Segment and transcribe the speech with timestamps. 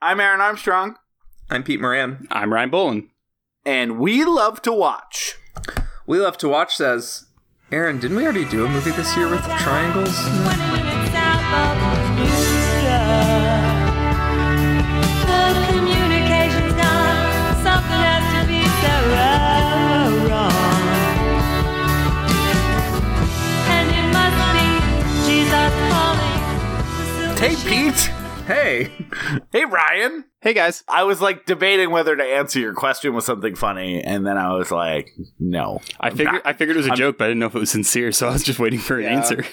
[0.00, 0.96] I'm Aaron Armstrong,
[1.50, 2.28] I'm Pete Moran.
[2.30, 3.08] I'm Ryan Bolin.
[3.64, 5.34] and we love to watch.
[6.06, 7.26] We Love to Watch says,
[7.70, 10.16] Aaron, didn't we already do a movie this year with triangles?
[10.16, 10.32] 20
[10.72, 11.76] minutes out of
[12.16, 13.02] Bermuda.
[15.28, 17.28] The communication's gone.
[17.60, 18.94] Something has to be so
[20.30, 20.56] wrong.
[23.68, 24.66] And it must be
[25.28, 26.40] Jesus calling.
[27.36, 28.00] Hey, Pete.
[28.48, 28.90] Hey!
[29.52, 30.24] Hey, Ryan.
[30.40, 30.82] Hey guys.
[30.88, 34.54] I was like debating whether to answer your question with something funny, and then I
[34.54, 35.82] was like, no.
[36.00, 37.70] I figured I figured it was a joke, but I didn't know if it was
[37.70, 39.16] sincere, so I was just waiting for an Yeah.
[39.16, 39.44] answer.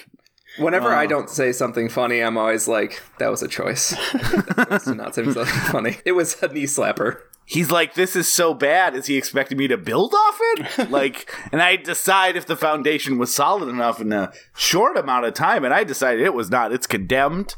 [0.58, 1.08] Whenever I uh.
[1.08, 3.90] don't say something funny, I'm always like, that was a choice.
[4.14, 5.98] that was not say something funny.
[6.06, 7.18] It was a knee slapper.
[7.44, 8.94] He's like, this is so bad.
[8.96, 10.90] Is he expecting me to build off it?
[10.90, 15.34] like, and I decide if the foundation was solid enough in a short amount of
[15.34, 16.72] time, and I decided it was not.
[16.72, 17.54] It's condemned.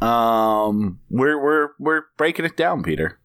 [0.00, 3.18] Um, we're we're we're breaking it down, Peter.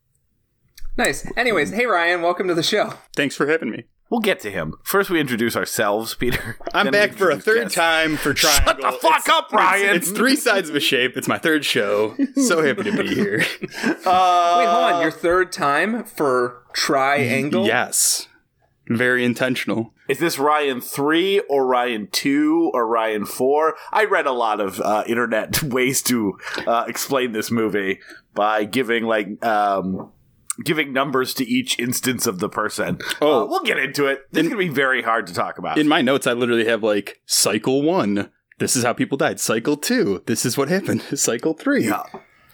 [0.97, 1.29] Nice.
[1.37, 2.93] Anyways, hey Ryan, welcome to the show.
[3.15, 3.85] Thanks for having me.
[4.09, 4.73] We'll get to him.
[4.83, 6.57] First, we introduce ourselves, Peter.
[6.73, 7.75] I'm back for a third guests.
[7.75, 8.73] time for Triangle.
[8.73, 9.95] Shut the fuck up, Ryan!
[9.95, 11.15] It's, it's three sides of a shape.
[11.15, 12.15] It's my third show.
[12.35, 13.41] So happy to be here.
[13.83, 15.01] Uh, Wait, hold on.
[15.01, 17.65] Your third time for triangle?
[17.65, 18.27] yes.
[18.97, 19.93] Very intentional.
[20.09, 23.75] Is this Ryan 3 or Ryan 2 or Ryan 4?
[23.91, 27.99] I read a lot of uh, internet ways to uh, explain this movie
[28.33, 30.11] by giving like um,
[30.63, 32.99] giving numbers to each instance of the person.
[33.21, 33.43] Oh.
[33.43, 34.25] Uh, we'll get into it.
[34.31, 35.77] This is going to be very hard to talk about.
[35.77, 38.29] In my notes, I literally have like cycle one.
[38.59, 39.39] This is how people died.
[39.39, 40.21] Cycle two.
[40.27, 41.01] This is what happened.
[41.15, 41.85] Cycle three.
[41.85, 42.03] Yeah.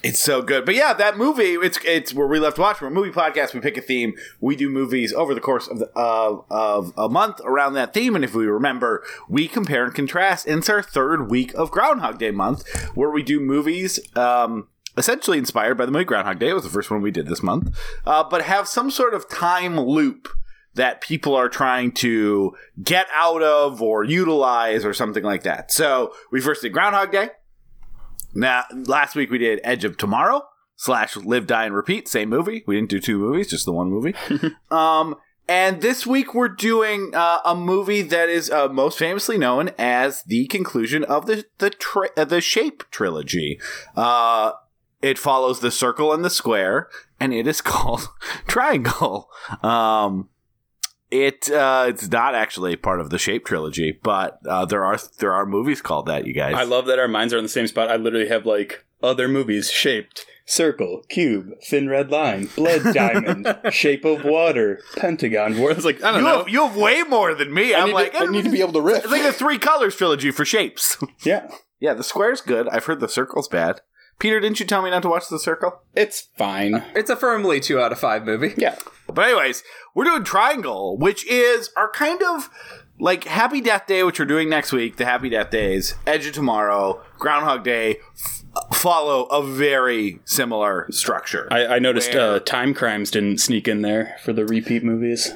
[0.04, 0.66] It's so good.
[0.66, 2.82] But yeah, that movie, it's it's where we left to watch.
[2.82, 3.54] We're a movie podcast.
[3.54, 4.14] We pick a theme.
[4.40, 8.16] We do movies over the course of the, of of a month around that theme.
[8.16, 10.46] And if we remember, we compare and contrast.
[10.46, 15.40] And it's our third week of Groundhog Day month, where we do movies um, essentially
[15.40, 16.50] inspired by the movie Groundhog Day.
[16.50, 17.76] It was the first one we did this month,
[18.06, 20.28] uh, but have some sort of time loop
[20.76, 25.72] that people are trying to get out of or utilize or something like that.
[25.72, 27.30] So we first did Groundhog Day.
[28.38, 30.44] Now, last week we did Edge of Tomorrow
[30.76, 32.08] slash Live, Die, and Repeat.
[32.08, 32.64] Same movie.
[32.68, 34.14] We didn't do two movies, just the one movie.
[34.72, 35.16] um,
[35.50, 40.22] and this week we're doing uh, a movie that is uh, most famously known as
[40.24, 43.60] the conclusion of the the tri- uh, the Shape trilogy.
[43.96, 44.52] Uh,
[45.02, 46.90] it follows the circle and the square,
[47.20, 48.08] and it is called
[48.46, 49.32] Triangle.
[49.64, 50.30] Um,
[51.12, 55.34] it uh, it's not actually part of the Shape trilogy, but uh, there are there
[55.34, 56.28] are movies called that.
[56.28, 57.90] You guys, I love that our minds are on the same spot.
[57.90, 64.06] I literally have like other movies shaped circle, cube, thin red line, blood diamond, shape
[64.06, 65.60] of water, pentagon.
[65.60, 65.72] War.
[65.72, 66.38] I was like, I don't you know.
[66.40, 67.74] have, you have way more than me.
[67.74, 69.04] I I'm like, to, I need to be able to riff.
[69.04, 70.98] It's like the three colors trilogy for shapes.
[71.24, 72.68] yeah, yeah, the square's good.
[72.70, 73.82] I've heard the circle's bad.
[74.20, 75.82] Peter, didn't you tell me not to watch the circle?
[75.96, 76.84] it's fine.
[76.96, 78.54] It's a firmly two out of five movie.
[78.58, 78.76] Yeah,
[79.08, 79.64] But anyways,
[79.94, 82.50] we're doing Triangle, which is our kind of
[83.00, 84.96] like Happy Death Day, which we're doing next week.
[84.98, 88.44] The Happy Death Days, Edge of Tomorrow, Groundhog Day f-
[88.76, 91.48] follow a very similar structure.
[91.52, 95.34] I, I noticed Where- uh, Time Crimes didn't sneak in there for the repeat movies.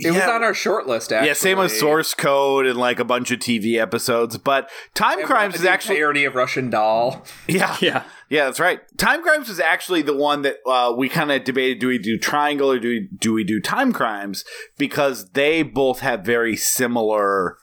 [0.00, 0.30] It was Yeah.
[0.30, 1.28] on our short list, actually.
[1.28, 4.36] yeah, same with Source Code and like a bunch of TV episodes.
[4.38, 7.24] But Time Crimes is The actually entirety of Russian Doll.
[7.48, 8.80] yeah Yeah, Yeah, that's right.
[8.96, 12.16] Time Crimes was actually the one that uh, we kind of debated: do we do
[12.16, 14.44] Triangle or do we do we do Time Crimes?
[14.78, 17.58] Because they both have very similar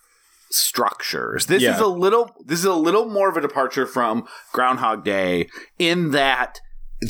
[0.50, 1.46] structures.
[1.46, 5.48] This is a little this is a little more of a departure from Groundhog Day
[5.80, 6.60] in that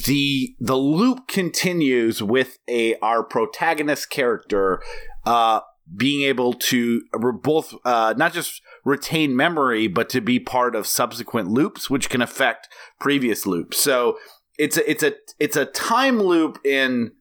[0.05, 4.81] the the loop continues with a our protagonist character
[5.25, 5.61] uh
[5.95, 7.01] being able to
[7.41, 12.21] both uh not just retain memory but to be part of subsequent loops which can
[12.21, 14.17] affect previous loops so
[14.57, 17.11] it's a it's a it's a time loop in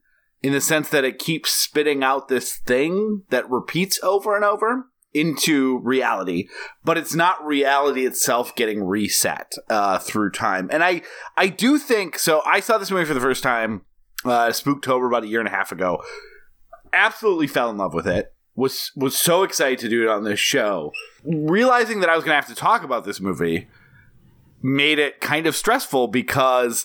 [0.43, 4.87] in the sense that it keeps spitting out this thing that repeats over and over
[5.17, 6.47] into reality,
[6.85, 10.69] but it's not reality itself getting reset uh, through time.
[10.71, 11.03] And I
[11.37, 12.43] I do think so.
[12.45, 13.83] I saw this movie for the first time,
[14.25, 16.03] uh, Spooktober, about a year and a half ago.
[16.93, 18.35] Absolutely fell in love with it.
[18.55, 20.93] Was was so excited to do it on this show.
[21.27, 23.69] Realizing that I was going to have to talk about this movie
[24.63, 26.85] made it kind of stressful because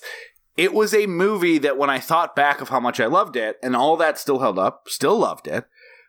[0.56, 3.58] it was a movie that when I thought back of how much I loved it
[3.62, 5.64] and all that still held up, still loved it.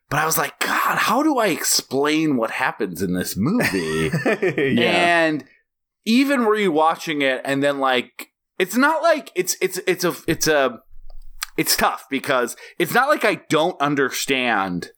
[0.10, 4.12] But I was like, God, how do I explain what happens in this movie?
[4.84, 5.46] And
[6.06, 10.80] even rewatching it and then like it's not like it's it's it's a it's a
[11.58, 14.92] it's tough because it's not like I don't understand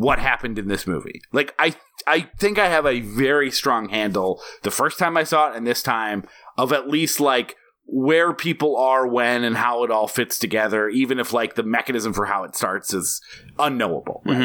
[0.00, 1.20] what happened in this movie.
[1.30, 1.74] Like I
[2.06, 5.66] I think I have a very strong handle the first time I saw it and
[5.66, 6.24] this time
[6.56, 7.54] of at least like
[7.84, 12.14] where people are when and how it all fits together, even if like the mechanism
[12.14, 13.20] for how it starts is
[13.58, 14.22] unknowable.
[14.24, 14.38] right?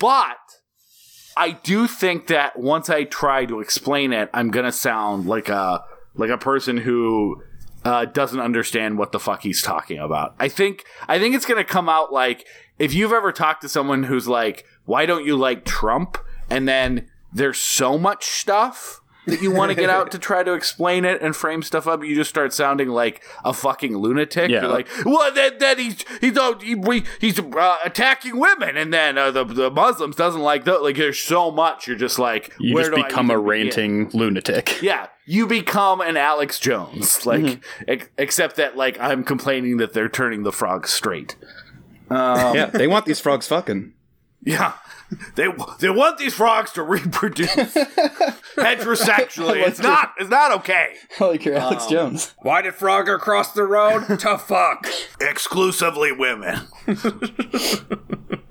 [0.00, 0.38] But
[1.36, 5.84] I do think that once I try to explain it, I'm gonna sound like a
[6.16, 7.44] like a person who
[7.84, 10.34] uh, doesn't understand what the fuck he's talking about.
[10.40, 12.44] I think I think it's gonna come out like
[12.78, 16.18] if you've ever talked to someone who's like, "Why don't you like Trump?"
[16.50, 20.54] and then there's so much stuff that you want to get out to try to
[20.54, 24.48] explain it and frame stuff up, you just start sounding like a fucking lunatic.
[24.50, 24.62] Yeah.
[24.62, 28.90] You're like, well, then, then he's he's uh, he, we- he's uh, attacking women, and
[28.94, 30.82] then uh, the the Muslims doesn't like that.
[30.82, 31.86] Like, there's so much.
[31.86, 33.44] You're just like, You just become a even begin?
[33.44, 34.78] ranting lunatic.
[34.82, 40.08] Yeah, you become an Alex Jones, like ex- except that like I'm complaining that they're
[40.08, 41.36] turning the frogs straight.
[42.10, 43.92] Yeah, they want these frogs fucking.
[44.42, 44.74] Yeah.
[45.36, 45.48] They
[45.80, 47.74] they want these frogs to reproduce
[48.56, 49.62] heterosexually.
[49.66, 50.96] It's not it's not okay.
[51.18, 52.34] I like your Alex Jones.
[52.40, 54.06] Why did Frogger cross the road?
[54.20, 54.86] to fuck.
[55.20, 56.68] Exclusively women.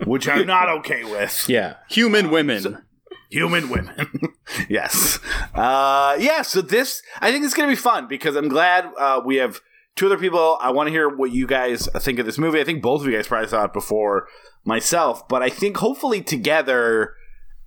[0.05, 1.45] Which I'm not okay with.
[1.47, 2.83] Yeah, human women.
[3.29, 4.09] Human women.
[4.69, 5.19] yes.
[5.53, 9.35] Uh yeah, so this I think it's gonna be fun because I'm glad uh we
[9.35, 9.61] have
[9.97, 10.57] two other people.
[10.61, 12.61] I want to hear what you guys think of this movie.
[12.61, 14.27] I think both of you guys probably saw it before
[14.63, 17.13] myself, but I think hopefully together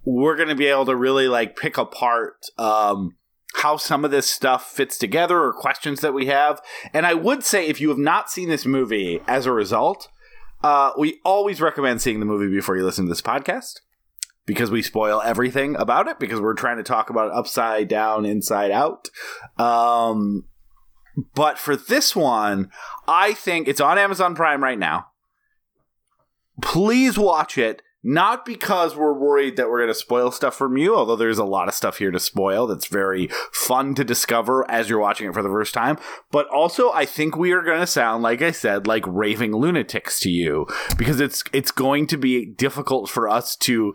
[0.04, 3.16] we're going to be able to really like pick apart um,
[3.56, 6.60] how some of this stuff fits together or questions that we have.
[6.94, 10.08] And I would say if you have not seen this movie as a result,
[10.62, 13.80] uh, we always recommend seeing the movie before you listen to this podcast
[14.46, 18.24] because we spoil everything about it because we're trying to talk about it upside down,
[18.24, 19.08] inside out.
[19.58, 20.44] Um,
[21.34, 22.70] but for this one,
[23.08, 25.08] I think it's on Amazon Prime right now.
[26.60, 27.82] Please watch it.
[28.02, 31.44] Not because we're worried that we're going to spoil stuff from you, although there's a
[31.44, 35.34] lot of stuff here to spoil that's very fun to discover as you're watching it
[35.34, 35.98] for the first time.
[36.30, 40.18] But also, I think we are going to sound, like I said, like raving lunatics
[40.20, 40.66] to you
[40.96, 43.92] because it's it's going to be difficult for us to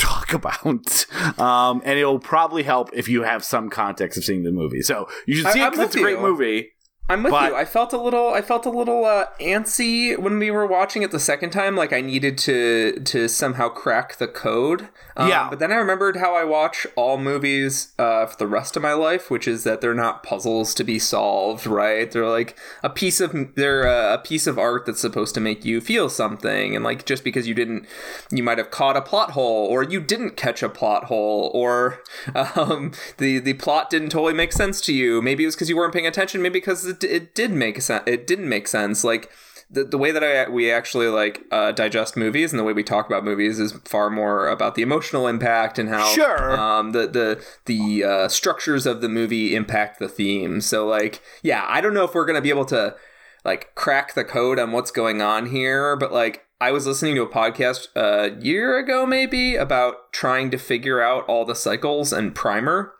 [0.00, 1.06] talk about,
[1.38, 4.82] um, and it'll probably help if you have some context of seeing the movie.
[4.82, 6.72] So you should I- see it I'm 'cause it's a great movie.
[7.10, 7.56] I'm with But- you.
[7.56, 8.32] I felt a little.
[8.32, 11.76] I felt a little uh, antsy when we were watching it the second time.
[11.76, 14.88] Like I needed to to somehow crack the code.
[15.16, 15.48] Um, Yeah.
[15.50, 18.92] But then I remembered how I watch all movies uh, for the rest of my
[18.92, 21.66] life, which is that they're not puzzles to be solved.
[21.66, 22.10] Right?
[22.10, 25.64] They're like a piece of they're uh, a piece of art that's supposed to make
[25.64, 26.74] you feel something.
[26.76, 27.86] And like just because you didn't,
[28.30, 31.98] you might have caught a plot hole, or you didn't catch a plot hole, or
[32.34, 35.20] um, the the plot didn't totally make sense to you.
[35.20, 36.40] Maybe it was because you weren't paying attention.
[36.40, 38.02] Maybe because it, it did make sense.
[38.06, 39.04] It didn't make sense.
[39.04, 39.30] Like
[39.70, 42.82] the, the way that I we actually like uh, digest movies and the way we
[42.82, 46.58] talk about movies is far more about the emotional impact and how Sure.
[46.58, 50.60] um, the the the uh, structures of the movie impact the theme.
[50.60, 52.96] So like yeah, I don't know if we're gonna be able to
[53.44, 57.22] like crack the code on what's going on here, but like I was listening to
[57.22, 62.34] a podcast a year ago maybe about trying to figure out all the cycles and
[62.34, 62.92] primer,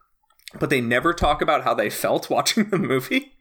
[0.58, 3.32] but they never talk about how they felt watching the movie.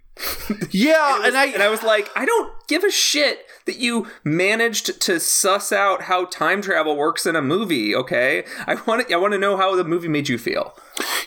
[0.72, 5.02] Yeah, and I And I was like, I don't give a shit that you managed
[5.02, 7.96] to suss out how time travel works in a movie.
[7.96, 10.76] Okay, I want to, I want to know how the movie made you feel.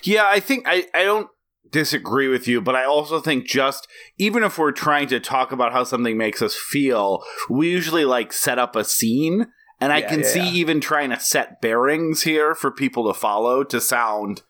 [0.03, 1.27] Yeah, I think I, I don't
[1.69, 3.87] disagree with you, but I also think just
[4.17, 8.31] even if we're trying to talk about how something makes us feel, we usually like
[8.33, 9.47] set up a scene.
[9.81, 10.51] And I Yeah, can yeah, see yeah.
[10.53, 14.43] even trying to set bearings here for people to follow to sound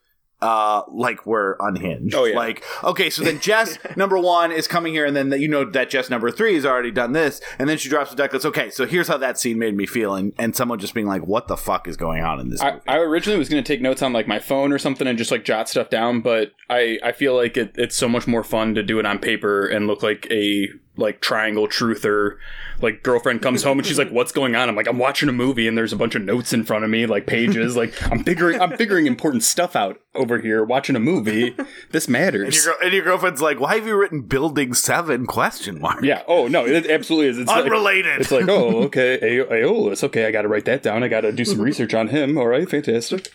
[0.44, 2.14] uh like we're unhinged.
[2.14, 2.36] Oh, yeah.
[2.36, 5.88] Like, okay, so then Jess number one is coming here, and then you know that
[5.88, 8.32] Jess number three has already done this, and then she drops the deck.
[8.32, 11.06] Goes, okay, so here's how that scene made me feel, and, and someone just being
[11.06, 12.80] like, what the fuck is going on in this I.
[12.86, 15.30] I originally was going to take notes on like my phone or something and just
[15.30, 18.74] like jot stuff down, but I, I feel like it, it's so much more fun
[18.74, 22.36] to do it on paper and look like a like triangle truther.
[22.80, 25.32] Like girlfriend comes home and she's like, "What's going on?" I'm like, "I'm watching a
[25.32, 27.76] movie and there's a bunch of notes in front of me, like pages.
[27.76, 30.64] like I'm figuring I'm figuring important stuff out over here.
[30.64, 31.56] Watching a movie.
[31.92, 35.24] This and, matters." your, and your girlfriend's like, why have you written Building Seven?
[35.26, 36.02] Question mark.
[36.02, 36.22] yeah.
[36.26, 37.38] Oh no, it absolutely is.
[37.38, 38.20] It's like, Unrelated.
[38.20, 40.02] it's like, oh, okay, A- Aeolus.
[40.04, 41.02] Okay, I got to write that down.
[41.04, 42.36] I got to do some research on him.
[42.36, 43.30] All right, fantastic.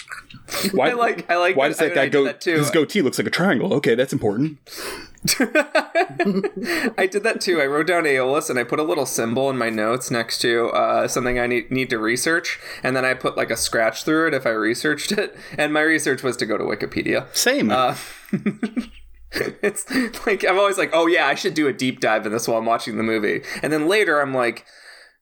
[0.73, 1.55] Why, I like, I like.
[1.55, 2.25] why does that I- guy go?
[2.25, 2.57] that too.
[2.57, 3.73] His goatee looks like a triangle.
[3.75, 4.57] Okay, that's important.
[6.97, 7.61] I did that too.
[7.61, 10.69] I wrote down Aeolus and I put a little symbol in my notes next to
[10.69, 14.27] uh, something I need, need to research, and then I put like a scratch through
[14.27, 15.35] it if I researched it.
[15.57, 17.27] And my research was to go to Wikipedia.
[17.35, 17.69] Same.
[17.69, 17.97] Uh,
[19.31, 19.85] it's
[20.25, 22.57] like I'm always like, oh yeah, I should do a deep dive in this while
[22.57, 24.65] I'm watching the movie, and then later I'm like,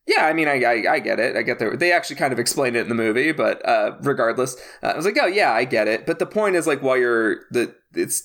[0.08, 1.36] Yeah, I mean, I, I, I get it.
[1.36, 4.56] I get that they actually kind of explained it in the movie, but uh, regardless,
[4.82, 6.06] uh, I was like, oh yeah, I get it.
[6.06, 8.24] But the point is, like, while you're the it's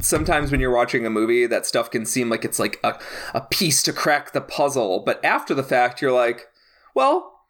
[0.00, 3.00] sometimes when you're watching a movie, that stuff can seem like it's like a
[3.32, 6.48] a piece to crack the puzzle, but after the fact, you're like,
[6.94, 7.46] well,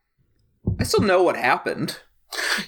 [0.79, 1.99] I still know what happened.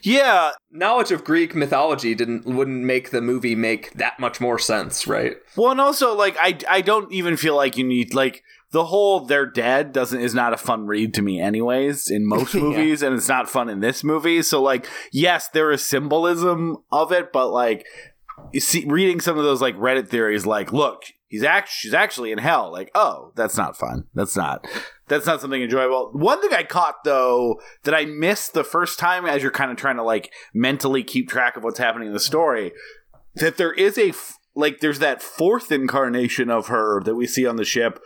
[0.02, 5.06] Yeah, Knowledge of Greek mythology didn't wouldn't make the movie make that much more sense,
[5.06, 5.37] right?
[5.56, 8.42] Well, and also like I I don't even feel like you need like
[8.75, 12.52] the whole they're dead doesn't is not a fun read to me anyways in most
[12.52, 12.61] Yeah.
[12.62, 14.43] movies and it's not fun in this movie.
[14.43, 17.87] So like yes, there is symbolism of it, but like
[18.52, 22.33] you see reading some of those like Reddit theories like look, he's act she's actually
[22.33, 22.71] in hell.
[22.73, 24.04] Like, oh, that's not fun.
[24.12, 24.66] That's not
[25.07, 26.11] that's not something enjoyable.
[26.12, 29.76] One thing I caught though that I missed the first time as you're kind of
[29.76, 32.73] trying to like mentally keep track of what's happening in the story
[33.37, 37.47] that there is a f- like there's that fourth incarnation of her that we see
[37.47, 38.00] on the ship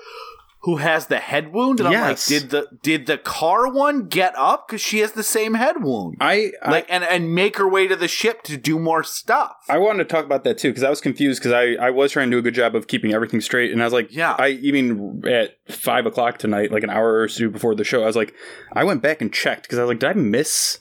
[0.62, 1.80] who has the head wound?
[1.80, 2.02] And Yes.
[2.02, 4.68] I'm like did the did the car one get up?
[4.68, 6.16] Cuz she has the same head wound.
[6.20, 9.56] I, I like and and make her way to the ship to do more stuff.
[9.68, 12.12] I wanted to talk about that too because I was confused because I, I was
[12.12, 13.72] trying to do a good job of keeping everything straight.
[13.72, 14.34] And I was like Yeah.
[14.38, 18.06] I even at five o'clock tonight like an hour or two before the show I
[18.06, 18.34] was like
[18.72, 20.78] I went back and checked because I was like did I miss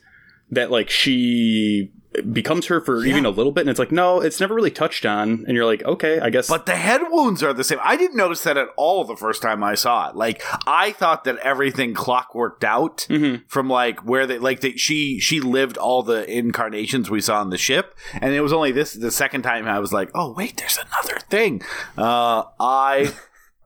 [0.49, 1.91] that like she
[2.33, 5.05] becomes her for even a little bit and it's like no it's never really touched
[5.05, 7.79] on and you're like okay I guess but the head wounds are the same.
[7.83, 10.15] I didn't notice that at all the first time I saw it.
[10.15, 13.43] Like I thought that everything clockworked out Mhm.
[13.47, 17.49] from like where they like that she she lived all the incarnations we saw on
[17.49, 20.57] the ship, and it was only this the second time I was like, oh wait,
[20.57, 21.61] there's another thing.
[21.97, 23.13] Uh, I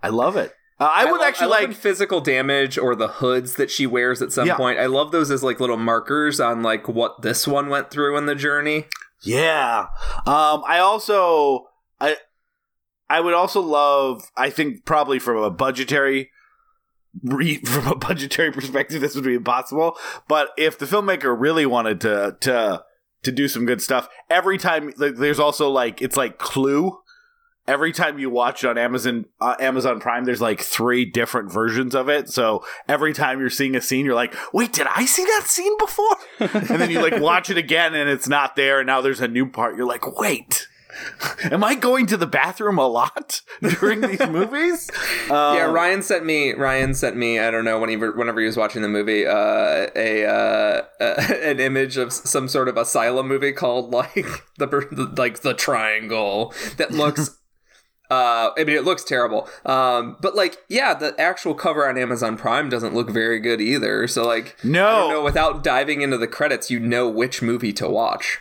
[0.04, 0.54] I love it.
[0.82, 4.22] Uh, I, would love- actually I like physical damage or the hoods that she wears
[4.22, 4.56] at some Yeah.
[4.56, 4.80] point.
[4.80, 8.26] I love those as like little markers on like what this one went through in
[8.26, 8.86] the journey.
[9.22, 9.88] Yeah.
[10.26, 11.68] Um, I also
[12.00, 12.18] I
[13.12, 16.32] I would also love I think probably from a budgetary
[17.22, 19.98] re, from a budgetary perspective this would be impossible,
[20.28, 22.84] but if the filmmaker really wanted to to
[23.24, 26.98] to do some good stuff, every time like, there's also like it's like Clue
[27.72, 31.96] Every time you watch it on Amazon uh, Amazon Prime, there's like three different versions
[31.96, 32.28] of it.
[32.28, 35.78] So every time you're seeing a scene, you're like, "Wait, did I see that scene
[35.78, 38.82] before?" and then you like watch it again, and it's not there.
[38.82, 39.78] And now there's a new part.
[39.78, 40.68] You're like, "Wait,
[41.44, 43.42] am I going to the bathroom a lot
[43.80, 44.90] during these movies?"
[45.30, 46.52] Um, yeah, Ryan sent me.
[46.52, 47.40] Ryan sent me.
[47.40, 51.62] I don't know whenever whenever he was watching the movie, uh, a uh, uh, an
[51.62, 56.92] image of some sort of asylum movie called like the, the like the Triangle that
[56.92, 57.38] looks.
[58.12, 59.48] Uh, I mean, it looks terrible.
[59.66, 64.06] Um, but like, yeah, the actual cover on Amazon Prime doesn't look very good either.
[64.08, 65.10] So like, No.
[65.10, 68.40] Know, without diving into the credits, you know which movie to watch.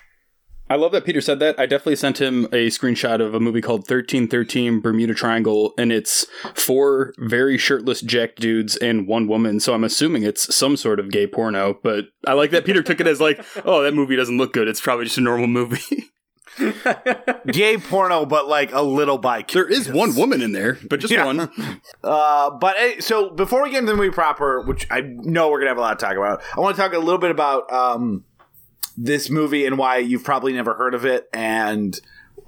[0.69, 1.59] I love that Peter said that.
[1.59, 6.27] I definitely sent him a screenshot of a movie called 1313 Bermuda Triangle, and it's
[6.55, 9.59] four very shirtless jack dudes and one woman.
[9.59, 11.79] So I'm assuming it's some sort of gay porno.
[11.83, 14.69] But I like that Peter took it as like, oh, that movie doesn't look good.
[14.69, 15.81] It's probably just a normal movie.
[17.47, 21.13] gay porno, but like a little by there is one woman in there, but just
[21.13, 21.25] Yeah.
[21.27, 21.51] one.
[22.03, 25.59] Uh, but eh, so before we get into the movie proper, which I know we're
[25.59, 27.71] gonna have a lot to talk about, I want to talk a little bit about
[27.71, 28.25] um,
[28.97, 31.99] this movie and why you've probably never heard of it, and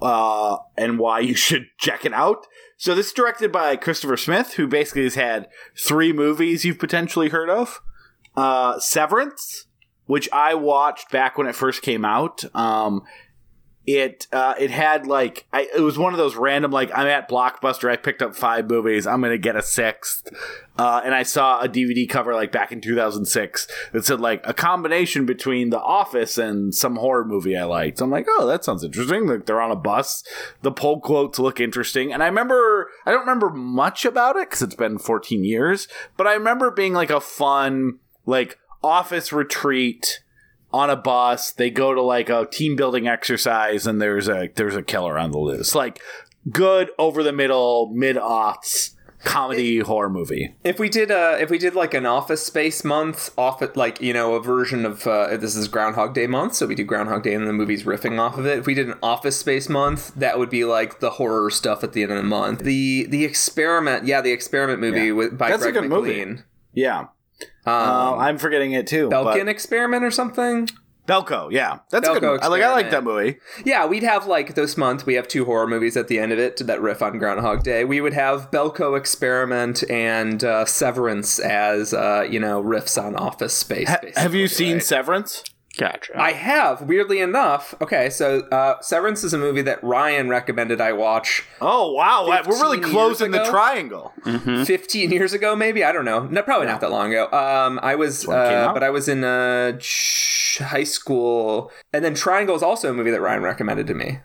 [0.01, 2.47] uh, and why you should check it out.
[2.77, 7.29] So this is directed by Christopher Smith, who basically has had three movies you've potentially
[7.29, 7.79] heard of:
[8.35, 9.67] uh, Severance,
[10.07, 12.43] which I watched back when it first came out.
[12.55, 13.03] Um,
[13.85, 17.27] it uh, it had like I, it was one of those random like I'm at
[17.27, 17.91] Blockbuster.
[17.91, 19.05] I picked up five movies.
[19.05, 20.29] I'm gonna get a sixth,
[20.77, 24.53] uh, and I saw a DVD cover like back in 2006 that said like a
[24.53, 27.99] combination between The Office and some horror movie I liked.
[27.99, 29.27] I'm like, oh, that sounds interesting.
[29.27, 30.23] Like they're on a bus.
[30.61, 34.61] The pull quotes look interesting, and I remember I don't remember much about it because
[34.61, 40.21] it's been 14 years, but I remember being like a fun like office retreat
[40.73, 41.51] on a bus.
[41.51, 45.31] They go to like a team building exercise, and there's a there's a killer on
[45.31, 45.75] the loose.
[45.75, 46.01] Like
[46.51, 48.89] good over the middle mid aughts
[49.23, 50.53] comedy horror movie.
[50.65, 54.01] If we did, uh, if we did like an Office Space month, off it like
[54.01, 57.23] you know a version of uh, this is Groundhog Day month, so we do Groundhog
[57.23, 58.57] Day and the movie's riffing off of it.
[58.59, 61.93] If we did an Office Space month, that would be like the horror stuff at
[61.93, 62.59] the end of the month.
[62.63, 65.11] The the experiment, yeah, the experiment movie Yeah.
[65.13, 66.09] with by That's a Greg good movie.
[66.19, 66.43] McLean.
[66.73, 67.05] Yeah,
[67.65, 69.09] Um, uh, I'm forgetting it too.
[69.09, 70.67] Belko but- experiment or something.
[71.05, 72.23] Like, yeah, that's a good.
[72.23, 72.39] One.
[72.41, 73.37] I like I like that movie.
[73.65, 75.05] Yeah, we'd have like this month.
[75.05, 77.83] We have two horror movies at the end of it that riff on Groundhog Day.
[77.83, 83.53] We would have Belko Experiment and uh, Severance as uh, you know riffs on Office
[83.53, 83.89] Space.
[83.89, 84.83] Ha- have you seen right?
[84.83, 85.43] Severance?
[85.77, 86.13] Gotcha.
[86.19, 87.73] I have, weirdly enough.
[87.81, 92.61] Okay, so uh, Severance is a movie that Ryan recommended I watch Oh wow, we're
[92.61, 93.51] really closing years the ago?
[93.51, 94.13] triangle.
[94.23, 95.83] 15 years ago, maybe.
[95.83, 96.25] I don't know.
[96.25, 97.25] No, probably not that long ago.
[97.31, 99.79] Um, I was, when it came uh, but I was in uh,
[100.59, 104.19] high school, and then Triangle is also a movie that Ryan recommended to me.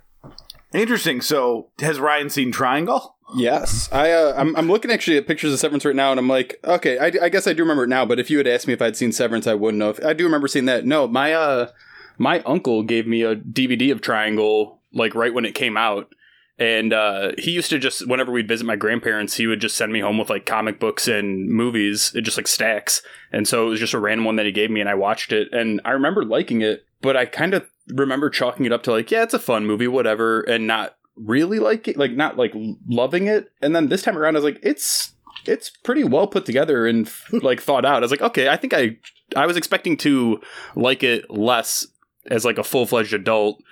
[0.74, 1.22] Interesting.
[1.22, 3.16] So has Ryan seen Triangle?
[3.36, 4.10] Yes, I.
[4.10, 4.56] Uh, I'm.
[4.56, 7.28] I'm looking actually at pictures of Severance right now, and I'm like, okay, I, I
[7.28, 8.06] guess I do remember it now.
[8.06, 10.00] But if you had asked me if I'd seen Severance, I wouldn't have.
[10.04, 10.86] I do remember seeing that.
[10.86, 11.68] No, my uh,
[12.16, 16.12] my uncle gave me a DVD of Triangle like right when it came out,
[16.58, 19.92] and uh, he used to just whenever we'd visit my grandparents, he would just send
[19.92, 23.02] me home with like comic books and movies, it just like stacks.
[23.32, 25.32] And so it was just a random one that he gave me, and I watched
[25.32, 28.90] it, and I remember liking it, but I kind of remember chalking it up to
[28.90, 32.54] like, yeah, it's a fun movie, whatever, and not really like it, like not like
[32.88, 33.50] loving it.
[33.62, 35.12] And then this time around, I was like, it's
[35.46, 37.10] it's pretty well put together and
[37.42, 37.96] like thought out.
[37.96, 38.96] I was like, okay, I think I
[39.36, 40.40] I was expecting to
[40.74, 41.86] like it less
[42.30, 43.62] as like a full fledged adult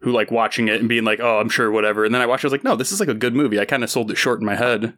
[0.00, 2.04] who like watching it and being like, oh, I'm sure whatever.
[2.04, 3.58] And then I watched, it, I was like, no, this is like a good movie.
[3.58, 4.94] I kind of sold it short in my head.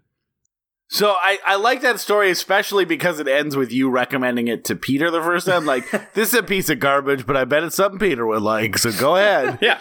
[0.91, 4.75] So I, I like that story, especially because it ends with you recommending it to
[4.75, 5.67] Peter the first time.
[5.67, 8.79] Like, this is a piece of garbage, but I bet it's something Peter would like.
[8.79, 9.59] So go ahead.
[9.69, 9.81] Yeah,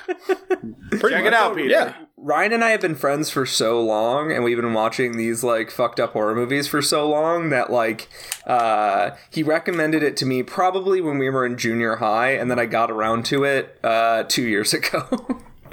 [0.91, 1.69] Check it out, Peter.
[1.69, 5.43] Yeah, Ryan and I have been friends for so long, and we've been watching these
[5.43, 8.09] like fucked up horror movies for so long that like
[8.45, 12.59] uh, he recommended it to me probably when we were in junior high, and then
[12.59, 15.07] I got around to it uh, two years ago.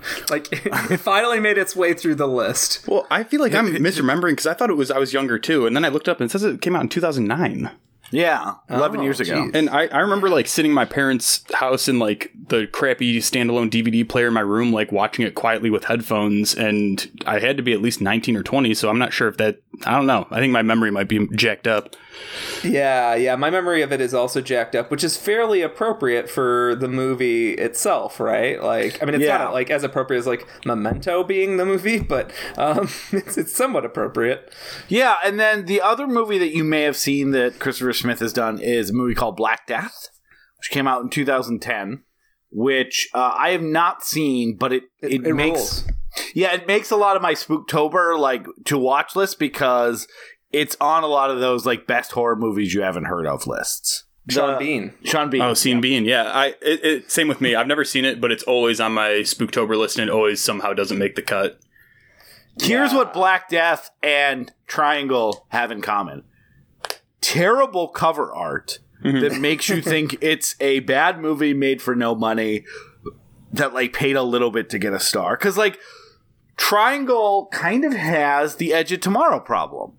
[0.30, 2.86] like it finally made its way through the list.
[2.88, 5.66] Well, I feel like I'm misremembering because I thought it was I was younger too,
[5.66, 7.70] and then I looked up and it says it came out in 2009.
[8.10, 9.46] Yeah, 11 Oh, years ago.
[9.46, 9.54] geez.
[9.54, 13.70] And I, I remember like sitting in my parents' house in like the crappy standalone
[13.70, 16.54] DVD player in my room, like watching it quietly with headphones.
[16.54, 18.72] And I had to be at least 19 or 20.
[18.74, 20.28] So I'm not sure if that, I don't know.
[20.30, 21.96] I think my memory might be jacked up.
[22.62, 23.36] Yeah, yeah.
[23.36, 27.52] My memory of it is also jacked up, which is fairly appropriate for the movie
[27.54, 28.62] itself, right?
[28.62, 29.38] Like, I mean, it's Yeah.
[29.38, 33.84] not like as appropriate as like Memento being the movie, but um, it's, it's somewhat
[33.84, 34.52] appropriate.
[34.88, 38.32] Yeah, and then the other movie that you may have seen that Christopher Smith has
[38.32, 40.08] done is a movie called Black Death,
[40.58, 42.02] which came out in 2010,
[42.50, 45.56] which uh, I have not seen, but it, it, it makes.
[45.58, 45.84] rules.
[46.32, 50.06] Yeah, it makes a lot of my Spooktober like to watch list because
[50.54, 54.04] it's on a lot of those like best horror movies you haven't heard of lists.
[54.28, 54.94] Sean The- Bean.
[55.04, 55.42] Sean Bean.
[55.42, 56.04] Oh, Sean Bean.
[56.04, 56.24] Yeah.
[56.24, 57.54] I, it, it, same with me.
[57.54, 60.72] I've never seen it, but it's always on my Spooktober list and it always somehow
[60.72, 61.60] doesn't make the cut.
[62.62, 66.24] Here's what Black Death and Triangle have in common
[67.20, 69.20] terrible cover art mm-hmm.
[69.20, 72.64] that makes you think it's a bad movie made for no money
[73.50, 75.36] that like paid a little bit to get a star.
[75.36, 75.78] Because like
[76.56, 79.94] Triangle kind of has the Edge of Tomorrow problem.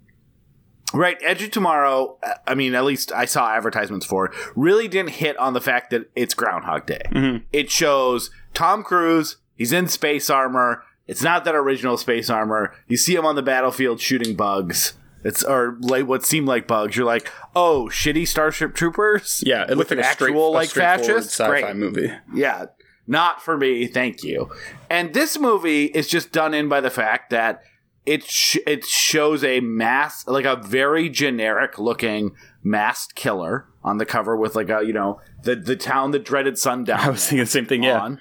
[0.95, 5.11] Right, Edge of Tomorrow, I mean, at least I saw advertisements for it, really didn't
[5.11, 7.01] hit on the fact that it's Groundhog Day.
[7.11, 7.45] Mm-hmm.
[7.51, 10.83] It shows Tom Cruise, he's in space armor.
[11.07, 12.73] It's not that original space armor.
[12.87, 14.93] You see him on the battlefield shooting bugs.
[15.23, 16.95] It's or like what seemed like bugs.
[16.95, 19.43] You're like, oh, shitty Starship Troopers.
[19.45, 19.65] Yeah.
[19.69, 21.29] It looked an like a straight, actual like fascist.
[21.29, 21.75] sci-fi Great.
[21.75, 22.11] movie.
[22.33, 22.65] Yeah,
[23.05, 23.87] not for me.
[23.87, 24.49] Thank you.
[24.89, 27.61] And this movie is just done in by the fact that
[28.05, 34.05] it sh- it shows a mass like a very generic looking masked killer on the
[34.05, 36.99] cover with like a you know the the town that dreaded sundown.
[37.01, 37.83] I was thinking the same thing.
[37.83, 37.99] Yeah.
[37.99, 38.19] on.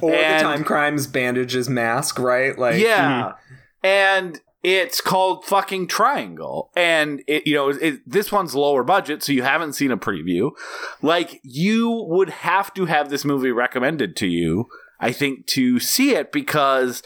[0.00, 2.58] Or And- the time crimes bandages mask, right?
[2.58, 3.22] Like Yeah.
[3.22, 3.54] Mm-hmm.
[3.84, 6.70] And it's called fucking Triangle.
[6.76, 10.52] And it, you know, it, this one's lower budget, so you haven't seen a preview.
[11.02, 14.68] Like, you would have to have this movie recommended to you,
[15.00, 17.02] I think, to see it because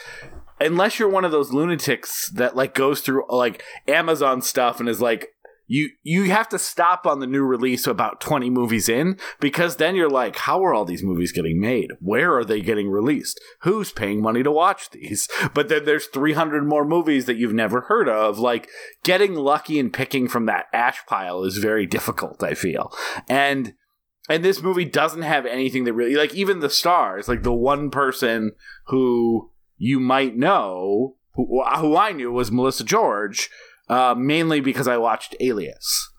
[0.60, 5.00] unless you're one of those lunatics that like goes through like Amazon stuff and is
[5.00, 5.28] like,
[5.68, 9.96] you you have to stop on the new release about 20 movies in because then
[9.96, 11.90] you're like how are all these movies getting made?
[12.00, 13.40] Where are they getting released?
[13.62, 15.28] Who's paying money to watch these?
[15.54, 18.38] But then there's 300 more movies that you've never heard of.
[18.38, 18.68] Like
[19.04, 22.92] getting lucky and picking from that ash pile is very difficult i feel.
[23.28, 23.74] And
[24.28, 27.90] and this movie doesn't have anything that really like even the stars like the one
[27.90, 28.52] person
[28.86, 33.50] who you might know who, who i knew was melissa george
[33.88, 36.10] uh, mainly because I watched Alias,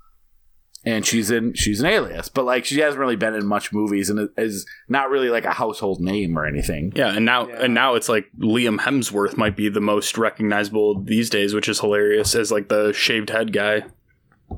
[0.86, 4.10] and she's in she's an Alias, but like she hasn't really been in much movies
[4.10, 6.94] and is not really like a household name or anything.
[6.96, 7.64] Yeah, and now Yeah.
[7.64, 11.82] and now it's like Liam Hemsworth might be the most recognizable these days, which is
[11.82, 13.84] hilarious as like the shaved head guy.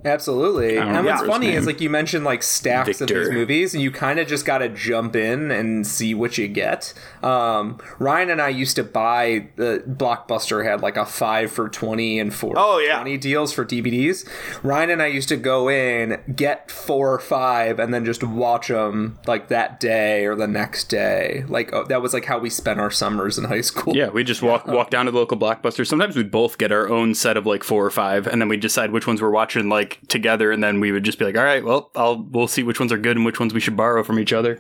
[0.06, 0.78] Absolutely.
[0.78, 4.20] And what's funny is like you mentioned like stacks of these movies and you kind
[4.20, 6.94] of just got to jump in and see what you get.
[7.24, 12.20] Um, Ryan and I used to buy the Blockbuster had like a 5 for 20
[12.20, 12.96] and 4 Oh, for yeah.
[13.02, 14.30] 20 deals for DVDs.
[14.64, 18.68] Ryan and I used to go in, get 4 or 5 and then just watch
[18.68, 21.44] them like that day or the next day.
[21.48, 23.96] Like oh, that was like how we spent our summers in high school.
[23.96, 25.86] Yeah, we just walk walk down to the local blockbuster.
[25.86, 28.60] Sometimes we'd both get our own set of like four or five, and then we'd
[28.62, 31.44] decide which ones we're watching like together, and then we would just be like, "All
[31.44, 34.04] right, well, I'll we'll see which ones are good and which ones we should borrow
[34.04, 34.60] from each other."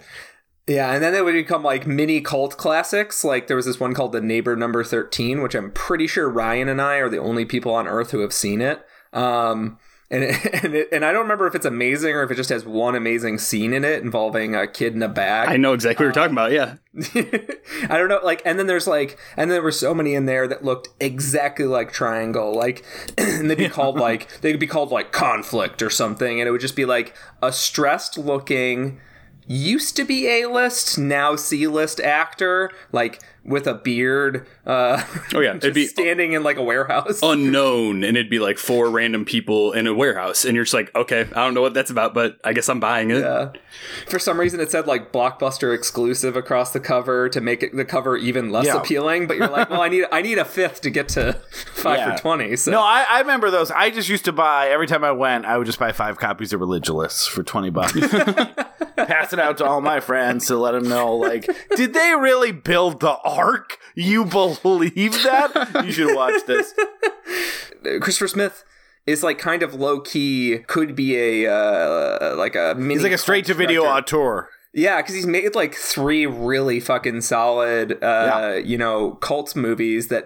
[0.68, 3.24] Yeah, and then they would become like mini cult classics.
[3.24, 6.70] Like there was this one called The Neighbor Number 13, which I'm pretty sure Ryan
[6.70, 8.86] and I are the only people on earth who have seen it.
[9.12, 9.80] Um
[10.12, 12.50] and it, and, it, and I don't remember if it's amazing or if it just
[12.50, 15.50] has one amazing scene in it involving a kid in a bag.
[15.50, 16.52] I know exactly what you're talking about.
[16.52, 17.32] Yeah, um,
[17.90, 20.48] I don't know, like, and then there's like, and there were so many in there
[20.48, 22.84] that looked exactly like Triangle, like,
[23.18, 26.62] and they'd be called like, they'd be called like Conflict or something, and it would
[26.62, 29.00] just be like a stressed looking,
[29.48, 35.40] used to be A list, now C list actor, like with a beard, uh, Oh
[35.40, 37.20] yeah, just it'd be standing in like a warehouse.
[37.24, 40.94] unknown, and it'd be like four random people in a warehouse, and you're just like,
[40.96, 43.20] okay, I don't know what that's about, but I guess I'm buying it.
[43.20, 43.52] Yeah.
[44.08, 47.86] For some reason, it said like blockbuster exclusive across the cover to make it the
[47.86, 48.78] cover even less Yeah.
[48.78, 49.28] appealing.
[49.28, 51.34] But you're like, well, I need I need a fifth to get to
[51.74, 52.16] five Yeah.
[52.16, 52.56] for twenty.
[52.56, 53.72] So No, I, I remember those.
[53.72, 55.46] I just used to buy every time I went.
[55.46, 57.94] I would just buy five copies of Religulous for twenty bucks.
[58.96, 61.16] Pass it out to all my friends to let them know.
[61.16, 63.78] Like, did they really build the Ark?
[63.96, 65.84] You believe that?
[65.86, 66.74] You should watch this.
[68.02, 68.64] Christopher Smith
[69.06, 70.60] is like kind of low key.
[70.68, 74.50] Could be a uh, like a mini He's like a straight to video auteur.
[74.72, 80.26] Yeah, because he's made like three really fucking solid, uh, you know, cult movies that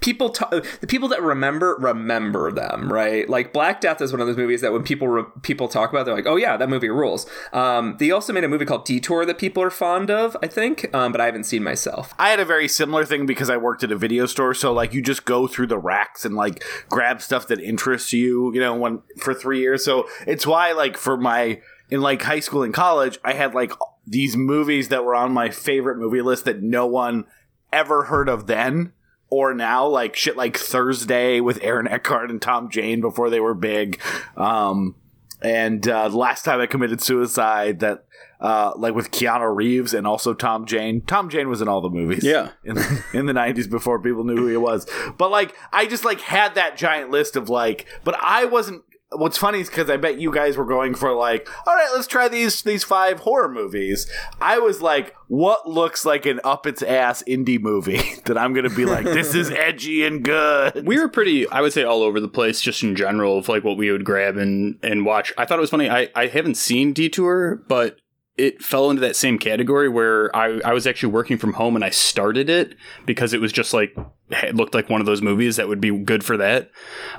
[0.00, 3.28] people, ta- the people that remember remember them, right?
[3.28, 6.06] Like Black Death is one of those movies that when people re- people talk about,
[6.06, 7.26] they're like, oh yeah, that movie rules.
[7.52, 10.94] Um, they also made a movie called Detour that people are fond of, I think,
[10.94, 12.14] um, but I haven't seen myself.
[12.16, 14.54] I had a very similar thing because I worked at a video store.
[14.54, 18.54] So like you just go through the racks and like grab stuff that interests you,
[18.54, 19.84] you know, when for three years.
[19.84, 23.72] So it's why like for my in like high school and college, I had like
[24.06, 27.24] these movies that were on my favorite movie list that no one
[27.72, 28.92] ever heard of then
[29.28, 33.54] or now, like shit like Thursday with Aaron Eckhart and Tom Jane before they were
[33.54, 34.00] big.
[34.36, 34.96] Um,
[35.42, 38.04] and uh, last time I committed suicide, that
[38.40, 41.00] uh, like with Keanu Reeves and also Tom Jane.
[41.02, 42.50] Tom Jane was in all the movies, Yeah.
[42.64, 42.76] in
[43.14, 44.86] in the '90s before people knew who he was.
[45.16, 48.82] But like, I just like had that giant list of like, but I wasn't.
[49.12, 52.06] What's funny is because I bet you guys were going for like, all right, let's
[52.06, 54.10] try these these five horror movies.
[54.40, 58.70] I was like, what looks like an up its ass indie movie that I'm gonna
[58.70, 60.86] be like, this is edgy and good.
[60.86, 63.64] we were pretty i would say all over the place just in general of like
[63.64, 66.56] what we would grab and and watch i thought it was funny i i haven't
[66.56, 67.98] seen detour but
[68.40, 71.84] it fell into that same category where I, I was actually working from home and
[71.84, 72.74] I started it
[73.04, 73.94] because it was just like
[74.30, 76.70] it looked like one of those movies that would be good for that.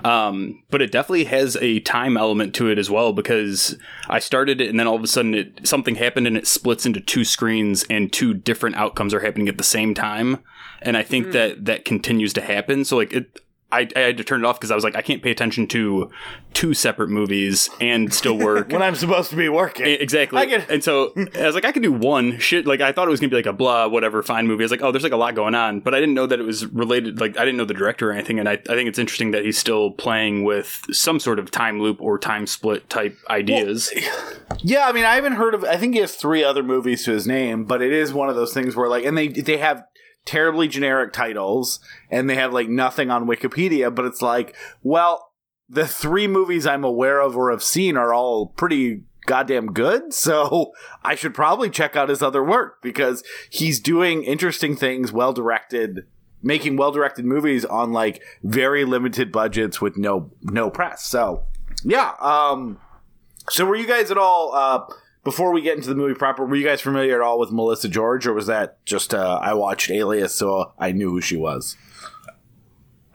[0.04, 3.78] Um, but it definitely has a time element to it as well because
[4.10, 6.86] I started it and then all of a sudden it something happened and it splits
[6.86, 10.40] into two screens and two different outcomes are happening at the same time.
[10.82, 12.84] And I think that that continues to happen.
[12.84, 13.40] So like it.
[13.72, 15.68] I, I had to turn it off because I was like, I can't pay attention
[15.68, 16.10] to
[16.54, 18.70] two separate movies and still work.
[18.72, 20.40] When I'm supposed to be working, E- Exactly.
[20.40, 22.66] I get- and so I was like, I could do one shit.
[22.66, 24.64] Like I thought it was gonna be like a blah, whatever, fine movie.
[24.64, 26.40] I was like, oh, there's like a lot going on, but I didn't know that
[26.40, 27.20] it was related.
[27.20, 28.40] Like I didn't know the director or anything.
[28.40, 31.80] And I, I think it's interesting that he's still playing with some sort of time
[31.82, 33.92] loop or time split type ideas.
[34.62, 35.64] Yeah, I mean, I haven't heard of.
[35.64, 38.36] I think he has three other movies to his name, but it is one of
[38.36, 39.84] those things where like, and they they have
[40.26, 41.80] terribly generic titles,
[42.10, 45.32] and they have like nothing on Wikipedia, but it's like, well,
[45.70, 50.72] the three movies I'm aware of or have seen are all pretty goddamn good, so
[51.04, 56.06] I should probably check out his other work because he's doing interesting things, well directed.
[56.44, 61.06] Making well directed movies on like very limited budgets with no no press.
[61.06, 61.44] So
[61.84, 62.80] yeah, um
[63.52, 64.80] so were you guys at all uh
[65.24, 67.88] before we get into the movie proper, were you guys familiar at all with Melissa
[67.88, 71.78] George or was that just uh I watched Alias so I knew who she was?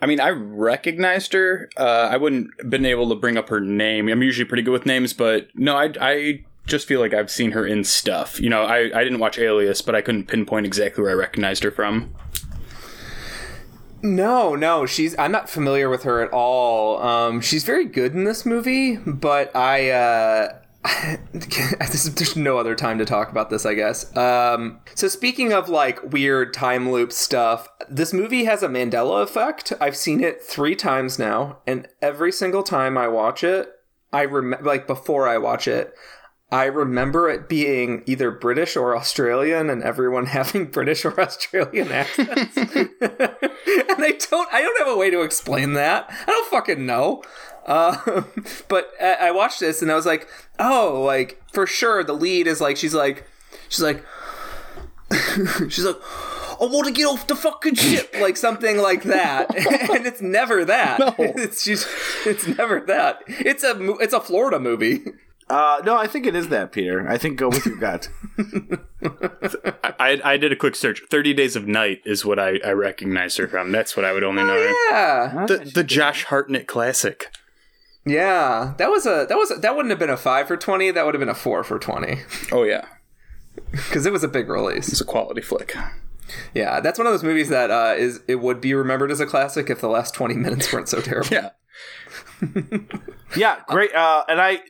[0.00, 1.70] I mean, I recognized her.
[1.76, 4.08] Uh, I wouldn't been able to bring up her name.
[4.08, 7.52] I'm usually pretty good with names, but no, I, I just feel like I've seen
[7.52, 8.38] her in stuff.
[8.38, 11.62] You know, I, I didn't watch Alias, but I couldn't pinpoint exactly where I recognized
[11.62, 12.14] her from.
[14.02, 15.18] No, no, she's.
[15.18, 17.02] I'm not familiar with her at all.
[17.02, 19.90] Um, she's very good in this movie, but I.
[19.90, 20.65] Uh, this,
[21.32, 24.14] there's no other time to talk about this, I guess.
[24.16, 29.72] Um, so speaking of like weird time loop stuff, this movie has a Mandela effect.
[29.80, 33.70] I've seen it three times now, and every single time I watch it,
[34.12, 35.94] I remember like before I watch it,
[36.50, 42.56] I remember it being either British or Australian, and everyone having British or Australian accents.
[42.56, 46.06] and I don't, I don't have a way to explain that.
[46.08, 47.22] I don't fucking know.
[47.66, 48.22] Uh,
[48.68, 52.46] but I I watched this and I was like, oh, like for sure the lead
[52.46, 53.26] is like she's like,
[53.68, 54.04] she's like,
[55.68, 55.96] she's like.
[56.58, 60.64] I want to get off the fucking ship, like something like that, and it's never
[60.64, 60.98] that.
[60.98, 61.14] No.
[61.18, 61.86] It's just,
[62.24, 63.20] it's never that.
[63.26, 65.04] It's a, it's a Florida movie.
[65.50, 67.06] Uh, no, I think it is that, Peter.
[67.06, 68.08] I think go with your gut.
[70.00, 71.02] I, I did a quick search.
[71.10, 73.70] Thirty Days of Night is what I, I recognized her from.
[73.70, 74.54] That's what I would only know.
[74.54, 74.72] her.
[74.90, 77.26] Yeah, The the Josh Hartnett classic.
[78.06, 78.74] Yeah.
[78.78, 80.90] That was a, that was a, that wouldn't have been a five for twenty.
[80.90, 82.20] That would have been a four for twenty.
[82.52, 82.86] Oh yeah,
[83.70, 84.88] because it was a big release.
[84.88, 85.74] it's a quality flick.
[86.54, 89.26] Yeah, that's one of those movies that uh, is it would be remembered as a
[89.26, 91.28] classic if the last twenty minutes weren't so terrible.
[91.30, 91.50] Yeah,
[93.34, 93.92] Yeah, great.
[93.94, 94.60] Uh, and I,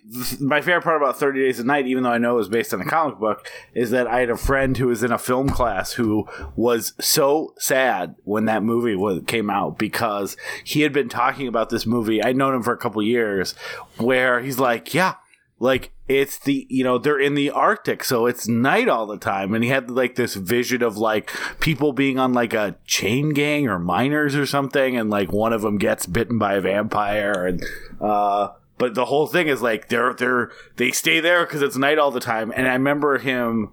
[0.40, 2.72] my favorite part about Thirty Days a Night, even though I know it was based
[2.72, 5.50] on a comic book, is that I had a friend who was in a film
[5.50, 11.08] class who was so sad when that movie was came out because he had been
[11.08, 12.22] talking about this movie.
[12.22, 13.52] I'd known him for a couple years,
[13.98, 15.14] where he's like, "Yeah,
[15.58, 19.54] like it's the you know they're in the arctic so it's night all the time.
[19.54, 23.66] And he had like this vision of like people being on like a chain gang
[23.66, 27.64] or miners or something and like one of them gets bitten by a vampire and
[28.00, 31.98] uh but the whole thing is like they're they're they stay there because it's night
[31.98, 32.52] all the time.
[32.54, 33.72] And i remember him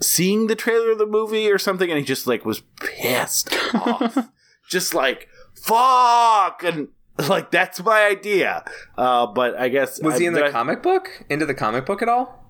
[0.00, 4.28] seeing the trailer of the movie or something and he just like was pissed off.
[4.68, 6.62] Just like fuck!
[6.62, 6.88] And
[7.28, 8.64] like that's my idea
[8.96, 11.08] uh but i guess Was he in the I- comic book?
[11.28, 12.44] Into the comic book at all?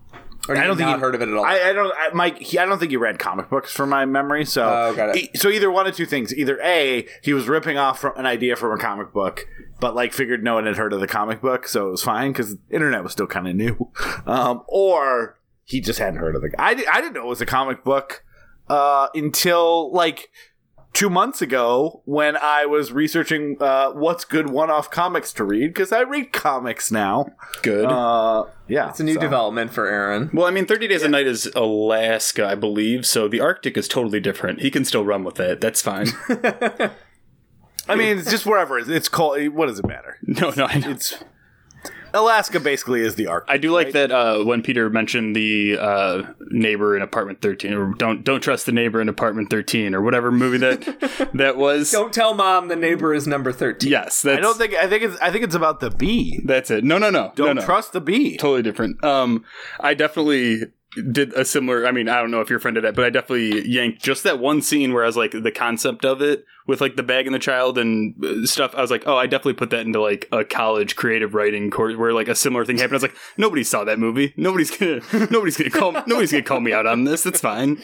[0.48, 1.44] Or I don't think he- heard of it at all.
[1.44, 2.38] I, I don't, I, Mike.
[2.38, 4.46] He, I don't think he read comic books from my memory.
[4.46, 5.16] So, Oh, got it.
[5.16, 8.24] e- so either one of two things: either a he was ripping off from an
[8.24, 9.46] idea from a comic book,
[9.78, 12.32] but like figured no one had heard of the comic book, so it was fine
[12.32, 13.90] because internet was still kind of new,
[14.26, 16.50] um, or he just hadn't heard of the.
[16.58, 18.24] I, I didn't know it was a comic book
[18.70, 20.30] uh, until like
[20.98, 25.92] two months ago when I was researching uh, what's good one-off comics to read because
[25.92, 27.26] I read comics now.
[27.62, 27.84] good.
[27.84, 30.28] Uh, yeah, it's a new so- development for Aaron.
[30.34, 33.06] well, I mean, Thirty Days a Night is Alaska, I believe.
[33.06, 34.60] So the Arctic is totally different.
[34.60, 35.60] He can still run with it.
[35.60, 36.08] That's fine.
[37.88, 39.48] I mean, it's just wherever it's, called.
[39.50, 40.18] What does it matter?
[40.22, 40.90] no, no, I know.
[40.90, 41.16] It's
[42.14, 42.60] Alaska.
[42.60, 43.54] Basically, is the Arctic.
[43.54, 47.94] I do like that uh, when Peter mentioned the uh, neighbor in apartment thirteen, or
[47.94, 51.90] don't don't trust the neighbor in apartment thirteen, or whatever movie that that was.
[51.90, 53.90] Don't tell mom the neighbor is number thirteen.
[53.90, 54.74] yes, that's, I don't think.
[54.74, 55.18] I think it's.
[55.20, 56.40] I think it's about the bee.
[56.44, 56.84] that's it.
[56.84, 57.32] No, no, no.
[57.34, 57.64] Don't no, no.
[57.64, 58.36] trust the bee.
[58.36, 59.02] totally different.
[59.04, 59.44] Um,
[59.80, 60.62] I definitely
[61.12, 61.86] did a similar.
[61.86, 64.02] I mean, I don't know if you're a friend of that, but I definitely yanked
[64.02, 67.02] just that one scene where I was like the concept of it with like the
[67.02, 68.72] bag and the child and uh, stuff.
[68.76, 71.96] I was like, oh, I definitely put that into like a college creative writing course
[71.96, 72.92] where like a similar thing happened.
[72.92, 74.32] I was like, nobody saw that movie.
[74.36, 75.00] Nobody's gonna.
[75.32, 75.92] Nobody's gonna call.
[76.06, 77.26] nobody's gonna call me out on this.
[77.26, 77.82] It's fine.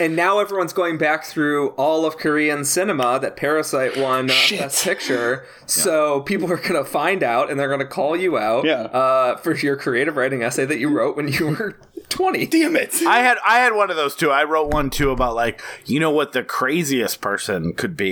[0.00, 4.60] And now everyone's going back through all of Korean cinema that Parasite won uh, Shit.
[4.60, 5.44] Best Picture.
[5.66, 8.82] So people are going to find out and they're going to call you out Yeah.
[8.84, 11.76] uh, for your creative writing essay that you wrote when you were
[12.08, 12.46] 20.
[12.46, 12.94] Damn it.
[13.04, 14.30] I had I had one of those too.
[14.30, 18.05] I wrote one too about like you know what the craziest person could be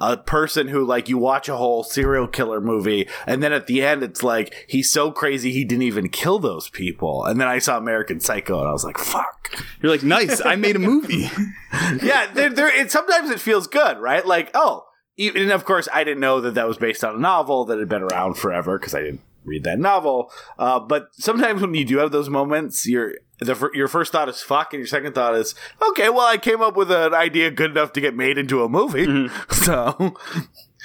[0.00, 3.82] a person who like you watch a whole serial killer movie and then at the
[3.82, 7.58] end it's like he's so crazy he didn't even kill those people and then I
[7.58, 10.40] saw American Psycho and I was like fuck You're like nice.
[10.44, 11.28] I made a movie.
[12.02, 14.84] yeah there it sometimes it feels good right like oh
[15.18, 17.78] e- and of course I didn't know that that was based on a novel that
[17.78, 21.84] had been around forever because I didn't read that novel uh, but sometimes when you
[21.84, 25.34] do have those moments you're the, your first thought is fuck, and your second thought
[25.34, 25.54] is
[25.90, 26.08] okay.
[26.08, 29.28] Well, I came up with an idea good enough to get made into a movie.
[29.50, 30.14] So,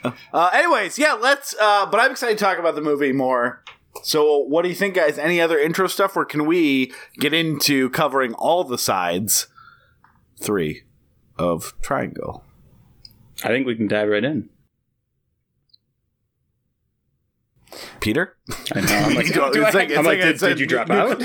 [0.34, 1.56] uh, anyways, yeah, let's.
[1.60, 3.64] Uh, but I'm excited to talk about the movie more.
[4.04, 5.18] So, what do you think, guys?
[5.18, 9.48] Any other intro stuff, or can we get into covering all the sides?
[10.42, 10.84] Three
[11.38, 12.44] of Triangle.
[13.44, 14.50] I think we can dive right in.
[18.02, 18.36] Peter.
[18.76, 18.88] I know.
[18.94, 21.22] I'm like, do it's I- like- like, did, did you drop out?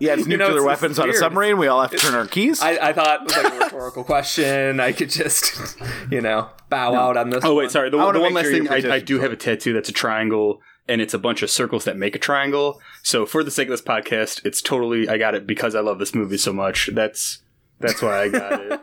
[0.00, 1.58] yeah, it's nuclear you know, weapons on a submarine.
[1.58, 2.62] We all have to turn our keys.
[2.62, 4.80] I, I, thought it was like a rhetorical question.
[4.80, 5.76] I could just,
[6.10, 6.98] you know, bow no.
[6.98, 7.44] out on this.
[7.44, 7.90] Oh wait, sorry.
[7.90, 10.62] The, the one last sure thing I, I do have a tattoo that's a triangle,
[10.88, 12.80] and it's a bunch of circles that make a triangle.
[13.02, 15.98] So for the sake of this podcast, it's totally I got it because I love
[15.98, 16.88] this movie so much.
[16.94, 17.42] That's
[17.78, 18.80] that's why I got it.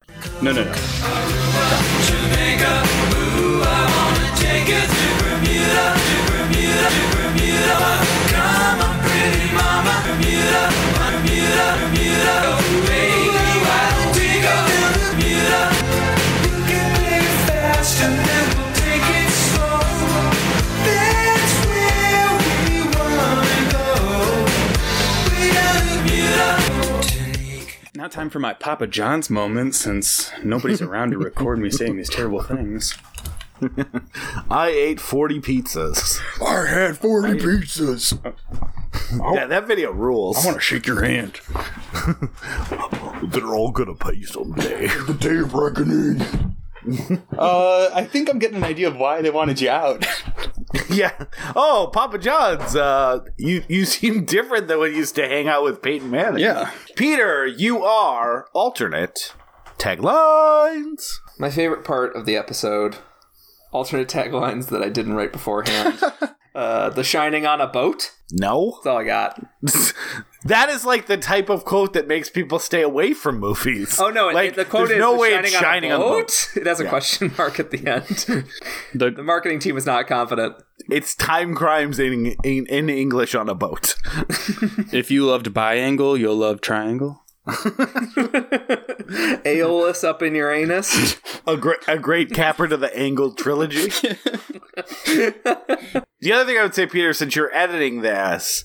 [0.42, 1.00] no, no, no.
[28.00, 32.08] Now, time for my Papa John's moment since nobody's around to record me saying these
[32.08, 32.96] terrible things.
[34.50, 36.20] I ate 40 pizzas.
[36.44, 38.34] I had 40 pizzas.
[39.34, 40.44] Yeah, that video rules.
[40.44, 41.40] I want to shake your hand.
[43.22, 44.86] They're all gonna pay you someday.
[44.86, 46.56] The day of reckoning.
[47.38, 50.06] uh, I think I'm getting an idea of why they wanted you out.
[50.90, 51.26] yeah.
[51.54, 52.74] Oh, Papa John's.
[52.74, 56.40] Uh, you you seem different than when you used to hang out with Peyton Manning.
[56.42, 56.70] Yeah.
[56.96, 59.34] Peter, you are alternate
[59.78, 61.06] taglines.
[61.38, 62.96] My favorite part of the episode,
[63.72, 66.00] alternate taglines that I didn't write beforehand.
[66.54, 68.12] uh, the shining on a boat.
[68.32, 68.72] No.
[68.76, 69.44] That's all I got.
[70.44, 73.98] that is like the type of quote that makes people stay away from movies.
[73.98, 74.28] Oh no!
[74.28, 76.06] like it, the quote there's is no the way shining, it's shining on, on a
[76.06, 76.26] a boat.
[76.26, 76.48] boat.
[76.56, 78.44] It has a question mark at the end.
[78.94, 80.56] The, the marketing team is not confident.
[80.88, 83.96] It's time crimes in, in in English on a boat.
[84.92, 87.19] if you loved biangle, you'll love triangle.
[89.44, 91.16] Aeolus up in your anus.
[91.46, 93.88] a great a great capper to the angled trilogy.
[96.20, 98.64] the other thing I would say, Peter, since you're editing this,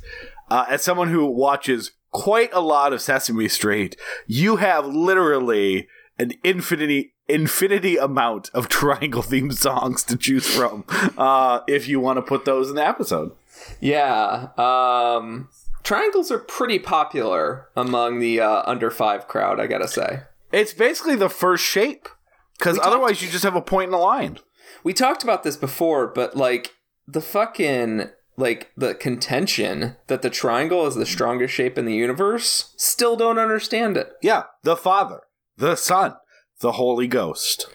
[0.49, 3.95] uh, as someone who watches quite a lot of Sesame Street,
[4.27, 10.83] you have literally an infinity infinity amount of triangle themed songs to choose from
[11.17, 13.31] uh, if you want to put those in the episode.
[13.79, 14.49] Yeah.
[14.57, 15.49] Um,
[15.85, 19.61] triangles are pretty popular among the uh, under five crowd.
[19.61, 20.23] I gotta say.
[20.51, 22.09] It's basically the first shape
[22.57, 24.39] because otherwise you just have a and a line.
[24.83, 26.75] We talked about this before, but like
[27.07, 32.73] the fucking like the contention that the triangle is the strongest shape in the universe,
[32.75, 34.11] still don't understand it.
[34.21, 35.21] Yeah, the Father,
[35.57, 36.15] the Son,
[36.59, 37.67] the Holy Ghost.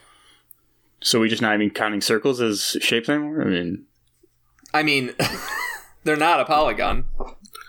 [1.03, 3.41] So we just not even counting circles as shapes anymore?
[3.43, 3.87] I mean,
[4.75, 5.15] I mean,
[6.05, 7.07] they're not a polygon.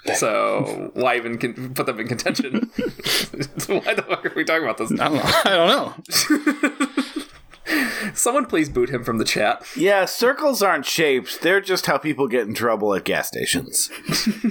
[0.16, 2.54] So why even con- put them in contention?
[2.76, 4.92] why the fuck are we talking about this?
[5.00, 5.22] I don't know.
[5.24, 8.14] I don't know.
[8.16, 9.64] Someone please boot him from the chat.
[9.76, 11.38] Yeah, circles aren't shapes.
[11.38, 13.90] They're just how people get in trouble at gas stations,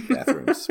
[0.09, 0.69] bathrooms,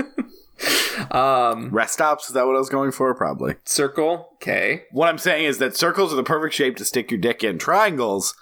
[1.12, 2.28] Um, rest stops.
[2.30, 3.13] Is that what I was going for?
[3.13, 3.56] Probably.
[3.65, 4.84] circle, okay.
[4.92, 7.58] What I'm saying is that circles are the perfect shape to stick your dick in.
[7.60, 8.34] Triangles,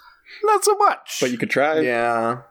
[0.44, 1.18] not so much.
[1.20, 1.80] But you could try.
[1.80, 2.42] Yeah.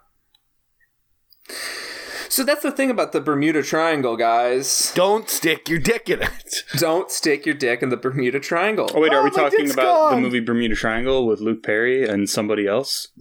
[2.30, 4.92] So that's the thing about the Bermuda Triangle, guys.
[4.96, 6.64] don't stick your dick in it.
[6.78, 8.90] Don't stick your dick in the Bermuda Triangle.
[8.94, 12.30] Oh, wait, are Oh, we talking about the movie Bermuda Triangle with Luke Perry and
[12.30, 13.08] somebody else?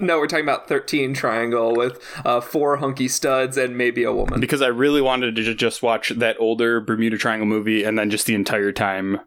[0.00, 4.40] No, we're talking about 13 Triangle with uh, four hunky studs and maybe a woman.
[4.40, 8.26] Because I really wanted to just watch that older Bermuda Triangle movie and then just
[8.26, 9.20] the entire time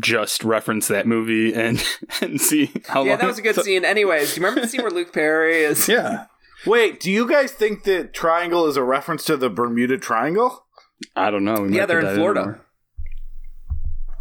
[0.00, 1.82] just reference that movie and
[2.20, 3.18] and see how Yeah, long.
[3.20, 3.84] that was a good so- scene.
[3.84, 5.88] Anyways, do you remember the scene where Luke Perry is?
[5.94, 6.26] Yeah.
[6.66, 10.66] Wait, do you guys think that triangle is a reference to the Bermuda Triangle?
[11.14, 11.62] I don't know.
[11.62, 12.42] We Yeah, they're in Florida.
[12.44, 12.60] more.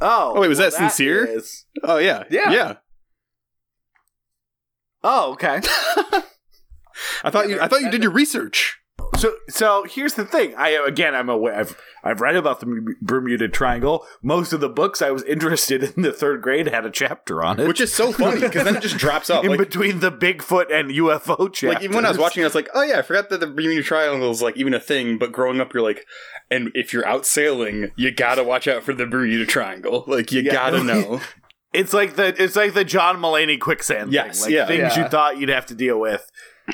[0.02, 1.26] Oh, Oh, wait, was well, that sincere?
[1.26, 2.24] is- Oh yeah.
[2.30, 2.52] Yeah.
[2.52, 2.74] Yeah.
[5.04, 5.62] Oh, okay.
[7.24, 8.80] I thought you I thought you did your research.
[9.18, 10.54] So, so here's the thing.
[10.58, 11.56] I again, I'm aware.
[11.56, 14.06] I've I've read about the Bermuda Triangle.
[14.22, 17.60] Most of the books I was interested in the third grade had a chapter on
[17.60, 19.44] it, Which is so funny because then it just drops off.
[19.46, 21.76] in Like, between the Bigfoot and UFO chapters.
[21.76, 23.48] like even when I was watching, I was like, "Oh yeah, I forgot that the
[23.48, 26.06] Bermuda Triangle is like even a thing." But growing up, you're like,
[26.52, 30.04] and if you're out sailing, you gotta watch out for the Bermuda Triangle.
[30.08, 30.52] Like you Yeah.
[30.52, 31.22] gotta know.
[31.74, 34.12] it's like the it's like the John Mulaney quicksand.
[34.12, 34.46] Yes, thing.
[34.48, 34.66] like yeah.
[34.68, 35.04] things Yeah.
[35.04, 36.30] you thought you'd have to deal with.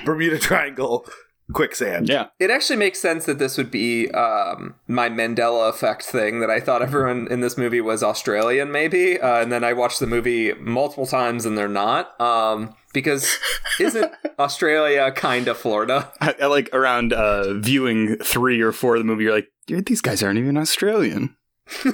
[0.06, 1.06] Bermuda Triangle
[1.54, 2.10] quicksand.
[2.10, 6.50] yeah, It actually makes sense that this would be um, my Mandela effect thing that
[6.50, 9.20] I thought everyone in this movie was Australian, maybe.
[9.20, 12.20] Uh, and then I watched the movie multiple times and they're not.
[12.22, 13.38] Um, because
[13.80, 16.12] isn't Australia kind of Florida?
[16.22, 19.26] I, I like around uh, viewing three or four of the movie.
[19.26, 21.36] You're like, these guys aren't even Australian.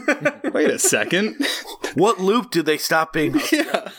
[0.54, 1.36] Wait a second.
[1.96, 3.36] What loop did they stop being?
[3.52, 3.90] yeah.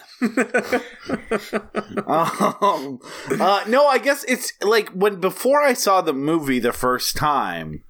[2.06, 3.00] Um,
[3.38, 7.82] uh, no, I guess it's like when before I saw the movie the first time,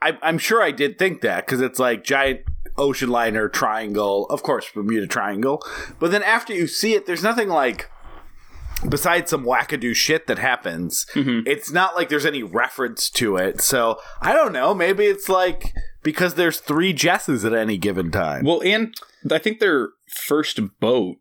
[0.00, 2.40] I, I'm sure I did think that because it's like giant
[2.76, 5.62] ocean liner triangle, of course Bermuda Triangle.
[5.98, 7.88] But then after you see it, there's nothing like
[8.88, 11.06] besides some wackadoo shit that happens.
[11.46, 13.60] It's not like there's any reference to it.
[13.60, 14.74] So I don't know.
[14.74, 18.44] Maybe it's like because there's three Jesses at any given time.
[18.44, 18.94] Well, and
[19.30, 21.16] I think their first boat,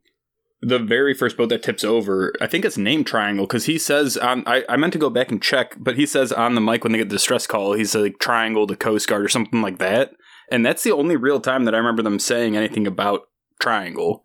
[0.62, 4.17] the very first boat that tips over, I think it's named Triangle because he says.
[4.21, 6.91] I, I meant to go back and check, but he says on the mic when
[6.91, 10.12] they get the distress call, he's like Triangle to Coast Guard or something like that.
[10.52, 13.21] And that's the only real time that I remember them saying anything about
[13.60, 14.24] Triangle.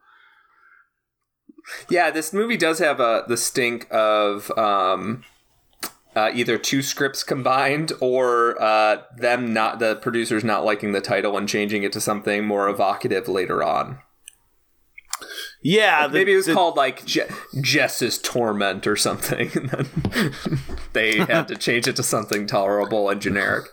[1.88, 5.24] Yeah, this movie does have a the stink of um,
[6.14, 11.36] uh, either two scripts combined or uh, them not the producers not liking the title
[11.36, 14.00] and changing it to something more evocative later on.
[15.62, 17.26] Yeah, the- Maybe it was the- called like Je-
[17.60, 20.32] Jess's Torment or something, and then
[20.92, 23.66] they had to change it to something tolerable and generic.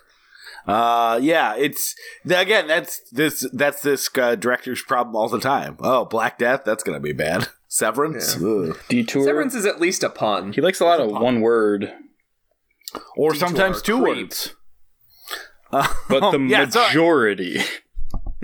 [0.65, 1.93] Uh, yeah, it's
[2.25, 5.75] again that's this that's this uh, director's problem all the time.
[5.81, 7.49] Oh, Black Death, that's gonna be bad.
[7.67, 8.77] Severance, Ugh.
[8.87, 9.25] Detour.
[9.25, 10.53] Severance is at least a pun.
[10.53, 11.91] he likes a lot of one word,
[13.17, 14.17] or Detour, sometimes two creep.
[14.17, 14.55] words.
[15.71, 16.87] but the yeah, sorry.
[16.89, 17.61] majority.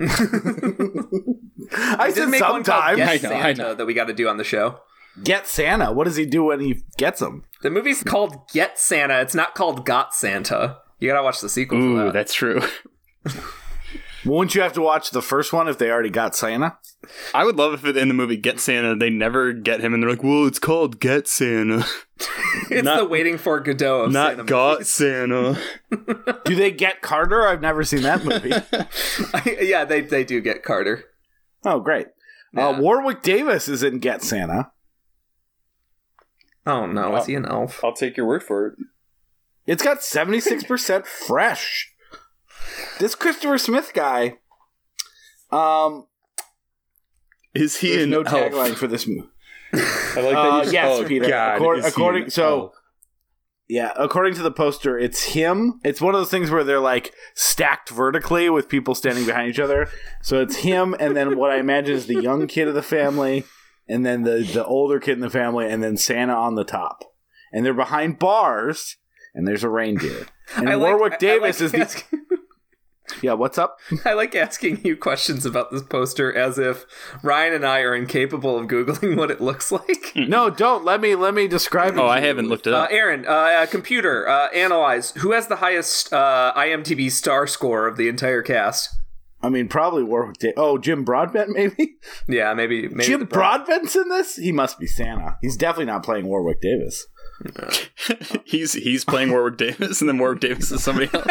[0.00, 2.96] I Did said make one called sometimes.
[2.96, 3.74] Get I know, I Santa know.
[3.74, 4.80] that we got to do on the show.
[5.22, 5.92] Get Santa.
[5.92, 7.44] What does he do when he gets him?
[7.62, 9.20] The movie's called Get Santa.
[9.20, 10.78] It's not called Got Santa.
[10.98, 11.78] You gotta watch the sequel.
[11.78, 12.12] for Ooh, that.
[12.12, 12.60] that's true.
[14.24, 16.76] Wouldn't you have to watch the first one if they already got Santa?
[17.34, 20.02] I would love if it, in the movie Get Santa they never get him and
[20.02, 21.84] they're like, "Well, it's called Get Santa,
[22.70, 24.88] it's not- the Waiting for Godot of Santa not Got movies.
[24.92, 25.58] Santa."
[26.44, 27.46] Do they get Carter?
[27.46, 28.52] I've never seen that movie.
[29.66, 31.04] yeah, they they do get Carter.
[31.64, 32.08] oh, great.
[32.52, 32.68] Yeah.
[32.68, 34.70] Uh, Warwick Davis is in Get Santa.
[36.66, 37.82] Oh no, is he an elf?
[37.82, 38.74] I'll take your word for it.
[39.66, 41.92] It's got 76% fresh.
[42.98, 44.38] This Christopher Smith guy,
[45.50, 46.06] um,
[47.54, 48.28] Is he there's an no elf?
[48.28, 49.28] tagline for this movie.
[49.72, 51.28] I like that Uh, you just yes, call it Peter.
[51.28, 52.74] God, Accor- is he according- an so- elf?
[53.68, 55.78] Yeah, according to the poster, it's him.
[55.84, 59.60] It's one of those things where they're like stacked vertically with people standing behind each
[59.60, 59.86] other.
[60.22, 63.44] So it's him, and then what I imagine is the young kid of the family,
[63.88, 67.04] and then the the older kid in the family, and then Santa on the top.
[67.52, 68.96] And they're behind bars,
[69.36, 70.26] and there's a reindeer.
[70.56, 72.26] And I like- Warwick I- I Davis like is the asking-
[73.22, 73.32] yeah.
[73.34, 73.78] What's up?
[74.04, 76.84] I like asking you questions about this poster as if
[77.22, 80.12] Ryan and I are incapable of googling what it looks like.
[80.14, 81.94] No, don't let me let me describe.
[81.94, 82.90] it Oh, I haven't looked it Uh, up.
[82.92, 87.96] Aaron, uh, uh, computer, uh, analyze who has the highest uh, IMDb star score of
[87.96, 88.88] the entire cast.
[89.42, 90.36] I mean, probably Warwick.
[90.38, 91.94] Da- oh, Jim Broadbent, maybe.
[92.28, 92.88] Yeah, maybe.
[92.88, 94.36] maybe Jim pro- Broadbent's in this.
[94.36, 95.38] He must be Santa.
[95.40, 97.06] He's definitely not playing Warwick Davis.
[98.44, 101.26] he's he's playing Warwick Davis, and then Warwick Davis is somebody else.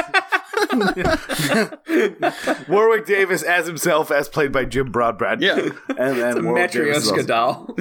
[2.67, 5.41] Warwick Davis as himself, as played by Jim Broadbent.
[5.41, 5.69] Yeah.
[5.97, 7.75] and then Warwick Davis Matryoshka also- doll.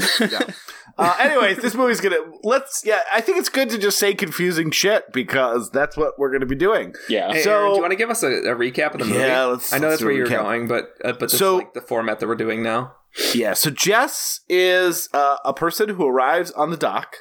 [1.00, 2.98] Uh, anyways, this movie's gonna let's yeah.
[3.12, 6.56] I think it's good to just say confusing shit because that's what we're gonna be
[6.56, 6.92] doing.
[7.08, 7.32] Yeah.
[7.32, 9.20] Hey, So- Aaron, do you want to give us a, a recap of the movie?
[9.20, 11.62] Yeah, let's- I know let's that's where you're going, but uh, but this So- is
[11.64, 12.94] like the format that we're doing now.
[13.32, 13.52] Yeah.
[13.54, 17.18] So Jess is uh, a person who arrives on the dock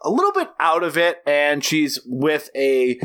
[0.00, 2.98] a little bit out of it, and she's with a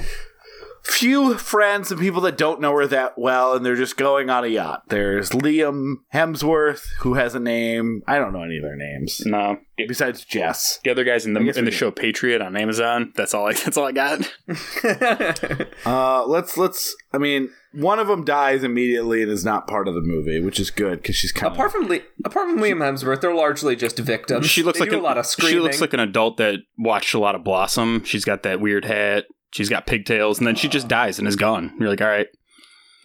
[0.88, 4.44] few friends and people that don't know her that well, and they're just going on
[4.44, 4.84] a yacht.
[4.90, 8.02] There's Liam Hemsworth, who has a name.
[8.08, 10.80] I don't know any of their names No, besides Jess.
[10.84, 11.72] the other guys in the in the do.
[11.72, 13.12] show Patriot on Amazon.
[13.16, 13.54] That's all I.
[13.68, 14.32] That's all I got.
[15.86, 16.96] Uh, let's let's.
[17.14, 20.60] I mean, one of them dies immediately and is not part of the movie, which
[20.60, 21.72] is good because she's kind apart of.
[21.74, 24.48] from Le- apart from Liam Hemsworth, they're largely just victims.
[24.50, 25.54] She looks They like do an, a lot of screaming.
[25.54, 28.04] She looks like an adult that watched a lot of Blossom.
[28.04, 29.26] She's got that weird hat.
[29.58, 31.74] She's got pigtails, and then she just dies and is gone.
[31.80, 32.28] You're like, all right,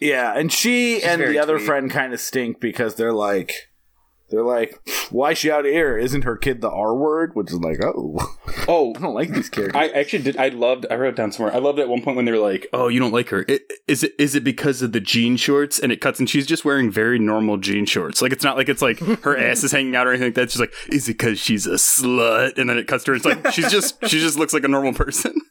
[0.00, 1.66] Yeah, and she and the other sweet.
[1.66, 3.54] friend kind of stink because they're like,
[4.30, 4.78] they're like,
[5.10, 5.96] why is she out of here?
[5.98, 7.32] Isn't her kid the R word?
[7.34, 8.18] Which is like, oh,
[8.68, 9.76] oh, I don't like these characters.
[9.78, 10.36] I actually did.
[10.38, 10.86] I loved.
[10.90, 11.54] I wrote down somewhere.
[11.54, 13.44] I loved at one point when they were like, "Oh, you don't like her?
[13.48, 14.12] I- Is it?
[14.18, 17.18] Is it because of the jean shorts?" And it cuts, and she's just wearing very
[17.18, 18.22] normal jean shorts.
[18.22, 20.50] Like it's not like it's like her ass is hanging out or anything like that.
[20.50, 23.16] She's like, "Is it because she's a slut?" And then it cuts to her.
[23.16, 25.34] It's like she's just she just looks like a normal person.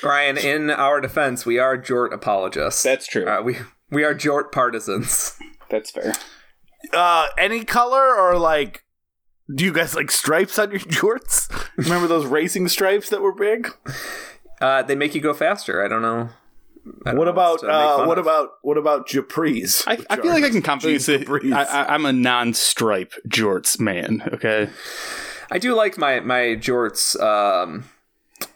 [0.00, 0.36] Brian.
[0.38, 2.82] In our defense, we are Jort apologists.
[2.82, 3.26] That's true.
[3.26, 3.56] Uh, we
[3.90, 5.38] we are Jort partisans.
[5.70, 6.14] That's fair.
[6.92, 8.84] uh, any color or like,
[9.54, 11.48] do you guys like stripes on your jorts?
[11.76, 13.68] Remember those racing stripes that were big?
[14.60, 15.84] Uh, they make you go faster.
[15.84, 16.30] I don't know.
[17.04, 18.24] I don't What know about what uh, what of.
[18.26, 19.84] about what about Japris?
[19.86, 23.78] I, I feel like I can confidently Jeans say I, I, I'm a non-stripe jorts
[23.78, 24.22] man.
[24.32, 24.68] Okay,
[25.50, 27.84] I do like my my jorts um,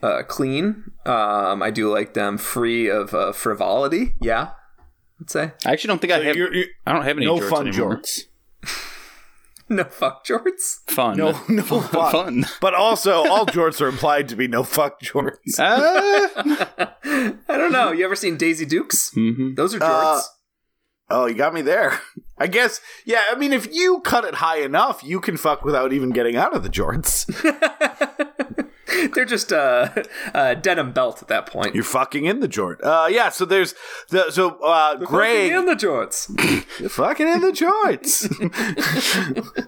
[0.03, 0.91] uh, clean.
[1.07, 4.15] Um, I do like them free of uh, frivolity.
[4.21, 4.51] Yeah,
[5.21, 6.37] I'd say I actually don't think I have.
[6.37, 7.97] You're- you're- I don't have any no jorts fun anymore.
[7.99, 8.21] jorts.
[9.69, 10.79] no fuck jorts.
[10.89, 11.17] Fun.
[11.17, 12.13] No, no fun.
[12.13, 12.45] fun.
[12.61, 15.59] But also, all jorts are implied to be no fuck jorts.
[15.59, 16.95] Ah.
[17.49, 17.93] I don't know.
[17.93, 19.11] You ever seen Daisy Dukes?
[19.15, 19.57] Mhm.
[19.57, 20.23] Those are Uh, jorts.
[21.11, 22.01] Oh, you got me there.
[22.39, 25.93] I guess, yeah, I mean, if you cut it high enough, you can fuck without
[25.93, 27.29] even getting out of the jorts.
[29.15, 29.91] They're just uh,
[30.35, 31.75] uh, denim belt at that point.
[31.75, 32.77] You're fucking in the jort.
[32.83, 33.75] Uh, yeah, so there's,
[34.11, 36.27] the so, uh, Greg, in the jorts.
[36.91, 38.29] fucking in the jorts.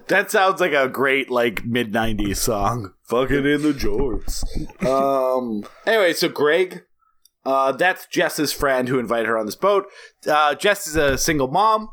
[0.07, 2.93] that sounds like a great, like, mid 90s song.
[3.03, 4.43] Fucking in the jorts.
[4.85, 5.63] Um.
[5.85, 6.83] Anyway, so Greg,
[7.45, 9.85] uh, that's Jess's friend who invited her on this boat.
[10.27, 11.89] Uh, Jess is a single mom,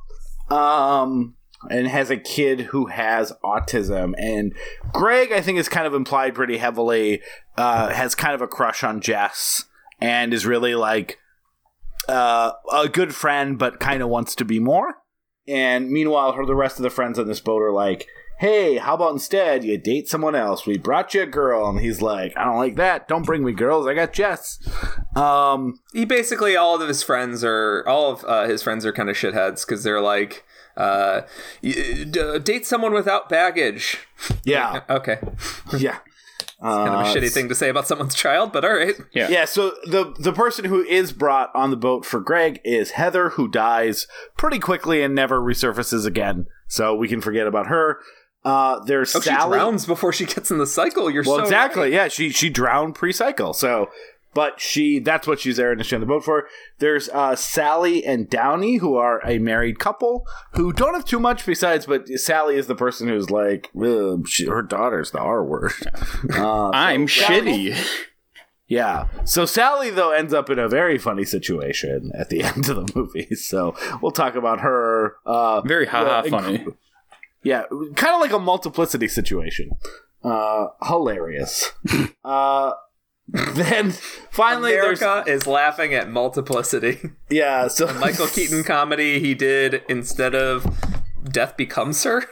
[0.51, 1.37] um,
[1.71, 4.15] and has a kid who has autism.
[4.19, 4.55] And
[4.93, 7.23] Greg, I think, is kind of implied pretty heavily.
[7.57, 9.65] Uh, has kind of a crush on Jess,
[10.01, 11.19] and is really like
[12.09, 14.95] uh, a good friend, but kind of wants to be more.
[15.47, 18.07] And meanwhile, her the rest of the friends on this boat are like,
[18.39, 20.67] "Hey, how about instead you date someone else?
[20.67, 23.09] We brought you a girl." And he's like, "I don't like that.
[23.09, 23.87] Don't bring me girls.
[23.87, 24.59] I got Jess."
[25.15, 29.11] Um, He basically all of his friends are all of uh, his friends are kind
[29.11, 30.45] of shitheads because they're like,
[30.77, 31.23] uh,
[31.63, 33.99] date someone without baggage.
[34.45, 35.19] yeah, Okay,
[35.77, 35.99] yeah.
[36.61, 38.95] kind of a shitty thing to say about someone's child, but all right.
[39.13, 39.29] Yeah.
[39.29, 43.31] Yeah, so the the person who is brought on the boat for Greg is Heather,
[43.31, 44.07] who dies
[44.37, 46.47] pretty quickly and never resurfaces again.
[46.69, 48.01] So we can forget about her.
[48.45, 51.11] Uh, there's Oh, she drowns before she gets in the cycle.
[51.11, 51.83] You're well, so exactly.
[51.85, 51.93] right.
[51.93, 53.55] Yeah, she she drowned pre-cycle.
[53.55, 53.89] So,
[54.35, 56.49] but she that's what she's there initially on the boat for.
[56.79, 61.47] There's uh, Sally and Downey, who are a married couple who don't have too much
[61.47, 61.87] besides.
[61.87, 63.71] But Sally is the person who's like,
[64.27, 65.73] she, her daughter's the R word.
[66.35, 67.79] Uh, I'm shitty.
[68.67, 69.07] yeah.
[69.25, 72.93] So Sally though ends up in a very funny situation at the end of the
[72.95, 73.35] movie.
[73.37, 75.17] So we'll talk about her.
[75.25, 76.67] Uh, Very haha yeah, funny.
[77.43, 77.65] yeah,
[77.95, 79.71] kind of like a multiplicity situation.
[80.23, 81.71] Uh, hilarious.
[82.25, 82.73] uh,
[83.29, 83.91] then
[84.31, 87.01] finally, America is laughing at multiplicity.
[87.31, 87.69] yeah.
[87.69, 90.67] So Michael Keaton comedy he did instead of
[91.25, 92.25] Death Becomes Her.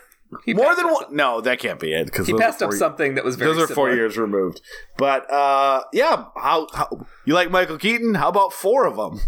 [0.45, 1.15] He more than one.
[1.15, 3.53] No, that can't be it because He passed up something that was very.
[3.53, 3.95] Those are four similar.
[3.95, 4.63] years removed.
[4.97, 8.15] But uh, yeah, how, how you like Michael Keaton?
[8.15, 9.21] How about four of them?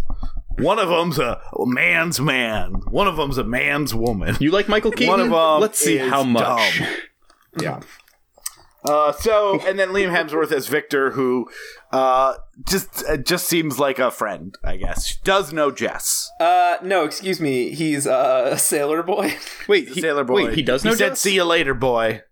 [0.59, 2.75] One of them's a man's man.
[2.89, 4.37] One of them's a man's woman.
[4.41, 5.09] You like Michael Keaton?
[5.09, 5.61] One of them.
[5.61, 6.79] Let's see is how much.
[6.79, 6.89] dumb.
[7.61, 7.81] Yeah.
[8.85, 11.49] Uh, so and then Liam Hemsworth as Victor, who
[11.91, 12.35] uh,
[12.69, 15.17] just uh, just seems like a friend, I guess.
[15.25, 17.71] Does know Jess, Uh, no, excuse me.
[17.71, 19.37] He's uh, a sailor boy.
[19.69, 20.47] Wait, he, Sailor Boy.
[20.47, 21.21] Wait, he does know He said, Jess?
[21.21, 22.23] "See you later, boy."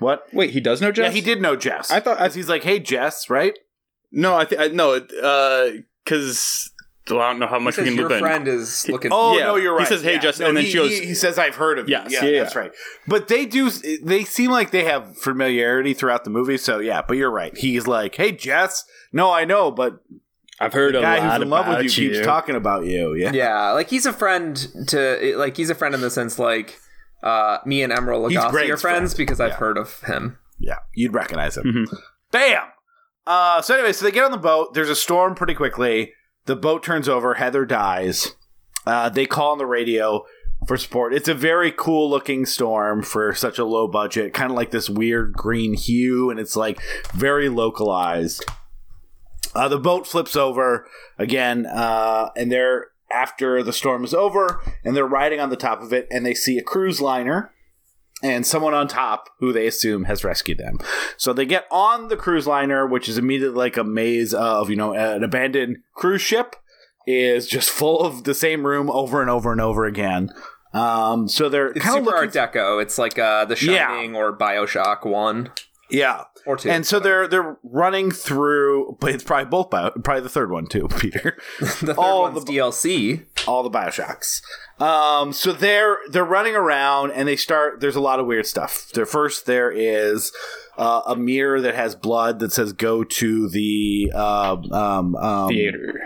[0.00, 0.24] What?
[0.34, 1.04] Wait, he does know Jess?
[1.06, 1.90] Yeah, he did know Jess.
[1.90, 3.58] I thought- I- 'Cause he's like, "Hey, Jess," right?
[4.12, 5.00] No, I think I no,
[6.04, 6.70] because
[7.06, 8.20] I don't know how much we Says can your loop in.
[8.20, 9.10] friend is looking.
[9.12, 9.44] Oh Yeah.
[9.46, 9.80] no, you're right.
[9.86, 10.20] He says, "Hey, Yeah.
[10.20, 12.06] Jess," No, and then he, she goes- he, he says, "I've heard of you." Yeah,
[12.24, 12.72] yeah, that's right.
[13.06, 13.70] But they do.
[13.70, 16.56] They seem like they have familiarity throughout the movie.
[16.56, 17.54] So yeah, but you're right.
[17.56, 19.98] He's like, "Hey, Jess." No, I know, but
[20.60, 22.12] I've heard the a guy lot who's in love about with you, you.
[22.14, 23.14] keeps talking about you.
[23.14, 23.32] Yeah.
[23.32, 24.56] Yeah, like he's a friend
[24.88, 26.78] to like he's a friend in the sense like
[27.22, 29.16] uh, me and Emeril He's Lagasse Greg's are friends friend.
[29.26, 29.56] because I've Yeah.
[29.56, 30.38] heard of him.
[30.58, 31.64] Yeah, you'd recognize him.
[31.64, 31.98] Mhm.
[32.32, 32.62] Bam.
[33.26, 34.74] Uh, so anyway, so they get on the boat.
[34.74, 36.12] There's a storm pretty quickly.
[36.46, 37.34] The boat turns over.
[37.34, 38.34] Heather dies.
[38.86, 40.24] Uh, they call on the radio
[40.66, 41.14] for support.
[41.14, 44.90] It's a very cool looking storm for such a low budget, kind of like this
[44.90, 46.80] weird green hue, and it's like
[47.12, 48.44] very localized.
[49.54, 50.86] Uh, the boat flips over
[51.18, 55.80] again, uh, and they're after the storm is over, and they're riding on the top
[55.80, 57.52] of it, and they see a cruise liner
[58.24, 60.78] and someone on top who they assume has rescued them.
[61.16, 64.76] So they get on the cruise liner, which is immediately like a maze of, you
[64.76, 66.56] know, an abandoned cruise ship
[67.06, 70.30] is just full of the same room over and over and over again.
[70.72, 72.82] Um, so they're It's kind of Art Deco.
[72.82, 73.88] It's like uh, The Yeah.
[73.88, 75.52] Shining or Bioshock One
[75.90, 76.24] yeah.
[76.46, 76.70] Or two.
[76.70, 80.66] And so they're they're running through, but it's probably both bio, probably the third one
[80.66, 81.36] too, Peter.
[81.60, 83.24] the third all one's the- DLC.
[83.46, 84.42] all the Bioshocks.
[84.80, 87.80] Um, so they're they're running around and they start.
[87.80, 88.90] There's a lot of weird stuff.
[88.94, 90.32] There first there is
[90.76, 96.00] uh, a mirror that has blood that says "Go to the um, um, um, Theater.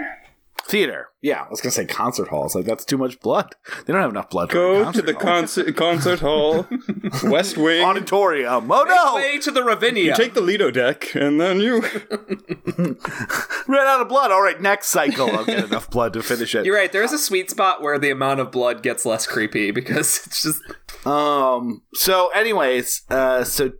[0.68, 2.54] Theater." Yeah, I was gonna say concert halls.
[2.54, 3.56] Like that's too much blood.
[3.86, 4.50] They don't have enough blood.
[4.50, 5.20] for Go to the hall.
[5.22, 6.66] concert concert hall,
[7.24, 7.84] West Wing.
[7.84, 8.70] auditorium.
[8.70, 9.14] Oh no!
[9.16, 10.04] Way to the Ravinia.
[10.04, 11.80] You take the Lido deck, and then you.
[13.68, 14.30] Ran out of blood.
[14.30, 16.64] All right, next cycle I'll get enough blood to finish it.
[16.64, 16.90] You're right.
[16.92, 20.60] There's a sweet spot where the amount of blood gets less creepy because it's just
[21.06, 21.82] Um.
[21.94, 23.72] So, anyways, uh, so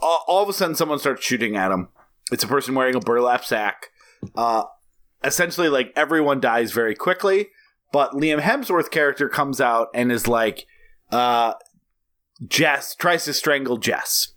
[0.00, 1.88] all, all of a sudden, someone starts shooting at him.
[2.32, 3.86] It's a person wearing a burlap sack.
[4.34, 4.64] Uh,
[5.26, 7.48] essentially, like everyone dies very quickly.
[7.92, 10.66] But Liam Hemsworth character comes out and is like,
[11.10, 11.54] uh,
[12.46, 14.34] Jess tries to strangle Jess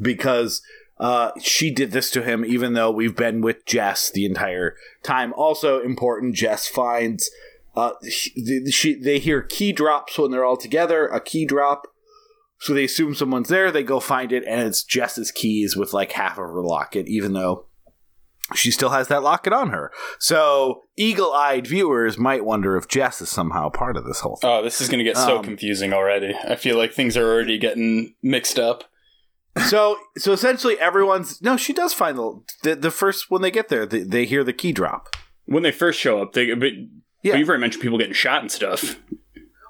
[0.00, 0.62] because
[0.98, 5.32] uh, she did this to him, even though we've been with Jess the entire time.
[5.34, 7.30] Also important, Jess finds
[7.76, 11.86] uh, she, she, they hear key drops when they're all together, a key drop.
[12.60, 13.70] So they assume someone's there.
[13.70, 17.32] They go find it, and it's Jess's keys with like half of her locket, even
[17.32, 17.66] though
[18.54, 19.90] she still has that locket on her.
[20.18, 24.50] So eagle-eyed viewers might wonder if Jess is somehow part of this whole thing.
[24.50, 26.34] Oh, this is going to get so Um, confusing already.
[26.34, 28.84] I feel like things are already getting mixed up.
[29.68, 31.56] so so essentially everyone's no.
[31.56, 33.86] She does find the the, the first when they get there.
[33.86, 35.14] They, they hear the key drop.
[35.46, 36.72] When they first show up, they but,
[37.22, 37.32] Yeah.
[37.32, 38.96] but you've already mentioned people getting shot and stuff.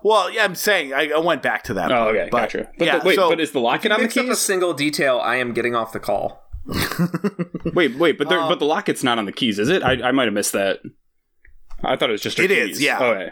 [0.02, 1.90] Well, yeah, I'm saying I, I went back to that.
[1.90, 2.70] Oh, part, okay, but, gotcha.
[2.78, 4.72] But yeah, the, wait, so- but is the locket on the Mix up a single
[4.74, 5.18] detail.
[5.18, 6.43] I am getting off the call.
[7.74, 9.82] Wait, wait, but Um, but the locket's not on the keys, is it?
[9.82, 10.80] I, I might have missed that.
[11.82, 12.82] I thought it was just her It is, keys.
[12.82, 12.98] yeah.
[13.00, 13.28] Oh, okay.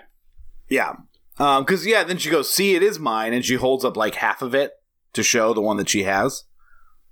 [0.68, 0.92] Yeah.
[1.38, 3.32] Um, cause yeah, then she goes, see, it is mine.
[3.32, 4.72] And she holds up like half of it
[5.14, 6.44] to show the one that she has.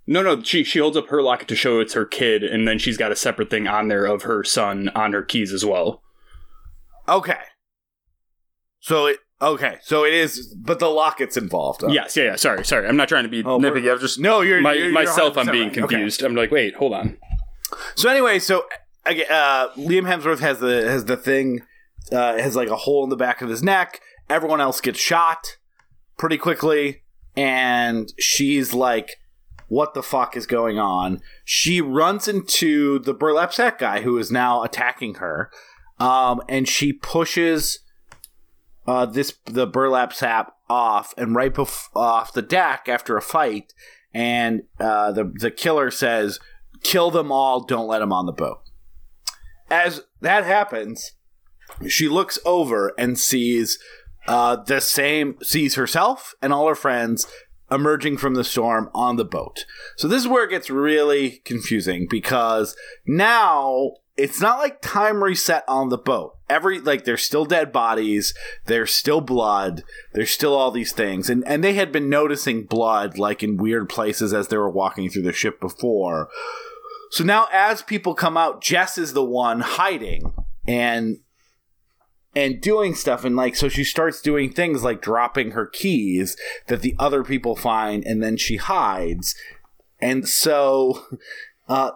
[0.06, 2.78] No, no, she she holds up her locket to show it's her kid, and then
[2.80, 6.02] she's got a separate thing on there of her son on her keys as well.
[7.08, 7.38] Okay.
[8.80, 9.78] So it, okay.
[9.82, 11.82] So it is, but the locket's involved.
[11.82, 11.88] huh?
[11.92, 12.36] Yes, yeah, yeah.
[12.36, 12.86] Sorry, sorry.
[12.86, 13.92] I'm not trying to be Oh, we're- nitpicky.
[13.92, 15.36] I'm just No, you're, my, you're- you're myself.
[15.38, 15.78] I'm being right.
[15.78, 15.80] Okay.
[15.80, 16.22] confused.
[16.22, 17.16] I'm like, wait, hold on.
[17.94, 18.64] So anyway, so
[19.06, 21.60] uh, Liam Hemsworth has the, has the thing,
[22.12, 24.00] uh, has like a hole in the back of his neck.
[24.28, 25.56] Everyone else gets shot
[26.18, 27.02] pretty quickly.
[27.36, 29.16] And she's like,
[29.68, 31.20] what the fuck is going on?
[31.44, 35.50] She runs into the burlap sack guy who is now attacking her.
[36.00, 37.78] Um, and she pushes
[38.90, 43.72] uh, this the burlap sap off and right bef- off the deck after a fight.
[44.12, 46.40] And uh, the the killer says,
[46.82, 47.60] "Kill them all.
[47.60, 48.62] Don't let them on the boat."
[49.70, 51.12] As that happens,
[51.86, 53.78] she looks over and sees
[54.26, 57.28] uh, the same sees herself and all her friends
[57.70, 59.64] emerging from the storm on the boat.
[59.96, 62.74] So this is where it gets really confusing because
[63.06, 66.36] now it's not like time reset on the boat.
[66.48, 68.34] Every like there's still dead bodies,
[68.66, 71.30] there's still blood, there's still all these things.
[71.30, 75.08] And and they had been noticing blood like in weird places as they were walking
[75.08, 76.28] through the ship before.
[77.10, 80.32] So now as people come out, Jess is the one hiding
[80.68, 81.18] and
[82.34, 86.36] and doing stuff and like so she starts doing things like dropping her keys
[86.68, 89.34] that the other people find and then she hides
[90.00, 91.04] and so
[91.68, 91.90] uh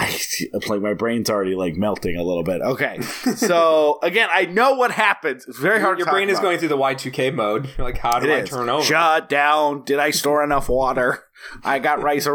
[0.00, 2.60] I it's like my brain's already like melting a little bit.
[2.62, 5.44] Okay, so again, I know what happens.
[5.48, 5.98] It's very hard.
[5.98, 7.68] Your brain is going through the Y2K mode.
[7.76, 8.50] You're like, how do It I is.
[8.50, 8.84] turn over?
[8.84, 9.84] Shut down.
[9.84, 11.24] Did I store enough water?
[11.64, 12.26] I got rice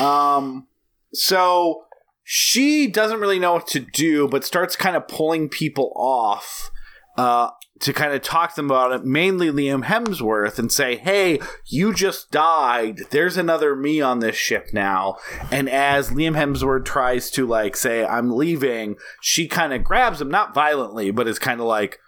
[0.00, 0.66] Um,
[1.12, 1.84] so
[2.24, 6.70] she doesn't really know what to do, but starts kind of pulling people off
[7.16, 7.50] uh,
[7.80, 11.92] to kind of talk to them about it, mainly Liam Hemsworth, and say, hey, you
[11.92, 13.00] just died.
[13.10, 15.16] There's another me on this ship now.
[15.50, 20.30] And as Liam Hemsworth tries to, like, say, I'm leaving, she kind of grabs him,
[20.30, 21.98] not violently, but is kind of like,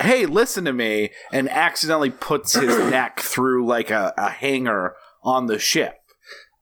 [0.00, 5.46] hey, listen to me, and accidentally puts his neck through like a, a hanger on
[5.46, 6.01] the ship.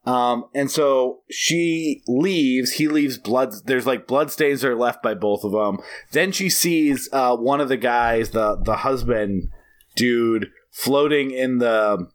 [0.07, 2.73] Um, and so she leaves.
[2.73, 3.53] He leaves blood.
[3.67, 5.79] There's like blood stains that are left by both of them.
[6.13, 9.51] Then she sees uh, one of the guys, the the husband
[9.95, 12.09] dude, floating in the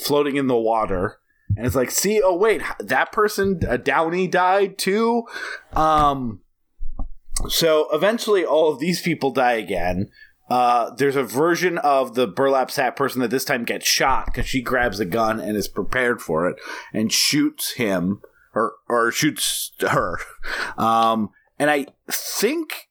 [0.00, 1.18] floating in the water.
[1.56, 5.24] And it's like, see, oh wait, that person, uh, Downey died too.
[5.72, 6.42] Um,
[7.48, 10.10] so eventually, all of these people die again.
[10.50, 14.46] Uh, there's a version of the burlap sack person that this time gets shot because
[14.46, 16.56] she grabs a gun and is prepared for it
[16.92, 18.20] and shoots him
[18.54, 20.18] or or shoots her.
[20.76, 22.88] Um, and I think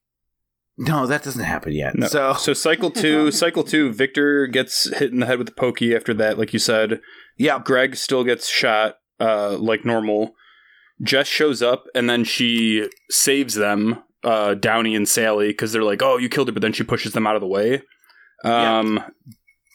[0.77, 1.95] no, that doesn't happen yet.
[1.97, 2.07] No.
[2.07, 3.91] So So cycle two, cycle two.
[3.91, 5.93] Victor gets hit in the head with the pokey.
[5.93, 7.01] After that, like you said,
[7.35, 10.35] yeah, Greg still gets shot, uh, like normal.
[11.01, 16.01] Jess shows up and then she saves them, uh, Downey and Sally, because they're like,
[16.01, 17.81] "Oh, you killed her," but then she pushes them out of the way.
[18.43, 19.03] Um,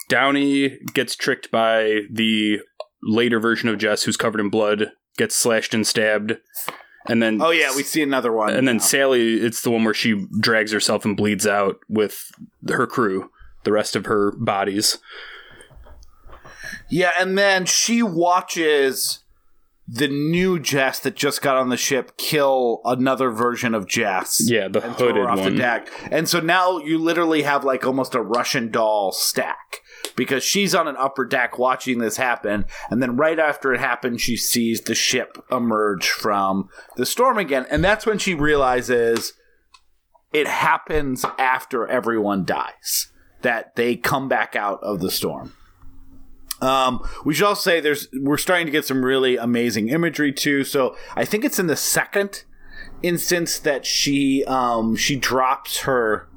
[0.08, 2.60] Downey gets tricked by the
[3.02, 6.38] later version of Jess, who's covered in blood, gets slashed and stabbed,
[7.06, 8.54] and then oh yeah, we see another one.
[8.54, 8.80] and then.
[8.80, 12.30] Sally, it's the one where she drags herself and bleeds out with
[12.68, 13.30] her crew,
[13.64, 14.98] the rest of her bodies.
[16.90, 19.23] Yeah, and then she watches
[19.94, 24.42] the new Jess that just got on the ship kill another version of Jess.
[24.44, 25.52] Yeah, the and throw her hooded off one.
[25.52, 25.88] the deck.
[26.10, 29.78] And so now you literally have like almost a Russian doll stack
[30.16, 34.20] because she's on an upper deck watching this happen, and then right after it happens,
[34.20, 39.34] she sees the ship emerge from the storm again, and that's when she realizes
[40.32, 45.52] it happens after everyone dies that they come back out of the storm.
[46.60, 50.64] Um, we should also say there's we're starting to get some really amazing imagery too.
[50.64, 52.44] So I think it's in the second
[53.02, 56.28] instance that she um she drops her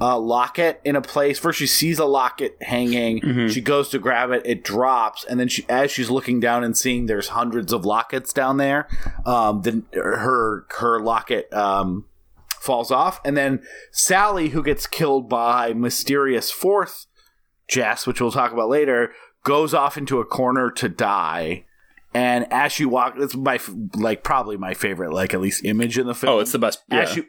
[0.00, 1.38] uh, locket in a place.
[1.38, 3.48] First, she sees a locket hanging.
[3.48, 4.42] She goes to grab it.
[4.44, 8.32] It drops, and then she, as she's looking down and seeing there's hundreds of lockets
[8.32, 8.88] down there,
[9.24, 12.04] um, then her her locket um,
[12.60, 17.06] falls off, and then Sally, who gets killed by mysterious fourth
[17.68, 19.12] Jess, which we'll talk about later,
[19.46, 21.64] goes off into a corner to die.
[22.12, 23.60] And as she walks, it's my
[23.94, 26.32] like probably my favorite, like at least image in the film.
[26.32, 26.82] Oh, it's the best.
[26.90, 27.02] Yeah.
[27.02, 27.22] as she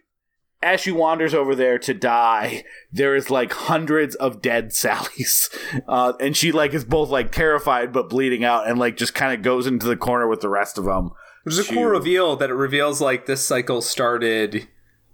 [0.64, 5.50] as she wanders over there to die, there is like hundreds of dead Sallys,
[5.88, 9.34] uh, and she like is both like terrified but bleeding out, and like just kind
[9.34, 11.12] of goes into the corner with the rest of them.
[11.46, 14.68] There's a cool reveal that it reveals like this cycle started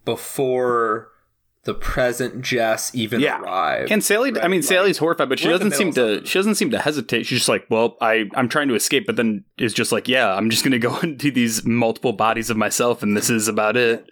[0.05, 1.09] before
[1.65, 3.39] the present Jess even Yeah.
[3.41, 3.91] arrived.
[3.91, 6.25] And Sally, I mean, like, Sally's horrified, but she we're in the doesn't seem to.
[6.25, 7.25] She doesn't seem to hesitate.
[7.25, 10.33] She's just like, "Well, I, I'm trying to escape," but then is just like, "Yeah,
[10.33, 13.77] I'm just going to go into these multiple bodies of myself, and this is about
[13.77, 14.05] it."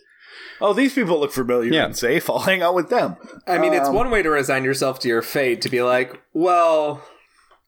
[0.64, 1.86] Oh, these people look familiar Yeah.
[1.86, 2.30] and safe.
[2.30, 3.16] I'll hang out with them.
[3.48, 6.22] I mean, it's Um, one way to resign yourself to your fate to be like,
[6.34, 7.02] well,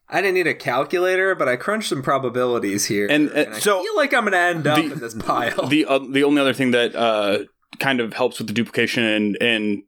[0.08, 3.82] I didn't need a calculator, but I crunched some probabilities here, And, uh, I so-
[3.82, 5.66] feel like I'm gonna end up The- in this pile.
[5.66, 7.38] The uh, the only other thing that uh,
[7.78, 9.82] kind of helps with the duplication and and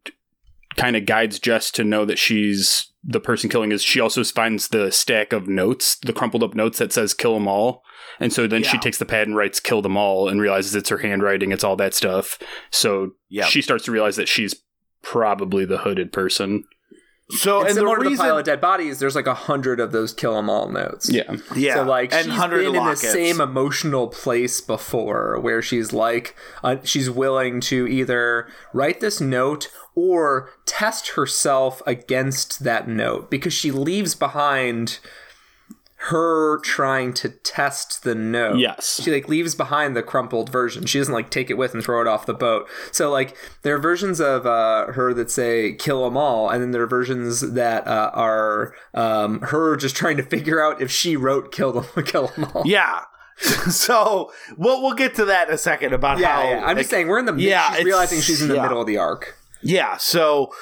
[0.76, 4.68] kind of guides Jess to know that she's the person killing is she also finds
[4.68, 7.82] the stack of notes, the crumpled up notes that says "kill them all,"
[8.20, 10.88] and so then she takes the pad and writes "kill them all" and realizes it's
[10.88, 12.38] her handwriting, it's all that stuff.
[12.70, 13.48] So Yep.
[13.48, 14.54] she starts to realize that she's
[15.02, 16.64] probably the hooded person.
[17.30, 19.34] So and and, the similar to the reason, pile of dead bodies, there's like a
[19.34, 21.10] hundred of those kill 'em all notes.
[21.10, 25.60] Yeah, yeah, So like and she's hundred been in the same emotional place before, where
[25.60, 32.86] she's like, uh, she's willing to either write this note or test herself against that
[32.86, 35.00] note because she leaves behind
[35.98, 38.58] her trying to test the note.
[38.58, 39.00] Yes.
[39.02, 40.84] She like leaves behind the crumpled version.
[40.86, 42.68] She doesn't like take it with and throw it off the boat.
[42.92, 46.70] So like there are versions of uh, her that say kill them all, and then
[46.72, 51.16] there are versions that uh, are um, her just trying to figure out if she
[51.16, 52.62] wrote kill them kill them all.
[52.66, 53.02] Yeah.
[53.38, 56.64] so we'll we'll get to that in a second about Yeah, how yeah.
[56.64, 58.62] I'm just saying we're in the Yeah, she's realizing she's in the yeah.
[58.62, 59.36] middle of the arc.
[59.62, 60.52] Yeah, so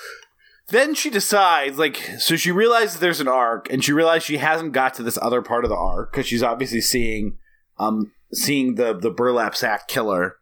[0.69, 4.73] then she decides, like, so she realizes there's an arc, and she realizes she hasn't
[4.73, 7.37] got to this other part of the arc because she's obviously seeing,
[7.79, 10.37] um, seeing the the burlap sack killer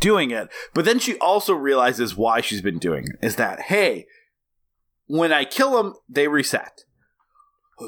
[0.00, 0.48] doing it.
[0.74, 4.06] But then she also realizes why she's been doing it is that hey,
[5.06, 6.84] when I kill them, they reset.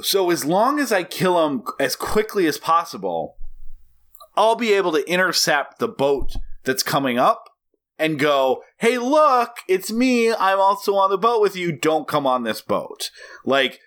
[0.02, 3.36] So as long as I kill them as quickly as possible,
[4.36, 6.32] I'll be able to intercept the boat
[6.64, 7.49] that's coming up
[8.01, 10.32] and go, hey, look, it's me.
[10.32, 11.70] I'm also on the boat with you.
[11.70, 13.11] Don't come on this boat.
[13.44, 13.78] Like,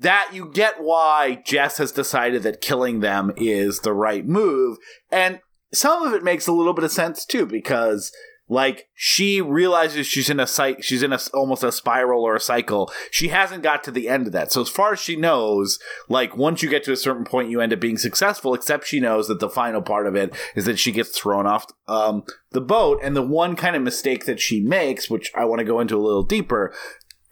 [0.00, 4.78] that you get why Jess has decided that killing them is the right move.
[5.12, 5.40] And
[5.74, 8.10] some of it makes a little bit of sense too, because
[8.48, 12.40] like she realizes she's in a site, she's in a almost a spiral or a
[12.40, 12.90] cycle.
[13.10, 14.50] She hasn't got to the end of that.
[14.50, 15.78] So as far as she knows,
[16.08, 18.54] like once you get to a certain point, you end up being successful.
[18.54, 21.66] Except she knows that the final part of it is that she gets thrown off
[21.86, 23.00] um, the boat.
[23.02, 25.96] And the one kind of mistake that she makes, which I want to go into
[25.96, 26.72] a little deeper,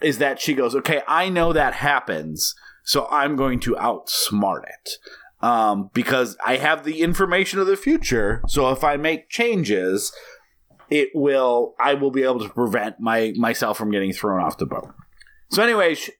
[0.02, 2.54] is that she goes, "Okay, I know that happens,
[2.84, 4.90] so I'm going to outsmart it."
[5.40, 10.12] Um, because I have the information of the future, so if I make changes,
[10.90, 14.66] it will I will be able to prevent my myself from getting thrown off the
[14.66, 14.92] boat.
[15.50, 16.10] So anyway, sh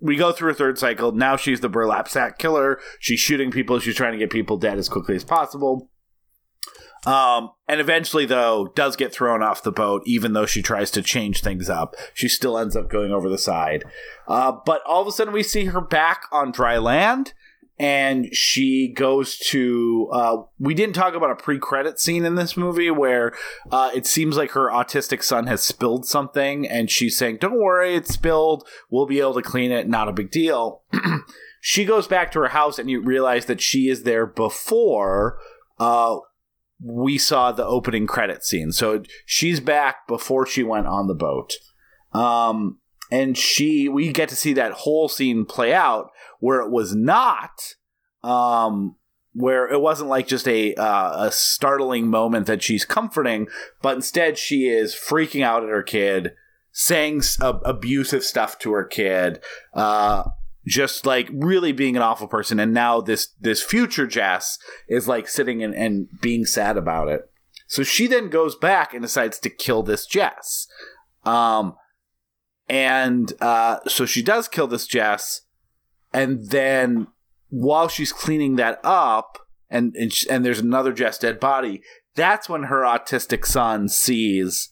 [0.00, 1.12] we go through a third cycle.
[1.12, 2.78] Now she's the burlap sack killer.
[2.98, 3.78] She's shooting people.
[3.78, 5.90] She's trying to get people dead as quickly as possible.
[7.06, 11.02] Um, and eventually, though, does get thrown off the boat, even though she tries to
[11.02, 11.94] change things up.
[12.14, 13.84] She still ends up going over the side.
[14.26, 17.34] Uh, but all of a sudden, we see her back on dry land,
[17.78, 20.08] and she goes to.
[20.12, 23.32] Uh, we didn't talk about a pre-credit scene in this movie where
[23.70, 27.94] uh, it seems like her autistic son has spilled something, and she's saying, "Don't worry,
[27.94, 28.66] it's spilled.
[28.90, 29.88] We'll be able to clean it.
[29.88, 30.82] Not a big deal."
[31.60, 35.38] she goes back to her house, and you realize that she is there before.
[35.78, 36.18] Uh,
[36.82, 38.70] we saw the opening credit scene.
[38.70, 41.54] So she's back before she went on the boat.
[42.12, 42.78] Um,
[43.10, 46.10] and she, we get to see that whole scene play out
[46.44, 47.74] where it was not,
[48.22, 48.96] um,
[49.32, 53.48] where it wasn't like just a uh, a startling moment that she's comforting,
[53.80, 56.34] but instead she is freaking out at her kid,
[56.70, 59.42] saying abusive stuff to her kid,
[59.72, 60.24] uh,
[60.66, 62.60] just like really being an awful person.
[62.60, 67.22] And now this this future Jess is like sitting and, and being sad about it.
[67.68, 70.68] So she then goes back and decides to kill this Jess.
[71.24, 71.76] Um,
[72.68, 75.40] and uh, so she does kill this Jess,
[76.14, 77.08] and then
[77.50, 79.38] while she's cleaning that up,
[79.68, 81.82] and and, and there's another Jess dead body.
[82.14, 84.70] That's when her autistic son sees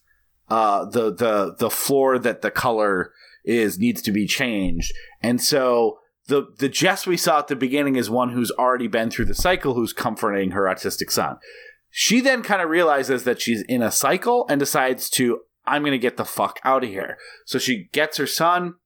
[0.48, 3.12] uh, the the the floor that the color
[3.44, 7.96] is needs to be changed, and so the the Jess we saw at the beginning
[7.96, 11.36] is one who's already been through the cycle, who's comforting her autistic son.
[11.90, 15.92] She then kind of realizes that she's in a cycle and decides to, I'm going
[15.92, 17.18] to get the fuck out of here.
[17.44, 18.76] So she gets her son,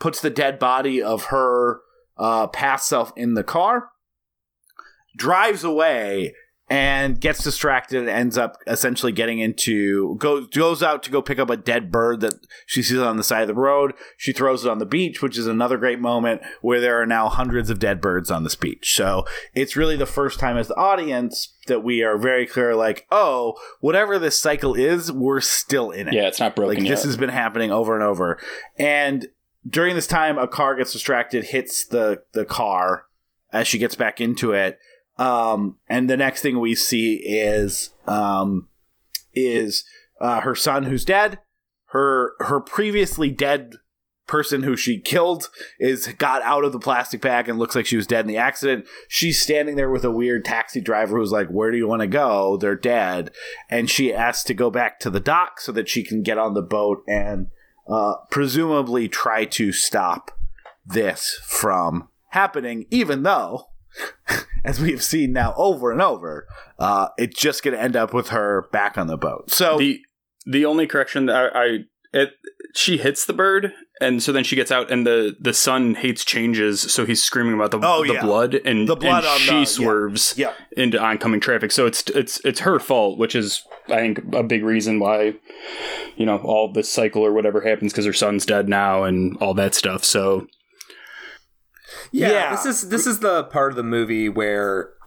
[0.00, 1.82] puts the dead body of her
[2.18, 3.90] uh, past self in the car,
[5.16, 6.34] drives away,
[6.70, 11.38] and gets distracted and ends up essentially getting into goes goes out to go pick
[11.38, 12.34] up a dead bird that
[12.66, 13.94] she sees on the side of the road.
[14.18, 17.30] She throws it on the beach, which is another great moment where there are now
[17.30, 18.94] hundreds of dead birds on this beach.
[18.94, 23.06] So it's really the first time as the audience that we are very clear, like,
[23.10, 26.12] oh, whatever this cycle is, we're still in it.
[26.12, 26.96] Yeah, it's not broken Like yet.
[26.96, 28.38] this has been happening over and over.
[28.78, 29.26] And
[29.68, 33.04] during this time, a car gets distracted, hits the the car
[33.52, 34.78] as she gets back into it.
[35.16, 38.68] Um, and the next thing we see is um,
[39.34, 39.84] is
[40.20, 41.40] uh, her son who's dead.
[41.86, 43.74] Her her previously dead
[44.26, 45.48] person who she killed
[45.80, 48.36] is got out of the plastic bag and looks like she was dead in the
[48.36, 48.86] accident.
[49.08, 52.06] She's standing there with a weird taxi driver who's like, "Where do you want to
[52.06, 53.30] go?" They're dead,
[53.70, 56.54] and she asks to go back to the dock so that she can get on
[56.54, 57.48] the boat and
[57.88, 60.30] uh, presumably try to stop
[60.84, 62.86] this from happening.
[62.90, 63.68] Even though,
[64.64, 66.46] as we have seen now over and over,
[66.78, 69.50] uh, it's just going to end up with her back on the boat.
[69.50, 70.00] So the
[70.46, 71.78] the only correction that I, I
[72.12, 72.30] it
[72.74, 76.24] she hits the bird and so then she gets out and the the son hates
[76.24, 78.22] changes so he's screaming about the, Oh, the yeah.
[78.22, 79.64] blood and, The blood and she the- yeah.
[79.64, 80.52] swerves yeah.
[80.76, 84.62] into oncoming traffic so it's it's it's her fault which is i think a big
[84.64, 85.34] reason why
[86.16, 89.54] you know all this cycle or whatever happens because her son's dead now and all
[89.54, 90.46] that stuff so
[92.12, 92.50] Yeah, Yeah.
[92.50, 94.90] this is this is the part of the movie where,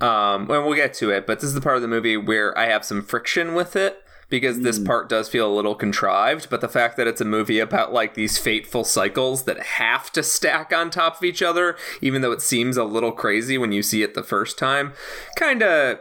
[0.00, 2.56] um, and we'll get to it, but this is the part of the movie where
[2.56, 3.98] I have some friction with it
[4.30, 6.48] because this part does feel a little contrived.
[6.48, 10.22] But the fact that it's a movie about like these fateful cycles that have to
[10.22, 13.82] stack on top of each other, even though it seems a little crazy when you
[13.82, 14.94] see it the first time,
[15.36, 15.98] kind of.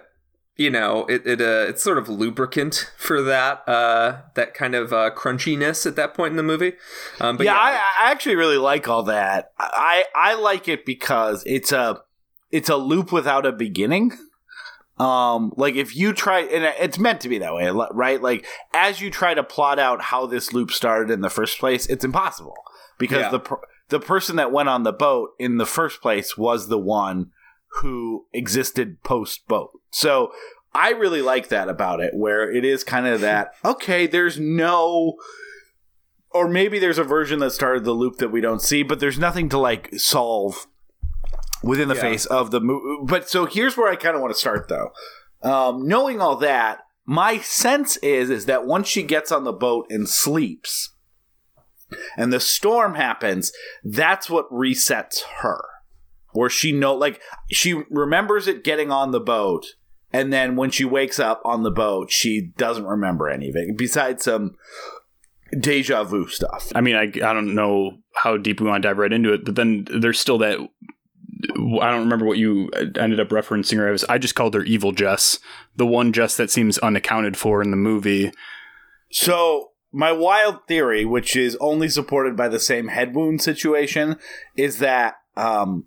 [0.55, 4.91] You know, it, it uh, it's sort of lubricant for that uh, that kind of
[4.91, 6.73] uh, crunchiness at that point in the movie.
[7.21, 9.53] Um, but yeah, I, I actually really like all that.
[9.57, 12.01] I I like it because it's a
[12.51, 14.11] it's a loop without a beginning.
[15.00, 18.22] Um, like if you try, and it's meant to be that way, right?
[18.22, 21.86] Like as you try to plot out how this loop started in the first place,
[21.86, 22.56] it's impossible
[22.97, 23.30] because Yeah.
[23.30, 26.78] the per- the person that went on the boat in the first place was the
[26.78, 27.32] one
[27.82, 29.72] who existed post boat.
[29.89, 30.32] So
[30.76, 34.06] I really like that about it, where it is kind of that okay.
[34.06, 35.16] There's no
[36.32, 39.18] or maybe there's a version that started the loop that we don't see, but there's
[39.18, 40.68] nothing to like solve
[41.64, 42.01] within the Yeah.
[42.01, 43.03] face of the movie.
[43.05, 44.91] But so here's where I kind of want to start though.
[45.41, 49.88] Um, knowing all that, my sense is is that once she gets on the boat
[49.89, 50.93] and sleeps,
[52.18, 53.51] and the storm happens,
[53.84, 55.62] that's what resets her.
[56.34, 57.20] Where she know like
[57.51, 59.66] she remembers it getting on the boat,
[60.14, 63.76] and then when she wakes up on the boat, she doesn't remember any of it
[63.78, 64.55] besides some
[65.60, 66.72] deja vu stuff.
[66.76, 69.43] i mean i, I don't know how deep we want to dive right into it
[69.43, 70.60] but then there's still that
[71.41, 74.03] I don't remember what you ended up referencing her as.
[74.05, 75.39] I just called her Evil Jess,
[75.75, 78.31] the one Jess that seems unaccounted for in the movie.
[79.11, 84.17] So my wild theory, which is only supported by the same head wound situation,
[84.55, 85.85] is that um,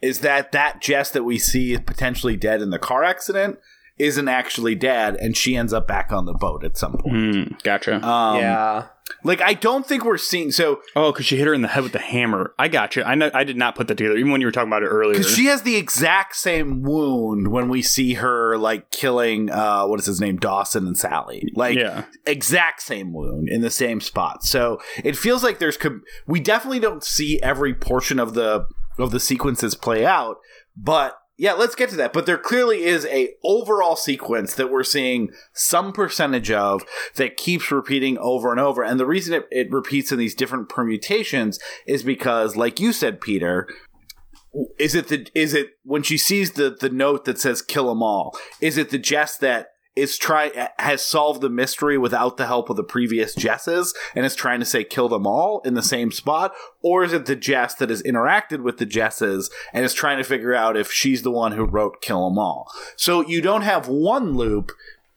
[0.00, 3.58] is that that Jess that we see is potentially dead in the car accident
[3.98, 7.14] isn't actually dead, and she ends up back on the boat at some point.
[7.14, 7.96] Hmm, gotcha.
[8.06, 8.86] Um, yeah.
[9.24, 11.82] like I don't think we're seeing so oh, because she hit her in the head
[11.82, 12.54] with the hammer.
[12.58, 13.06] I gotcha.
[13.06, 13.30] I know.
[13.34, 15.18] I did not put that together, even when you were talking about it earlier.
[15.18, 19.98] because she has the exact same wound when we see her like killing uh what
[19.98, 22.04] is his name Dawson and Sally like yeah.
[22.26, 24.44] exact same wound in the same spot.
[24.44, 28.66] So it feels like there's com- we definitely don't see every portion of the
[28.98, 30.38] of the sequences play out,
[30.76, 32.12] but yeah, let's get to that.
[32.12, 36.82] But there clearly is a overall sequence that we're seeing some percentage of
[37.14, 38.82] that keeps repeating over and over.
[38.82, 43.20] And the reason it, it repeats in these different permutations is because, like you said,
[43.20, 43.68] Peter,
[44.80, 48.02] is it the is it when she sees the the note that says kill them
[48.02, 49.68] all is it the Jess that
[49.98, 54.34] is try has solved the mystery without the help of the previous jesses and is
[54.34, 56.54] trying to say kill them all in the same spot?
[56.82, 60.24] Or is it the jess that has interacted with the jesses and is trying to
[60.24, 62.70] figure out if she's the one who wrote kill them all?
[62.96, 64.72] So you don't have one loop.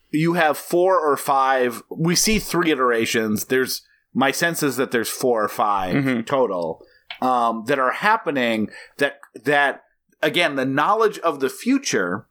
[0.09, 1.83] You have four or five.
[1.89, 3.45] We see three iterations.
[3.45, 3.81] There's
[4.13, 6.25] my sense is that there's four or 5 Mhm.
[6.25, 6.83] total
[7.21, 9.83] um, that are happening that that
[10.21, 12.27] again the knowledge of the future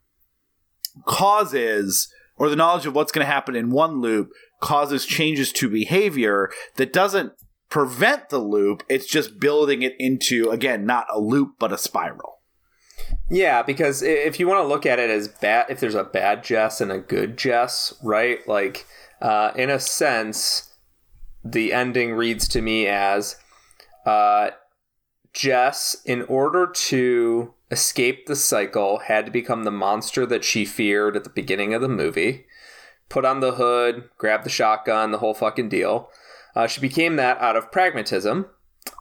[1.05, 5.69] causes or the knowledge of what's going to happen in one loop causes changes to
[5.69, 7.33] behavior that doesn't
[7.69, 12.39] prevent the loop it's just building it into again not a loop but a spiral
[13.29, 16.43] Yeah, because if you want to look at it as bad, if there's a bad
[16.43, 18.45] Jess and a good Jess, right?
[18.47, 18.85] Like,
[19.21, 20.73] uh, in a sense,
[21.43, 23.37] the ending reads to me as
[24.05, 24.51] uh,
[25.33, 31.15] Jess, in order to escape the cycle, had to become the monster that she feared
[31.15, 32.45] at the beginning of the movie.
[33.09, 36.09] Put on the hood, grab the shotgun, the whole fucking deal.
[36.55, 38.47] Uh, she became that out of pragmatism.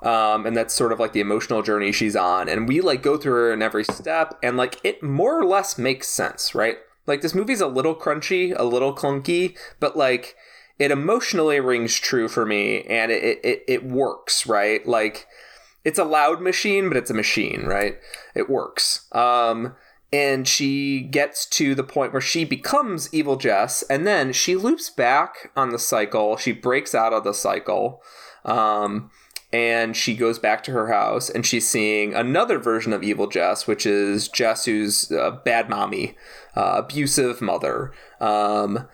[0.03, 2.49] Um, and that's sort of like the emotional journey she's on.
[2.49, 5.77] And we like go through her in every step, and like it more or less
[5.77, 6.79] makes sense, right?
[7.07, 10.37] Like this movie's a little crunchy, a little clunky, but like
[10.79, 14.87] it emotionally rings true for me and it, it, it works, right?
[14.87, 15.27] Like
[15.85, 17.99] it's a loud machine, but it's a machine, right?
[18.35, 19.07] It works.
[19.13, 19.75] Um,
[20.13, 24.91] and she gets to the point where she becomes evil Jess, and then she loops
[24.91, 26.37] back on the cycle.
[26.37, 28.03] She breaks out of the cycle,
[28.45, 29.11] um,
[29.53, 33.67] and she goes back to her house, and she's seeing another version of evil Jess,
[33.67, 36.17] which is Jess who's a bad mommy,
[36.57, 38.89] uh, abusive mother, um,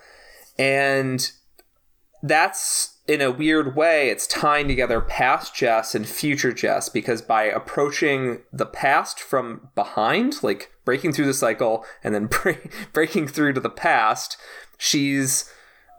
[0.58, 1.30] and
[2.22, 7.44] that's in a weird way, it's tying together past Jess and future Jess because by
[7.44, 13.52] approaching the past from behind, like breaking through the cycle and then break, breaking through
[13.52, 14.36] to the past,
[14.76, 15.52] she's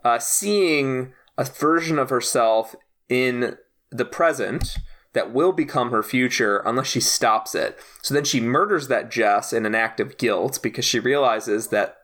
[0.03, 2.75] uh, seeing a version of herself
[3.07, 3.57] in
[3.89, 4.77] the present
[5.13, 7.79] that will become her future unless she stops it.
[8.01, 11.97] So then she murders that Jess in an act of guilt because she realizes that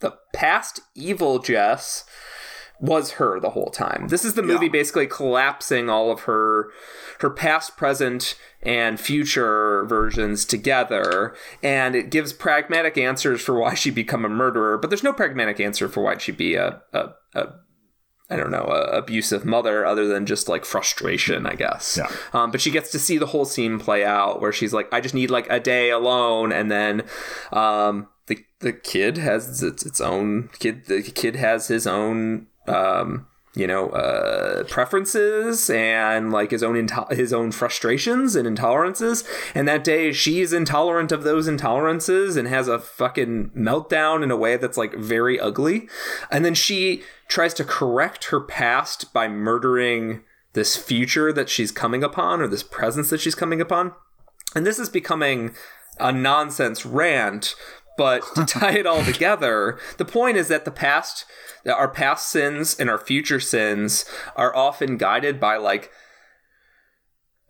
[0.00, 2.04] the past evil Jess
[2.82, 4.08] was her the whole time.
[4.08, 4.72] This is the movie Yeah.
[4.72, 6.70] basically collapsing all of her
[7.20, 13.90] her past, present, and future versions together, and it gives pragmatic answers for why she
[13.90, 14.76] become a murderer.
[14.76, 17.46] But there's no pragmatic answer for why she be a a, a
[18.28, 21.96] I don't know, a abusive mother other than just like frustration, I guess.
[21.98, 22.10] Yeah.
[22.32, 25.00] Um, but she gets to see the whole scene play out where she's like, I
[25.02, 26.50] just need like a day alone.
[26.50, 27.02] And then
[27.52, 30.86] um, the, the kid has its, its own kid.
[30.86, 37.06] The kid has his own, um, you know, uh, preferences and like his own, into-
[37.10, 39.26] his own frustrations and intolerances.
[39.54, 44.36] And that day she's intolerant of those intolerances and has a fucking meltdown in a
[44.36, 45.88] way that's like very ugly.
[46.30, 50.22] And then she tries to correct her past by murdering
[50.54, 53.92] this future that she's coming upon or this presence that she's coming upon.
[54.54, 55.54] And this is becoming
[55.98, 57.54] a nonsense rant,
[57.96, 61.24] but to tie it all together, the point is that the past,
[61.64, 64.04] that our past sins and our future sins
[64.36, 65.90] are often guided by like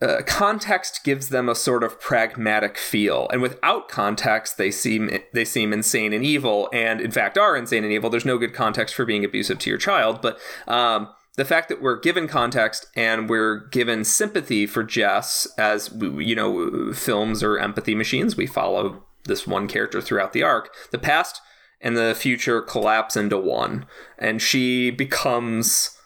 [0.03, 5.45] uh, context gives them a sort of pragmatic feel, and without context, they seem they
[5.45, 8.11] seem insane and evil, and in fact are insane and evil.
[8.11, 11.81] There's no good context for being abusive to your child, but um, the fact that
[11.81, 17.95] we're given context and we're given sympathy for Jess as you know films or empathy
[17.95, 20.75] machines, we follow this one character throughout the arc.
[20.91, 21.41] The past
[21.81, 23.87] and the future collapse into one,
[24.19, 25.99] and she becomes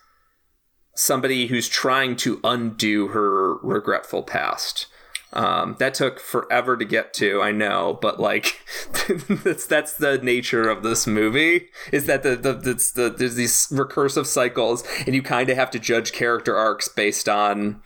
[0.95, 4.87] somebody who's trying to undo her regretful past.
[5.33, 8.65] Um, that took forever to get to, I know, but like
[9.29, 11.69] that's that's the nature of this movie.
[11.93, 15.71] Is that the the, that's the there's these recursive cycles, and you kind of have
[15.73, 17.83] to judge character arcs based on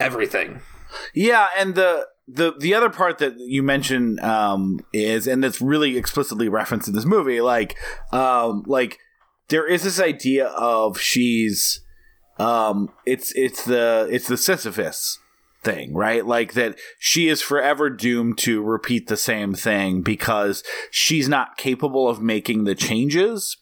[0.00, 0.60] everything.
[1.14, 5.96] Yeah, and the the the other part that you mentioned um, is, and that's really
[5.96, 7.76] explicitly referenced in this movie, like
[8.12, 8.98] um, like
[9.48, 11.80] there is this idea of she's
[12.38, 15.18] um, it's it's the it's the Sisyphus
[15.62, 16.26] thing, right?
[16.26, 22.08] Like that she is forever doomed to repeat the same thing because she's not capable
[22.08, 23.56] of making the changes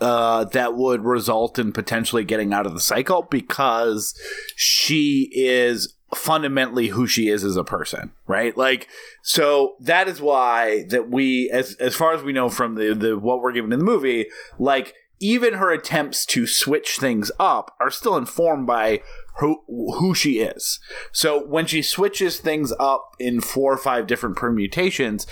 [0.00, 4.14] uh, that would result in potentially getting out of the cycle because
[4.56, 8.56] she is fundamentally who she is as a person, right?
[8.56, 8.88] Like,
[9.22, 13.18] so that is why that we, as as far as we know from the the
[13.18, 14.26] what we're given in the movie,
[14.58, 19.02] like even her attempts to switch things up are still informed by
[19.38, 20.78] who who she is.
[21.12, 25.26] So when she switches things up in four or five different permutations,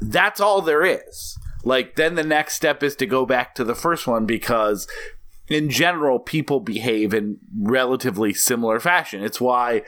[0.00, 1.38] that's all there is.
[1.64, 4.86] Like then the next step is to go back to the first one because
[5.48, 9.22] in general people behave in relatively similar fashion.
[9.22, 9.82] It's why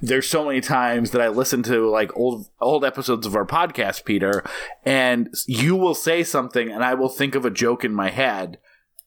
[0.00, 4.04] there's so many times that I listen to like old old episodes of our podcast,
[4.04, 4.44] Peter,
[4.84, 8.58] and you will say something and I will think of a joke in my head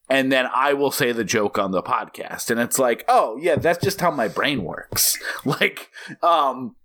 [0.09, 2.49] and then I will say the joke on the podcast.
[2.49, 5.17] And it's like, oh yeah, that's just how my brain works.
[5.45, 6.75] like, um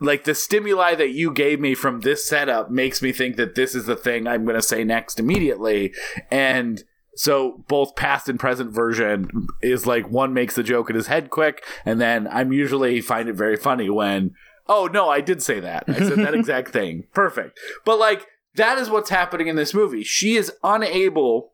[0.00, 3.76] like the stimuli that you gave me from this setup makes me think that this
[3.76, 5.94] is the thing I'm going to say next immediately.
[6.32, 6.82] And
[7.16, 11.30] so both past and present version is like one makes the joke in his head
[11.30, 14.34] quick, and then I'm usually find it very funny when,
[14.68, 15.84] oh no, I did say that.
[15.88, 17.06] I said that exact thing.
[17.12, 17.58] Perfect.
[17.84, 20.04] But like that is what's happening in this movie.
[20.04, 21.52] She is unable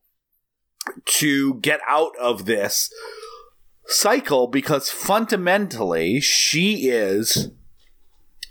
[1.05, 2.91] to get out of this
[3.87, 7.51] cycle because fundamentally she is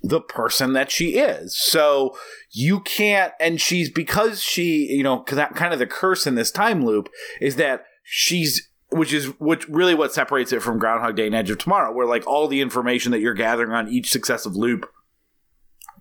[0.02, 1.58] the person that she is.
[1.58, 2.16] So
[2.52, 6.36] you can't, and she's because she, you know, because that kind of the curse in
[6.36, 7.10] this time loop
[7.41, 11.50] is that she's, which is which really what separates it from Groundhog Day and Edge
[11.50, 14.89] of Tomorrow, where like all the information that you're gathering on each successive loop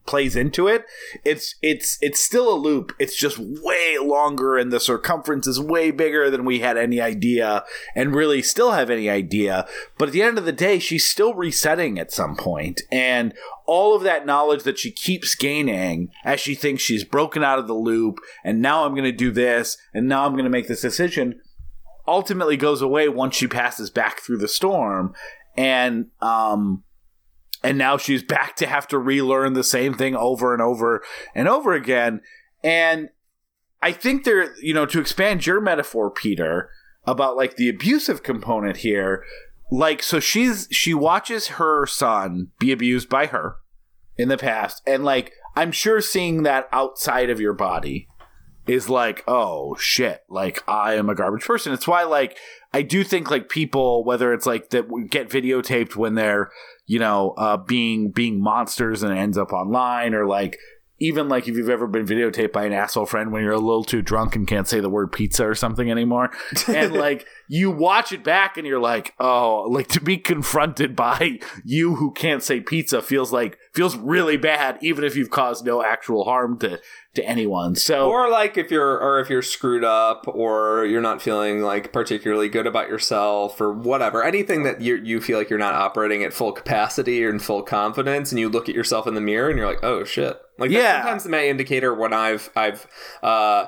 [0.08, 0.86] plays into it.
[1.22, 2.92] It's it's it's still a loop.
[2.98, 7.64] It's just way longer and the circumference is way bigger than we had any idea
[7.94, 9.68] and really still have any idea.
[9.98, 13.34] But at the end of the day, she's still resetting at some point and
[13.66, 17.66] all of that knowledge that she keeps gaining as she thinks she's broken out of
[17.66, 20.68] the loop and now I'm going to do this and now I'm going to make
[20.68, 21.38] this decision
[22.06, 25.12] ultimately goes away once she passes back through the storm
[25.54, 26.82] and um
[27.62, 31.02] and now she's back to have to relearn the same thing over and over
[31.34, 32.20] and over again.
[32.62, 33.10] And
[33.80, 36.68] i think there you know to expand your metaphor peter
[37.04, 39.24] about like the abusive component here
[39.70, 43.56] like so she's she watches her son be abused by her
[44.16, 44.82] in the past.
[44.86, 48.08] And like i'm sure seeing that outside of your body
[48.66, 51.72] is like oh shit like i am a garbage person.
[51.72, 52.36] It's why like
[52.72, 56.50] i do think like people whether it's like that get videotaped when they're
[56.88, 60.58] you know uh being being monsters and it ends up online or like
[61.00, 63.84] even like if you've ever been videotaped by an asshole friend when you're a little
[63.84, 66.30] too drunk and can't say the word pizza or something anymore.
[66.66, 71.38] And like you watch it back and you're like oh like to be confronted by
[71.64, 75.82] you who can't say pizza feels like feels really bad even if you've caused no
[75.84, 76.80] actual harm to
[77.14, 81.22] to anyone so or like if you're or if you're screwed up or you're not
[81.22, 85.58] feeling like particularly good about yourself or whatever anything that you you feel like you're
[85.58, 89.14] not operating at full capacity or in full confidence and you look at yourself in
[89.14, 91.02] the mirror and you're like oh shit like that's Yeah.
[91.02, 92.86] sometimes my indicator when i've i've
[93.22, 93.66] uh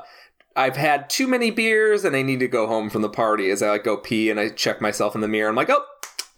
[0.56, 3.62] I've had too many beers and I need to go home from the party as
[3.62, 5.48] I like go pee and I check myself in the mirror.
[5.48, 5.84] I'm like, oh,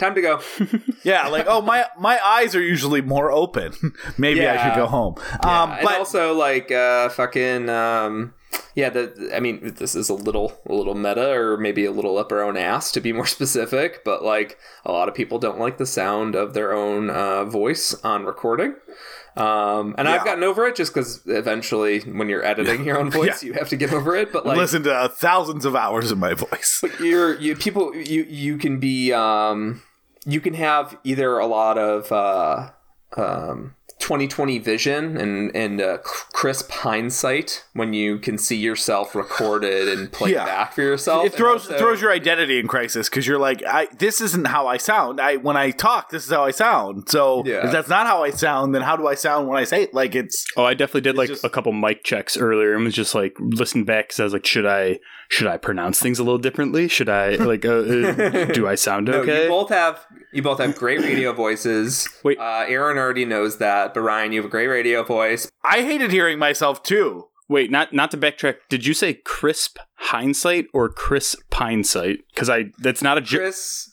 [0.03, 0.41] time to go.
[1.05, 3.73] yeah like oh my my eyes are usually more open.
[4.19, 5.15] Maybe i should go home.
[5.43, 8.35] Yeah, um and but also like uh fucking um
[8.75, 12.19] yeah the i mean this is a little a little meta or maybe a little
[12.19, 15.59] up our own ass to be more specific but like a lot of people don't
[15.59, 18.75] like the sound of their own uh, voice on recording.
[19.35, 23.43] Um and i've gotten over it just because eventually when you're editing your own voice
[23.43, 26.35] you have to get over it but like listen to thousands of hours of my
[26.35, 26.85] voice.
[27.01, 29.81] You're you people you you can be um
[30.27, 32.71] you can have either a lot of uh
[33.17, 35.99] um 2020 vision and and uh,
[36.33, 40.45] crisp hindsight when you can see yourself recorded and play Yeah.
[40.45, 43.87] back for yourself it throws also- throws your identity in crisis because you're like, I
[43.99, 45.21] this isn't how I sound.
[45.21, 47.09] I when I talk, this is how I sound.
[47.11, 47.67] So Yeah.
[47.67, 49.95] if that's not how I sound, then how do I sound when I say it?
[49.95, 52.95] Like it's Oh, I definitely did like just- a couple mic checks earlier and was
[52.95, 54.99] just like listening back because I was like, should I
[55.33, 56.89] should I pronounce things a little differently?
[56.89, 59.45] Should I like uh, uh, do I sound no, okay?
[59.45, 62.07] you both have you both have great radio voices.
[62.23, 62.39] Wait.
[62.39, 65.51] uh, Aaron already knows that, but Ryan, you have a great radio voice.
[65.65, 67.29] I hated hearing myself too.
[67.49, 68.57] Wait, not not to backtrack.
[68.69, 72.19] Did you say crisp hindsight or crisp hindsight?
[72.35, 73.41] Because I that's not a joke.
[73.41, 73.91] Chris,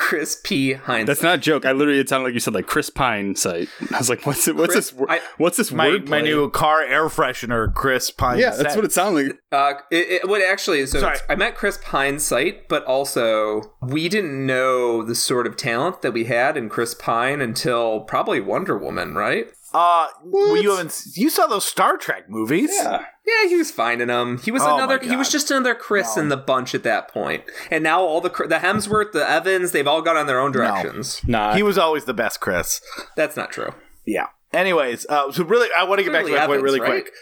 [0.00, 0.72] Chris P.
[0.72, 1.06] Hindsight.
[1.06, 1.66] That's not a joke.
[1.66, 3.68] I literally it sounded like you said like Chris Pine hindsight.
[3.94, 4.56] I was like, what's it?
[4.56, 5.06] What's Crisp- this?
[5.08, 6.08] I- what's this My word?
[6.08, 8.38] my new car air freshener, Chris Pine.
[8.38, 9.40] Yeah, that's what it sounded like.
[9.52, 10.86] Uh, it, it would actually.
[10.86, 11.18] So Sorry.
[11.28, 16.24] I met Chris Hindsight, but also we didn't know the sort of talent that we
[16.24, 19.48] had in Chris Pine until probably Wonder Woman, right?
[19.72, 22.70] Uh, well, you haven't you saw those Star Trek movies?
[22.72, 23.04] Yeah.
[23.26, 24.38] Yeah, he was finding in them.
[24.38, 24.98] He was Oh another.
[24.98, 27.44] He was just another Chris in the bunch at that point.
[27.70, 31.20] And now all the the Hemsworth, the Evans, they've all gone on their own directions.
[31.26, 32.80] Nah, He was always the best, Chris.
[33.16, 33.72] That's not true.
[34.04, 34.26] Yeah.
[34.52, 37.04] Anyways, uh, so really, I want to get back to Clearly my point really right?
[37.04, 37.12] quick.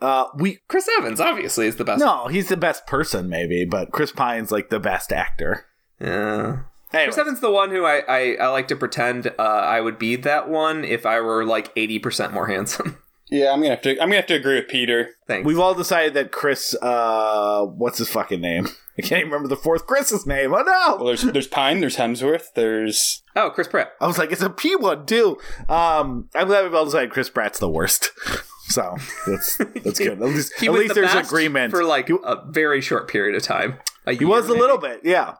[0.00, 2.00] Uh, we Chris Evans obviously is the best.
[2.00, 5.64] no, he's the best person, maybe, but Chris Pine's like the best actor.
[6.00, 6.58] Yeah.
[6.92, 9.98] Anyways, Chris Evans the one who I, I, I like to pretend uh, I would
[9.98, 12.98] be that one if I were like eighty percent more handsome.
[13.30, 13.90] yeah, I'm gonna have to.
[13.92, 15.10] I'm gonna have to agree with Peter.
[15.26, 15.46] Thanks.
[15.46, 18.68] We've all decided that Chris, uh, what's his fucking name?
[18.98, 20.52] I can't even remember the fourth Chris's name.
[20.52, 20.96] Oh no!
[20.96, 23.92] Well, there's there's Pine, there's Hemsworth, there's oh, Chris Pratt.
[24.00, 25.38] I was like, it's a P one too.
[25.68, 28.10] Um, I'm glad we've all decided Chris Pratt's the worst.
[28.68, 28.96] So
[29.26, 30.20] that's that's good.
[30.20, 31.70] At least, at least the there's best agreement.
[31.70, 33.78] for like a very short period of time.
[34.06, 35.36] He was a little bit, yeah.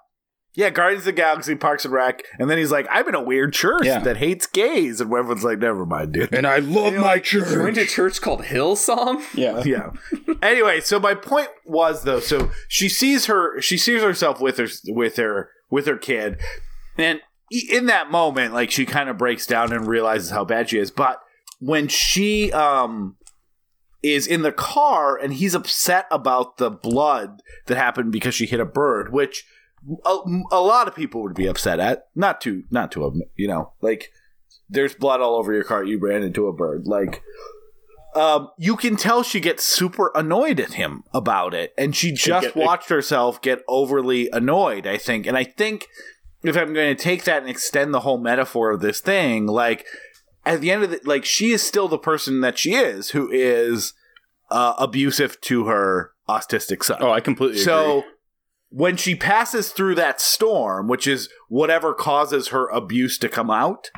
[0.55, 3.23] Yeah, Guardians of the Galaxy, Parks and Rec, and then he's like, I'm in a
[3.23, 4.01] weird church Yeah.
[4.01, 6.35] that hates gays, and everyone's like, never mind, dude.
[6.35, 7.23] and I love my maybe.
[7.55, 9.23] Joined a church called Hillsong.
[9.35, 9.91] Yeah, yeah.
[10.43, 14.67] anyway, so my point was though, so she sees her, she sees herself with her,
[14.89, 16.41] with her, with her kid,
[16.97, 17.21] and
[17.71, 20.91] in that moment, like she kind of breaks down and realizes how bad she is.
[20.91, 21.21] But
[21.61, 23.17] when she um
[24.03, 28.61] is in the car and he's upset about the blood that happened because she hit
[28.61, 29.45] a bird, which
[30.05, 30.19] a,
[30.53, 32.09] a lot of people would be upset at.
[32.15, 34.13] Not to, not to, you know, like
[34.69, 35.85] there's blood all over your car.
[35.85, 36.87] You ran into a bird.
[36.87, 37.23] Like,
[38.15, 42.47] um, you can tell she gets super annoyed at him about it, and she just
[42.47, 44.87] get- watched herself get overly annoyed.
[44.87, 45.87] I think, and I think
[46.43, 49.87] if I'm going to take that and extend the whole metaphor of this thing, like
[50.47, 53.31] at the end of the, like she is still the person that she is, who
[53.31, 53.93] is
[54.51, 56.99] uh, abusive to her autistic son.
[57.01, 58.11] Oh, I completely So agree.
[58.71, 63.91] When she passes through that storm, which is whatever causes her abuse to come out,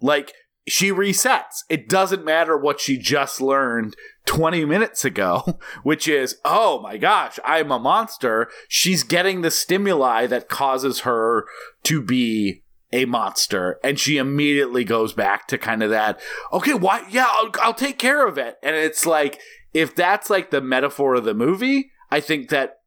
[0.00, 0.32] like
[0.68, 1.64] she resets.
[1.68, 3.96] It doesn't matter what she just learned
[4.26, 8.48] 20 minutes ago, which is, oh my gosh, I'm a monster.
[8.68, 11.46] She's getting the stimuli that causes her
[11.84, 16.18] to be a monster and she immediately goes back to kind of that
[16.54, 19.38] okay why yeah I'll, I'll take care of it and it's like
[19.74, 22.77] if that's like the metaphor of the movie i think that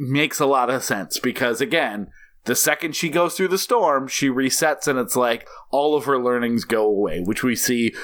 [0.00, 2.08] makes a lot of sense because again
[2.44, 6.18] the second she goes through the storm she resets and it's like all of her
[6.18, 7.94] learnings go away which we see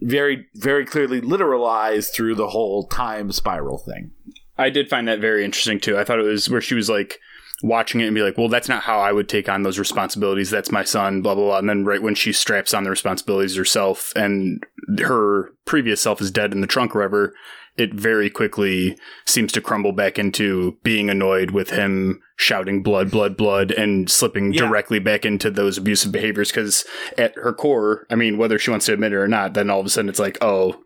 [0.00, 4.10] very very clearly literalized through the whole time spiral thing
[4.58, 5.98] I did find that very interesting too.
[5.98, 7.20] I thought it was where she was like
[7.62, 10.50] watching it and be like, "Well, that's not how I would take on those responsibilities.
[10.50, 11.58] That's my son." Blah blah blah.
[11.58, 14.64] And then right when she straps on the responsibilities herself, and
[14.98, 17.34] her previous self is dead in the trunk, or whatever,
[17.78, 18.96] it very quickly
[19.26, 24.52] seems to crumble back into being annoyed with him shouting "blood, blood, blood" and slipping
[24.52, 24.66] Yeah.
[24.66, 26.50] directly back into those abusive behaviors.
[26.50, 26.84] Because
[27.18, 29.80] at her core, I mean, whether she wants to admit it or not, then all
[29.80, 30.80] of a sudden it's like, "Oh."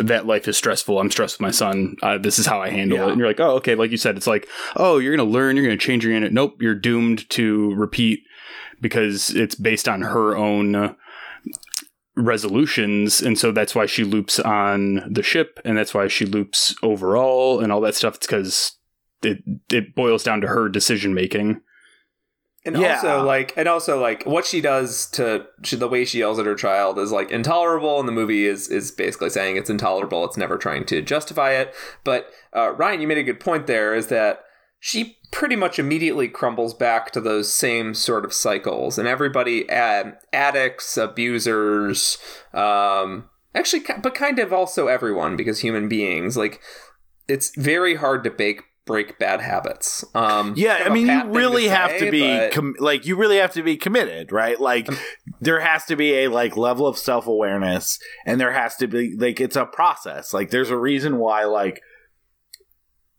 [0.00, 1.00] that life is stressful.
[1.00, 1.96] I'm stressed with my son.
[2.02, 3.06] Uh, this is how I handle Yeah.
[3.06, 3.10] it.
[3.12, 3.74] And you're like, oh, okay.
[3.74, 5.56] Like you said, it's like, oh, you're going to learn.
[5.56, 6.04] You're going to change.
[6.04, 8.20] You're going nope, you're doomed to repeat
[8.82, 10.92] because it's based on her own uh,
[12.18, 13.20] resolutions.
[13.20, 15.60] And so that's why she loops on the ship.
[15.64, 18.16] And that's why she loops overall and all that stuff.
[18.16, 18.72] It's because
[19.22, 19.38] it,
[19.72, 21.60] it boils down to her decision making.
[22.64, 22.96] And Yeah.
[22.96, 26.44] also like and also like what she does to she, the way she yells at
[26.44, 30.36] her child is like intolerable and the movie is is basically saying it's intolerable it's
[30.36, 31.72] never trying to justify it
[32.02, 34.40] but uh, ryan you made a good point there is that
[34.80, 40.16] she pretty much immediately crumbles back to those same sort of cycles and everybody ad-
[40.32, 42.16] addicts abusers
[42.54, 46.60] um actually but kind of also everyone because human beings like
[47.28, 51.90] it's very hard to bake break bad habits um Yeah, I mean, you really have
[51.90, 54.58] say, to be but- com- like you really have to be committed, right?
[54.58, 54.88] Like
[55.42, 59.14] there has to be a like level of self awareness, and there has to be
[59.14, 60.32] like it's a process.
[60.32, 61.82] Like there's a reason why like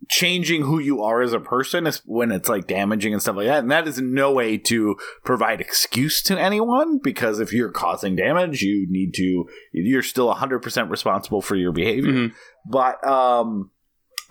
[0.09, 3.45] changing who you are as a person is when it's like damaging and stuff like
[3.47, 8.15] that, and that is no way to provide excuse to anyone because if you're causing
[8.15, 12.11] damage, you need to you're still 100% responsible for your behavior.
[12.11, 12.33] Mhm.
[12.65, 13.69] but um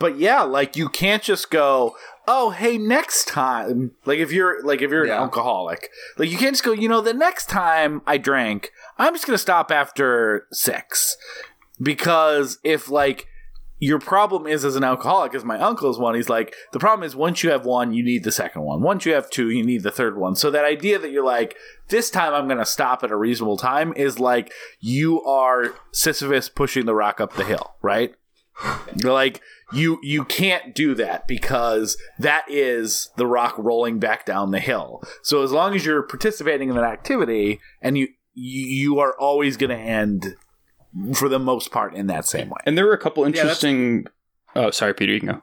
[0.01, 1.97] but yeah like you can't just go
[2.29, 5.89] oh hey next time like if you're like if you're an alcoholic
[6.19, 9.39] like you can't just go you know the next time i drank i'm just gonna
[9.39, 11.17] stop after six
[11.83, 13.27] because if like
[13.79, 17.07] your problem is as an alcoholic as my uncle is one he's like the problem
[17.07, 18.83] is once you have one you need the second one.
[18.83, 20.35] Once you have two you need the third one.
[20.37, 21.57] So that idea that you're like
[21.89, 26.49] this time i'm going to stop at a reasonable time is like you are sisyphus
[26.49, 28.15] pushing the rock up the hill right?
[29.03, 29.41] Like
[29.73, 35.03] you you can't do that because that is the rock rolling back down the hill.
[35.23, 39.71] So as long as you're participating in that activity and you you are always going
[39.71, 40.37] to end
[41.15, 44.07] for the most part in that same way And there were a couple that's- interesting.
[44.57, 45.12] oh, sorry, Peter.
[45.12, 45.43] You can go.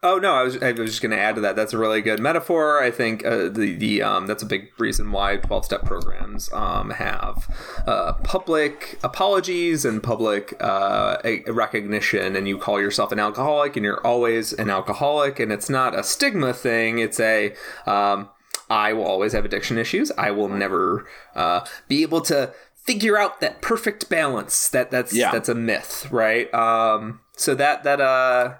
[0.00, 1.56] Oh no, I was I was just going to add to that.
[1.56, 2.80] That's a really good metaphor.
[2.80, 6.90] I think uh, the the um, that's a big reason why twelve step programs um,
[6.90, 7.48] have
[7.84, 12.36] uh, public apologies and public uh, a- recognition.
[12.36, 16.04] And you call yourself an alcoholic, and you're always an alcoholic, and it's not a
[16.04, 17.00] stigma thing.
[17.00, 17.52] It's a
[17.84, 18.28] um,
[18.70, 20.12] I will always have addiction issues.
[20.16, 22.54] I will never uh, be able to
[22.88, 24.68] figure out that perfect balance.
[24.70, 25.30] That that's Yeah.
[25.30, 26.52] that's a myth, right?
[26.54, 28.54] Um, so that that uh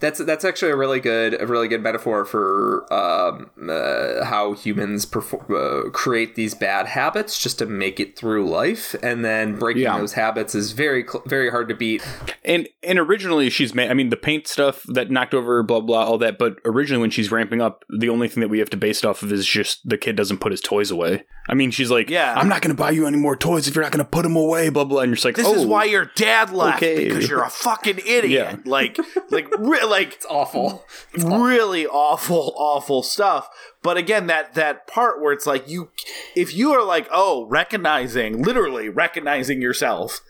[0.00, 5.06] that's that's actually a really good a really good metaphor for um, uh, how humans
[5.14, 9.98] uh, create these bad habits just to make it through life, and then breaking Yeah.
[9.98, 12.02] those habits is very cl- very hard to beat.
[12.44, 13.90] And and originally she's made.
[13.90, 16.38] I mean, the paint stuff that knocked over, blah blah, all that.
[16.38, 19.06] But originally, when she's ramping up, the only thing that we have to base it
[19.06, 21.24] off of is just the kid doesn't put his toys away.
[21.48, 22.34] I mean, she's like, Yeah.
[22.34, 24.22] I'm not going to buy you any more toys if you're not going to put
[24.22, 25.00] them away, blah blah.
[25.00, 27.08] And you're just like, This oh, is why your dad left okay.
[27.08, 28.30] because you're a fucking idiot.
[28.30, 28.56] Yeah.
[28.64, 28.98] Like,
[29.30, 30.84] like, re- like It's awful.
[31.14, 33.48] really awful, awful stuff.
[33.82, 35.90] But again, that that part where it's like you,
[36.36, 40.20] if you are like, oh, recognizing, literally recognizing yourself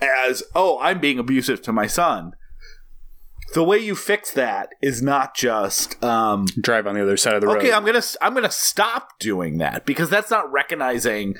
[0.00, 2.34] as, oh, I'm being abusive to my son.
[3.54, 7.40] The way you fix that is not just um, Drive on the other side of
[7.40, 7.58] the road.
[7.58, 11.36] okay i'm gonna i'm gonna stop doing that because that's not recognizing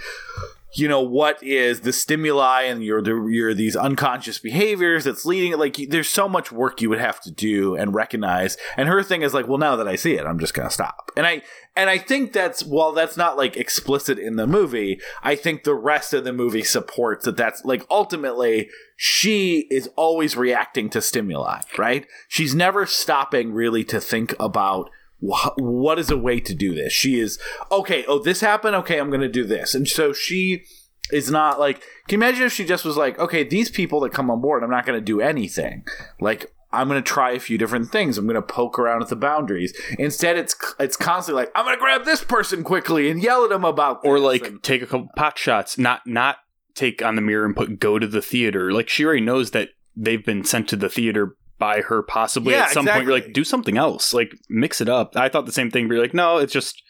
[0.74, 5.76] you know what is the stimuli and your your these unconscious behaviors that's leading like
[5.88, 8.56] there's so much work you would have to do and recognize.
[8.76, 11.10] And her thing is like well now that i see it i'm just gonna stop.
[11.16, 11.42] And i
[11.76, 15.74] and i think that's while that's not like explicit in the movie i think the
[15.74, 21.60] rest of the movie supports that that's like ultimately she is always reacting to stimuli
[21.78, 22.06] right?
[22.28, 24.90] She's never stopping really to think about
[25.20, 26.92] wh- what is a way to do this?
[26.92, 27.38] She is
[27.70, 28.04] okay.
[28.06, 28.76] Oh, this happened.
[28.76, 29.74] Okay, I'm going to do this.
[29.74, 30.64] And so she
[31.12, 31.80] is not like.
[32.08, 34.62] Can you imagine if she just was like, okay, these people that come on board,
[34.62, 35.84] I'm not going to do anything.
[36.20, 38.18] Like I'm going to try a few different things.
[38.18, 39.72] I'm going to poke around at the boundaries.
[39.98, 43.50] Instead, it's it's constantly like I'm going to grab this person quickly and yell at
[43.50, 46.36] them about, or this." like And- take a couple pot shots, not not
[46.74, 48.70] take on the mirror and put go to the theater.
[48.72, 52.64] Like she already knows that they've been sent to the theater by her possibly Yeah,
[52.64, 53.04] at some point.
[53.04, 54.14] You're like, do something else.
[54.14, 55.16] Like mix it up.
[55.16, 56.82] I thought the same thing, but you're like, no, it's just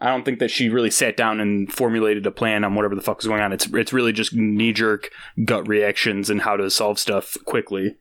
[0.00, 3.02] I don't think that she really sat down and formulated a plan on whatever the
[3.02, 3.52] fuck is going on.
[3.52, 5.10] It's it's really just knee jerk
[5.44, 7.96] gut reactions and how to solve stuff quickly.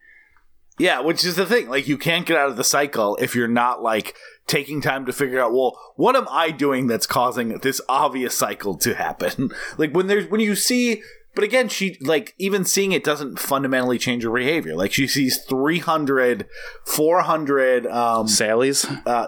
[0.79, 1.67] Yeah, which is the thing.
[1.67, 4.15] Like, you can't get out of the cycle if you're not like
[4.47, 8.77] taking time to figure out, well, what am I doing that's causing this obvious cycle
[8.77, 9.51] to happen?
[9.77, 11.03] like when there's when you see,
[11.35, 14.75] but again, she like even seeing it doesn't fundamentally change her behavior.
[14.75, 16.47] Like she sees 300,
[16.85, 18.85] 400 um, Sally's.
[19.05, 19.27] uh,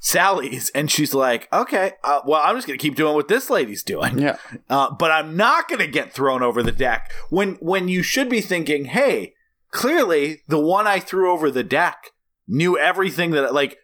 [0.00, 3.82] Sally's, and she's like, okay, uh, well, I'm just gonna keep doing what this lady's
[3.82, 4.36] doing Yeah.
[4.70, 7.10] uh, but I'm not going to get thrown over the deck.
[7.30, 9.34] When when you should be thinking, hey,
[9.72, 12.12] clearly the one I threw over the deck
[12.46, 13.76] knew everything that like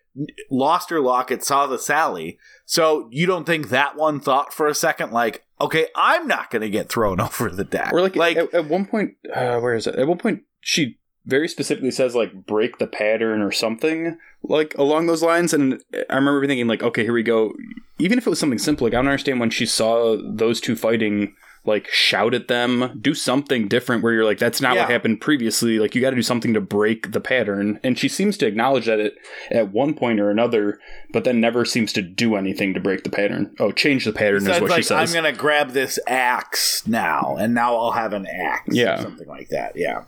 [0.51, 2.39] lost her locket, saw the Sally.
[2.64, 6.62] So you don't think that one thought for a second, like, okay, I'm not going
[6.62, 7.93] to get thrown over the deck.
[7.93, 9.97] Or like, like at, at one point, uh, where is it?
[9.97, 15.06] At one point, she very specifically says like break the pattern or something like along
[15.06, 15.55] those lines.
[15.55, 17.55] And I remember thinking like, okay, here we go.
[17.98, 20.76] Even if it was something simple, like I don't understand when she saw those two
[20.76, 21.35] fighting.
[21.66, 24.03] Like shout at them, do something different.
[24.03, 24.82] Where you're like, that's not Yeah.
[24.82, 25.78] what happened previously.
[25.78, 27.81] Like you got to do something to break the pattern.
[27.82, 29.15] And she seems to acknowledge that it
[29.51, 30.78] at one point or another,
[31.12, 33.55] but then never seems to do anything to break the pattern.
[33.59, 35.15] Oh, change the pattern is what like she says.
[35.15, 38.69] I'm going to grab this axe now, and now I'll have an axe.
[38.69, 39.01] or Yeah.
[39.01, 39.73] something like that.
[39.74, 40.05] Yeah.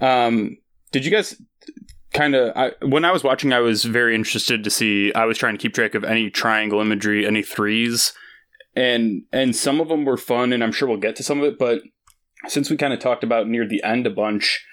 [0.00, 0.58] Um,
[0.92, 1.40] did you guys
[2.12, 3.52] kind of I, when I was watching?
[3.52, 5.12] I was very interested to see.
[5.14, 8.12] I was trying to keep track of any triangle imagery, any threes,
[8.76, 11.44] and and some of them were fun, and I'm sure we'll get to some of
[11.44, 11.58] it.
[11.58, 11.80] But
[12.46, 14.64] since we kind of talked about near the end a bunch,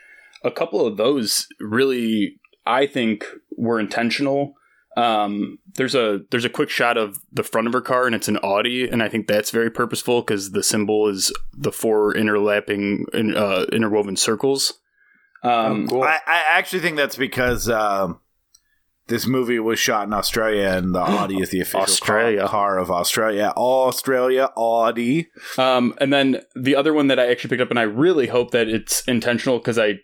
[0.43, 3.25] a couple of those really, I think,
[3.57, 4.55] were intentional.
[4.95, 8.27] Um, there's a there's a quick shot of the front of her car, and it's
[8.27, 13.05] an Audi, and I think that's very purposeful because the symbol is the four interlapping,
[13.35, 14.73] uh, interwoven circles.
[15.43, 16.03] Um, oh, cool.
[16.03, 18.19] I, I actually think that's because um,
[19.07, 22.41] this movie was shot in Australia, and the Audi is the official Australia.
[22.41, 23.53] car, car of Australia.
[23.57, 25.27] Australia Audi.
[25.57, 28.51] Um, and then the other one that I actually picked up, and I really hope
[28.51, 29.99] that it's intentional because I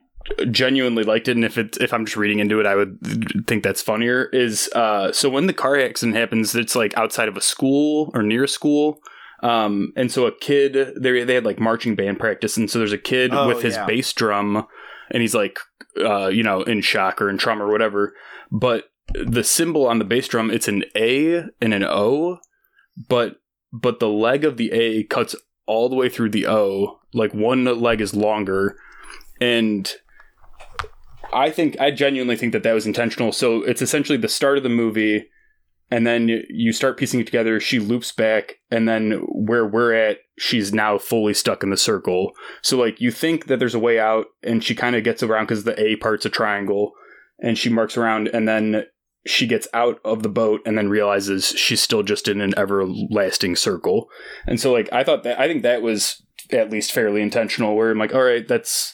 [0.52, 1.36] genuinely liked it.
[1.36, 2.98] And if it if I'm just reading into it, I would
[3.48, 4.26] think that's funnier.
[4.34, 8.22] Is uh, so when the car accident happens, it's like outside of a school or
[8.22, 9.00] near a school.
[9.42, 12.92] Um, and so a kid, they they had like marching band practice, and so there's
[12.92, 13.86] a kid Oh, with his yeah.
[13.86, 14.68] bass drum,
[15.12, 15.58] and he's like,
[15.98, 18.14] uh, you know, in shock or in trauma or whatever.
[18.52, 22.40] But the symbol on the bass drum, it's an A and an O,
[23.08, 23.38] but
[23.72, 27.00] but the leg of the A cuts all the way through the O.
[27.14, 28.78] Like one leg is longer,
[29.40, 29.92] and
[31.34, 33.32] I think I genuinely think that that was intentional.
[33.32, 35.28] So it's essentially the start of the movie,
[35.92, 37.60] and then you start piecing it together.
[37.60, 42.32] She loops back, and then where we're at, she's now fully stuck in the circle.
[42.62, 45.46] So like you think that there's a way out, and she kind of gets around
[45.46, 46.94] because the A part's a triangle,
[47.40, 48.84] and she marks around, and then
[49.30, 53.56] she gets out of the boat and then realizes she's still just in an everlasting
[53.56, 54.10] circle.
[54.48, 57.92] And so like I thought that I think that was at least fairly intentional where
[57.92, 58.94] I'm like, all right, that's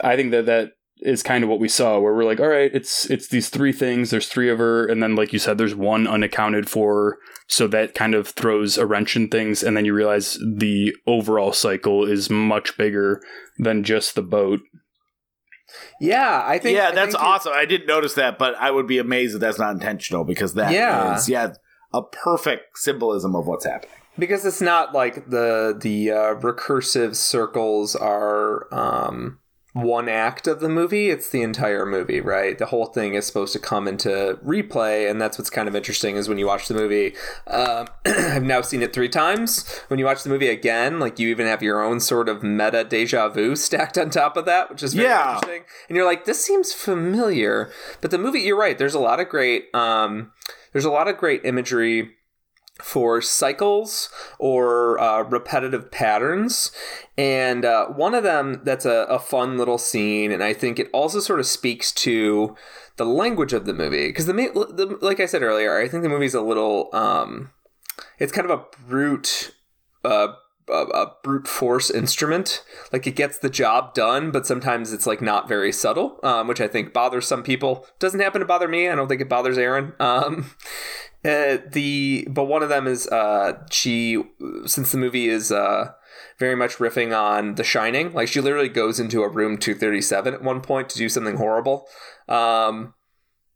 [0.00, 2.70] I think that that is kind of what we saw where we're like, all right,
[2.72, 5.74] it's it's these three things, there's three of her, and then like you said, there's
[5.74, 7.18] one unaccounted for.
[7.46, 11.52] So that kind of throws a wrench in things, and then you realize the overall
[11.52, 13.20] cycle is much bigger
[13.58, 14.60] than just the boat.
[16.00, 16.76] Yeah, I think.
[16.76, 17.52] yeah, I that's think awesome.
[17.54, 20.70] I didn't notice that, but I would be amazed if that's not intentional because that
[20.70, 21.48] is Yeah.
[21.48, 21.54] yeah
[21.92, 23.94] a perfect symbolism of what's happening.
[24.18, 29.38] because it's not like the the uh, recursive circles are um
[29.74, 32.58] one act of the movie it's the entire movie right?
[32.58, 36.14] The whole thing is supposed to come into replay and that's what's kind of interesting
[36.16, 37.14] is when you watch the movie
[37.48, 39.68] um, i've now seen it three times.
[39.88, 42.84] When you watch the movie again like you even have your own sort of meta
[42.84, 45.34] deja vu stacked on top of that which is very Yeah.
[45.34, 45.64] interesting.
[45.88, 47.70] And you're like this seems familiar.
[48.00, 50.30] But the movie you're right there's a lot of great um,
[50.72, 52.12] there's a lot of great imagery
[52.80, 56.72] for cycles or uh, repetitive patterns.
[57.16, 60.90] And uh, one of them that's a, a fun little scene, and I think it
[60.92, 62.56] also sort of speaks to
[62.96, 64.08] the language of the movie.
[64.08, 67.50] Because the, the like I said earlier, I think the movie's a little, um,
[68.18, 69.54] it's kind of a brute.
[70.04, 70.34] Uh,
[70.68, 72.62] a, a brute force instrument
[72.92, 76.60] like it gets the job done but sometimes it's like not very subtle um, which
[76.60, 79.58] i think bothers some people doesn't happen to bother me i don't think it bothers
[79.58, 80.50] aaron um,
[81.24, 84.22] uh, the but one of them is uh she
[84.66, 85.92] since the movie is uh
[86.38, 88.12] very much riffing on The Shining.
[88.12, 91.86] Like she literally goes into a room 237 at one point to do something horrible.
[92.28, 92.94] Um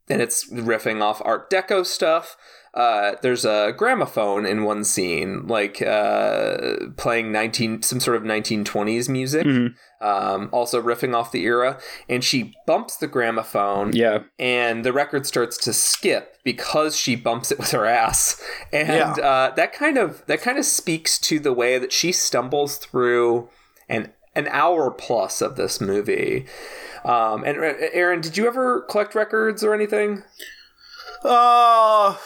[0.08, 2.36] and it's riffing off art deco stuff.
[2.74, 9.08] Uh, there's a gramophone in one scene, like uh, playing 19 some sort of 1920s
[9.08, 9.46] music,
[10.00, 11.78] um, also riffing off the era.
[12.08, 14.20] And she bumps the gramophone, Yeah.
[14.38, 18.40] and the record starts to skip because she bumps it with her ass
[18.72, 19.12] and Yeah.
[19.26, 23.48] uh, that kind of that kind of speaks to the way that she stumbles through
[23.88, 26.46] an an hour plus of this movie
[27.04, 30.22] um, and uh, aaron did you ever collect records or anything
[31.24, 32.16] Uh,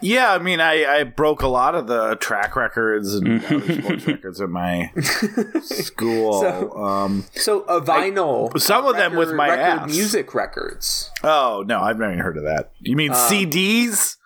[0.00, 4.06] yeah, I mean, I, I broke a lot of the track records and other sports
[4.06, 4.90] records at my
[5.62, 6.40] school.
[6.40, 9.90] So- um, so a vinyl some of them with my record ass.
[9.90, 12.72] music records oh no, I've never even heard of that.
[12.80, 14.16] You mean CDs?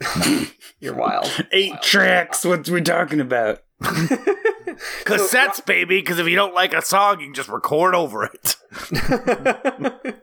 [0.80, 2.44] you're wild Eight tracks.
[2.44, 3.62] What we talking about?
[5.04, 6.00] Cassettes, baby.
[6.00, 8.56] Because if you don't like a song, you can just record over it.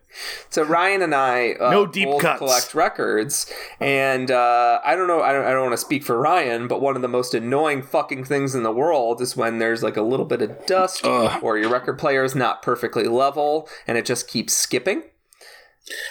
[0.49, 2.39] So Ryan and I uh, No deep both cuts.
[2.39, 5.21] collect records, and uh, I don't know.
[5.21, 5.45] I don't.
[5.45, 8.55] I don't want to speak for Ryan, but one of the most annoying fucking things
[8.55, 11.43] in the world is when there's like a little bit of dust, Ugh.
[11.43, 15.03] or your record player is not perfectly level, and it just keeps skipping.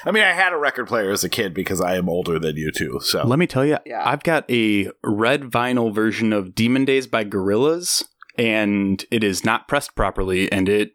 [0.04, 2.56] I mean, I had a record player as a kid because I am older than
[2.56, 2.98] you two.
[3.02, 4.02] So Let me tell you, Yeah.
[4.08, 8.04] I've got a red vinyl version of Demon Days by Gorillaz,
[8.38, 10.92] and it is not pressed properly, and it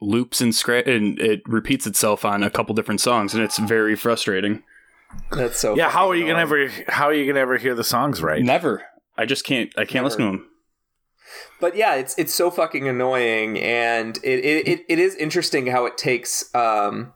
[0.00, 3.96] loops and scra- and it repeats itself on a couple different songs, and it's very
[3.96, 4.62] frustrating.
[5.32, 5.74] That's so.
[5.74, 6.68] yeah, how are you gonna ever?
[6.88, 8.42] How are you gonna ever hear the songs right?
[8.42, 8.82] Never.
[9.16, 9.72] I just can't.
[9.78, 10.48] I can't listen to them.
[11.60, 15.86] But yeah, it's it's so fucking annoying, and it it, it, it is interesting how
[15.86, 16.54] it takes.
[16.54, 17.12] Um,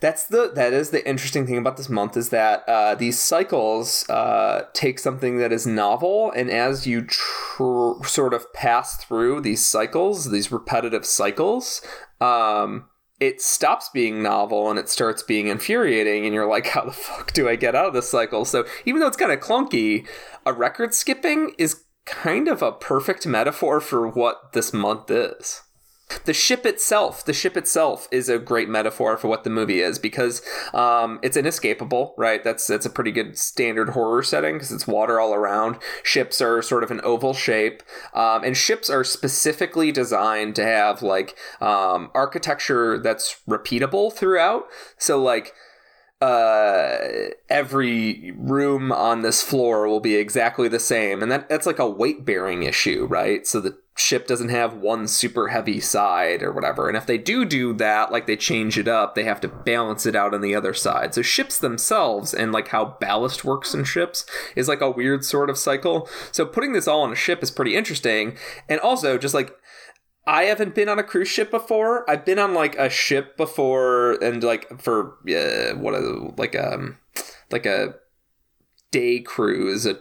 [0.00, 4.08] that's the that is the interesting thing about this month is that uh, these cycles
[4.08, 9.64] uh, take something that is novel, and as you tr- sort of pass through these
[9.64, 11.82] cycles, these repetitive cycles.
[12.20, 12.86] Um,
[13.18, 17.32] it stops being novel and it starts being infuriating and you're like how the fuck
[17.34, 20.06] do i get out of this cycle so even though it's kind of clunky
[20.46, 25.62] a record skipping is kind of a perfect metaphor for what this month is
[26.24, 29.98] the ship itself the ship itself is a great metaphor for what the movie is
[29.98, 30.42] because
[30.74, 32.44] um, it's inescapable right?
[32.44, 35.78] That's that's a pretty good standard horror setting because it's water all around.
[36.02, 37.82] Ships are sort of an oval shape
[38.14, 44.66] um, and ships are specifically designed to have like um, architecture that's repeatable throughout.
[44.98, 45.54] So like
[46.20, 46.98] uh
[47.48, 51.22] every room on this floor will be exactly the same.
[51.22, 53.46] And that that's like a weight bearing issue right?
[53.46, 56.88] So the ship doesn't have one super heavy side or whatever.
[56.88, 60.04] And if they do do that like they change it up they have to balance
[60.04, 61.14] it out on the other side.
[61.14, 65.48] So ships themselves and like how ballast works in ships is like a weird sort
[65.48, 66.08] of cycle.
[66.32, 68.36] So putting this all on a ship is pretty interesting.
[68.68, 69.54] And also just like
[70.30, 72.08] I haven't been on a cruise ship before.
[72.08, 76.98] I've been on like a ship before, and like for uh, what a like um
[77.50, 77.96] like a
[78.92, 79.98] day cruise, a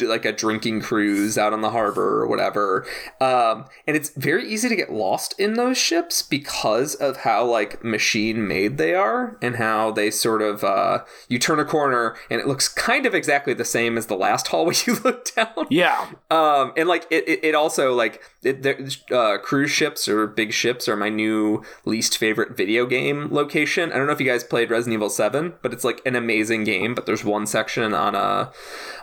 [0.00, 2.86] like a drinking cruise out on the harbor or whatever.
[3.20, 7.82] Um, and it's very easy to get lost in those ships because of how like
[7.82, 12.40] machine made they are and how they sort of uh, you turn a corner and
[12.40, 15.66] it looks kind of exactly the same as the last hallway you look down.
[15.70, 20.52] Yeah, Um, and like it, it, it also like it, uh, cruise ships or big
[20.52, 23.92] ships are my new least favorite video game location.
[23.92, 26.64] I don't know if you guys played Resident Evil Seven, but it's like an amazing
[26.64, 26.94] game.
[26.94, 28.52] But there's one section on a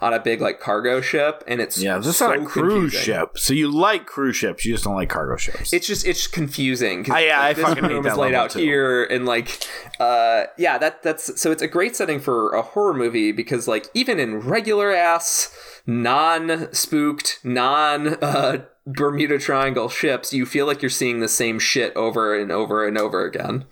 [0.02, 1.98] on a big like cargo ship, and it's yeah.
[1.98, 3.02] This is so not a cruise confusing.
[3.02, 4.66] ship, so you like cruise ships.
[4.66, 5.74] You just don't like cargo ships.
[5.74, 7.06] It's just it's confusing.
[7.10, 8.60] Ah, yeah, I like, this fucking hate room is that laid out too.
[8.60, 9.66] here, and like,
[10.00, 13.88] uh, yeah, that that's so it's a great setting for a horror movie because like
[13.94, 15.56] even in regular ass,
[15.86, 21.96] non spooked, non uh, Bermuda Triangle ships, you feel like you're seeing the same shit
[21.96, 23.66] over and over and over again.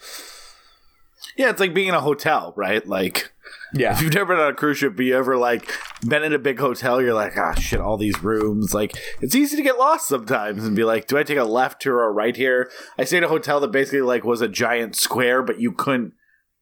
[1.37, 2.85] Yeah, it's like being in a hotel, right?
[2.85, 3.32] Like
[3.73, 3.93] Yeah.
[3.93, 5.71] if you've never been on a cruise ship, but you ever like
[6.07, 8.73] been in a big hotel, you're like, ah, shit, all these rooms.
[8.73, 11.83] Like it's easy to get lost sometimes and be like, do I take a left
[11.83, 12.71] here or a right here?
[12.97, 16.13] I stayed in a hotel that basically like was a giant square, but you couldn't.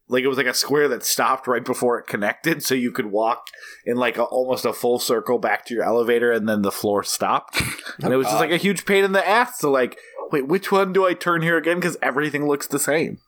[0.07, 3.05] Like it was like a square that stopped right before it connected, so you could
[3.05, 3.47] walk
[3.85, 7.01] in like a, almost a full circle back to your elevator, and then the floor
[7.01, 7.61] stopped,
[8.03, 9.59] and it was just like a huge pain in the ass.
[9.59, 9.97] So like,
[10.29, 11.77] wait, which one do I turn here again?
[11.77, 13.19] Because everything looks the same.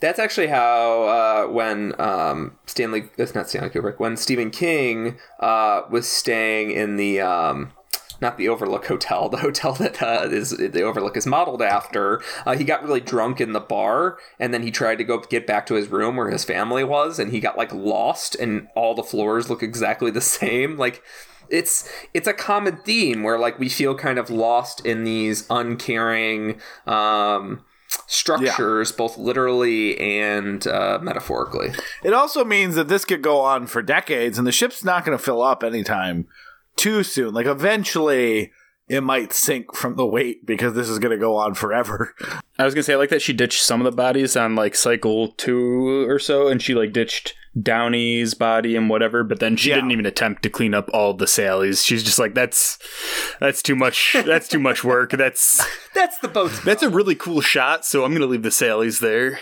[0.00, 5.82] That's actually how uh, when um, Stanley, that's not Stanley Kubrick, when Stephen King uh,
[5.90, 7.72] was staying in the um,
[8.20, 12.20] not the Overlook Hotel, the hotel that uh, is the Overlook is modeled after.
[12.44, 15.46] Uh, he got really drunk in the bar, and then he tried to go get
[15.46, 18.94] back to his room where his family was, and he got like lost, and all
[18.94, 20.76] the floors look exactly the same.
[20.76, 21.02] Like
[21.50, 26.60] it's it's a common theme where like we feel kind of lost in these uncaring
[26.86, 27.64] um,
[28.06, 31.70] structures, both literally and uh, metaphorically.
[32.02, 35.16] It also means that this could go on for decades, and the ship's not going
[35.16, 36.26] to fill up anytime
[36.76, 37.34] too soon.
[37.34, 38.52] Like eventually,
[38.88, 42.14] it might sink from the weight because this is going to go on forever.
[42.58, 44.74] I was gonna say I like that she ditched some of the bodies on like
[44.74, 49.70] cycle two or so, and she like ditched Downey's body and whatever, but then she
[49.70, 49.76] Yeah.
[49.76, 51.84] didn't even attempt to clean up all the Sallys.
[51.84, 52.78] She's just like, that's
[53.40, 54.14] that's too much.
[54.24, 55.10] That's too much work.
[55.12, 55.64] That's
[55.94, 56.52] That's the boat.
[56.64, 57.84] that's a really cool shot.
[57.84, 59.38] So I'm gonna leave the Sallys there.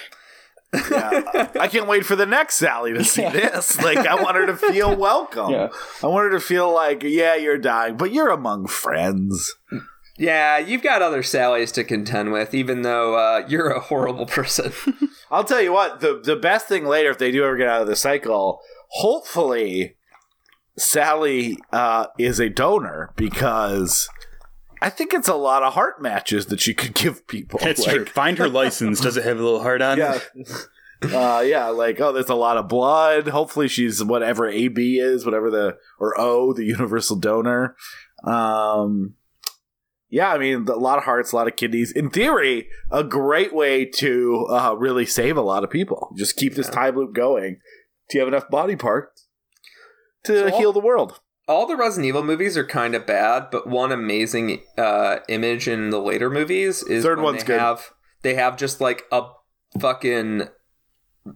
[0.90, 3.80] Yeah, I can't wait for the next Sally to see this.
[3.82, 5.50] Like, I want her to feel welcome.
[5.50, 5.68] Yeah.
[6.02, 9.54] I want her to feel like, yeah, you're dying, but you're among friends.
[10.18, 14.72] Yeah, you've got other Sallys to contend with, even though uh, you're a horrible person.
[15.30, 17.82] I'll tell you what, the the best thing later, if they do ever get out
[17.82, 19.96] of the cycle, hopefully
[20.78, 24.08] Sally uh, is a donor because
[24.80, 27.58] I think it's a lot of heart matches that she could give people.
[27.62, 28.04] That's Like, true.
[28.06, 29.00] Find her license.
[29.00, 30.20] Does it have a little heart on Yeah.
[30.34, 30.50] it?
[31.14, 33.28] uh, yeah, like oh, there's a lot of blood.
[33.28, 37.76] Hopefully, she's whatever AB is, whatever the or O, the universal donor.
[38.24, 39.14] Um,
[40.08, 41.90] yeah, I mean, a lot of hearts, a lot of kidneys.
[41.92, 46.12] In theory, a great way to uh, really save a lot of people.
[46.16, 47.58] Just keep this time loop going.
[48.08, 49.26] Do you have enough body parts
[50.24, 51.20] to So- heal the world?
[51.48, 55.90] All the Resident Evil movies are kind of bad, but one amazing uh, image in
[55.90, 57.60] the later movies is Third one's they good.
[57.60, 57.90] have
[58.22, 59.22] they have just like a
[59.78, 60.48] fucking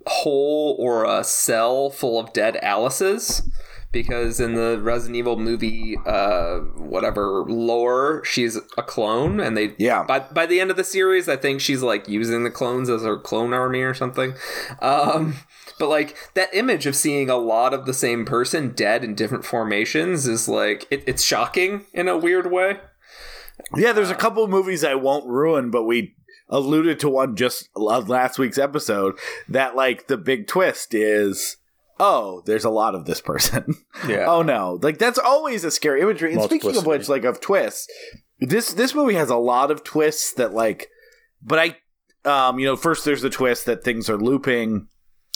[0.06, 3.48] hole or a cell full of dead Alice's.
[3.92, 10.04] Because in the Resident Evil movie, uh, whatever lore, she's a clone, and they Yeah.
[10.04, 13.02] by by the end of the series, I think she's like using the clones as
[13.02, 14.34] her clone army or something.
[14.80, 15.34] Um,
[15.80, 19.44] but like that image of seeing a lot of the same person dead in different
[19.44, 22.78] formations is like it, it's shocking in a weird way.
[23.76, 26.14] Yeah, there's a couple of movies I won't ruin, but we
[26.48, 29.16] alluded to one just last week's episode
[29.48, 31.56] that like the big twist is
[32.00, 33.74] oh, there's a lot of this person.
[34.08, 34.24] Yeah.
[34.26, 34.78] oh no.
[34.82, 36.32] Like that's always a scary imagery.
[36.32, 37.86] And speaking of which, like of twists,
[38.40, 40.88] this this movie has a lot of twists that like
[41.42, 41.76] but I
[42.24, 44.88] um you know, first there's the twist that things are looping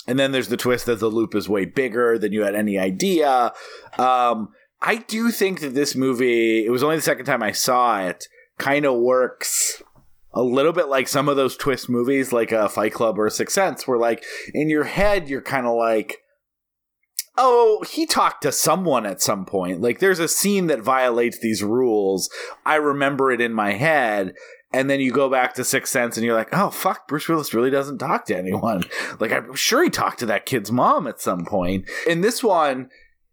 [0.07, 2.77] and then there's the twist that the loop is way bigger than you had any
[2.79, 3.53] idea.
[3.99, 4.49] Um
[4.81, 8.27] I do think that this movie, it was only the second time I saw it,
[8.57, 9.81] kind of works
[10.33, 13.31] a little bit like some of those twist movies, like a Fight Club or a
[13.31, 14.23] Sixth Sense, where like
[14.53, 16.17] in your head you're kind of like,
[17.37, 19.81] oh, he talked to someone at some point.
[19.81, 22.29] Like there's a scene that violates these rules.
[22.65, 24.33] I remember it in my head.
[24.73, 27.53] And then you go back to Sixth Sense and you're like, oh, fuck, Bruce Willis
[27.53, 28.83] really doesn't talk to anyone.
[29.19, 31.89] Like, I'm sure he talked to that kid's mom at some point.
[32.05, 32.89] In this one,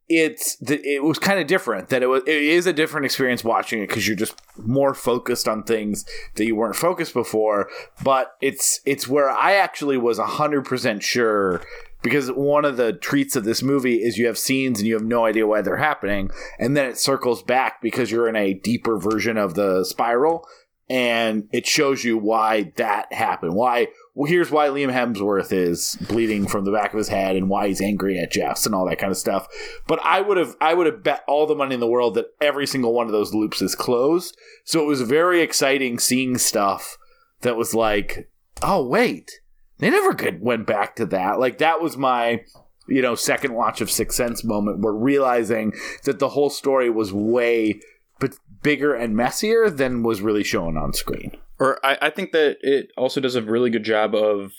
[0.09, 3.81] it's it was kind of different that it was it is a different experience watching
[3.81, 6.05] it because you're just more focused on things
[6.35, 7.71] that you weren't focused before
[8.05, 11.63] but it's it's where i actually was 100% sure
[12.03, 15.05] because one of the treats of this movie is you have scenes and you have
[15.05, 18.99] no idea why they're happening and then it circles back because you're in a deeper
[18.99, 20.47] version of the spiral
[20.91, 26.47] and it shows you why that happened why well, here's why Liam Hemsworth is bleeding
[26.47, 28.99] from the back of his head and why he's angry at Jess and all that
[28.99, 29.49] kind of stuff.
[29.87, 32.27] But I would have I would have bet all the money in the world that
[32.41, 34.37] every single one of those loops is closed.
[34.65, 36.99] So it was very exciting seeing stuff
[37.41, 38.31] that was like,
[38.63, 39.41] oh wait,
[39.83, 41.41] they never good went back to that.
[41.41, 42.45] Like that was my
[42.89, 45.73] you know second watch of Sixth Sense moment where realizing
[46.05, 47.81] that the whole story was way
[48.21, 51.37] but bigger and messier than was really shown on screen.
[51.59, 54.53] Or I, I think that it also does a really good job of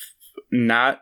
[0.52, 1.00] not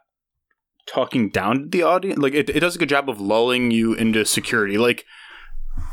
[0.85, 2.19] talking down to the audience.
[2.19, 4.77] Like it, it does a good job of lulling you into security.
[4.77, 5.05] Like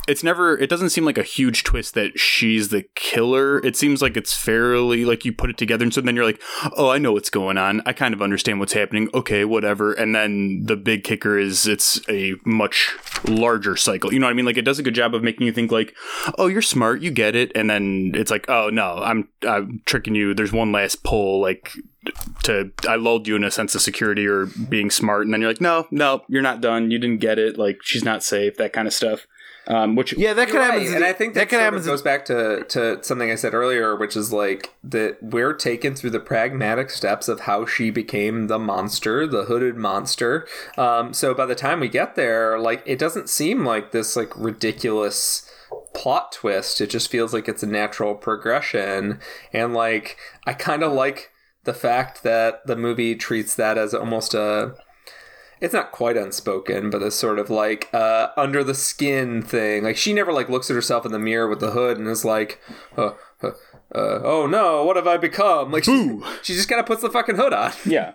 [0.08, 3.58] it's never it doesn't seem like a huge twist that she's the killer.
[3.64, 6.40] It seems like it's fairly like you put it together and so then you're like
[6.76, 7.82] oh i know what's going on.
[7.84, 9.10] I kind of understand what's happening.
[9.12, 9.92] Okay whatever.
[9.92, 14.12] And then the big kicker is it's a much larger cycle.
[14.12, 14.46] You know what i mean?
[14.46, 15.94] Like it does a good job of making you think like
[16.38, 17.02] oh you're smart.
[17.02, 17.52] You get it.
[17.54, 20.32] And then it's like oh no i'm i'm tricking you.
[20.32, 21.72] There's one last pull like
[22.44, 25.26] to i lulled you in a sense of security or being smart.
[25.26, 26.90] And then you're like no no you're not done.
[26.90, 27.58] You didn't get it.
[27.58, 29.26] Like she's not safe that kind of stuff
[29.68, 30.78] um, which Yeah, that can You're happen.
[30.80, 31.78] right, and I think that, that can happen.
[31.78, 35.94] of goes back to to something I said earlier, which is like that we're taken
[35.94, 40.46] through the pragmatic steps of how she became the monster, the hooded monster.
[40.76, 44.34] Um, so by the time we get there, like it doesn't seem like this like
[44.36, 45.48] ridiculous
[45.94, 46.80] plot twist.
[46.80, 49.20] It just feels like it's a natural progression,
[49.52, 50.16] and like
[50.46, 51.30] I kind of like
[51.64, 54.74] the fact that the movie treats that as almost a
[55.60, 59.84] it's not quite unspoken, but it's sort of like uh, under the skin thing.
[59.84, 62.24] Like she never like looks at herself in the mirror with the hood and is
[62.24, 62.60] like,
[62.96, 63.12] uh,
[63.42, 63.52] uh,
[63.94, 67.10] uh, "Oh no, what have I become?" Like she, she just kind of puts the
[67.10, 67.72] fucking hood on.
[67.86, 68.12] yeah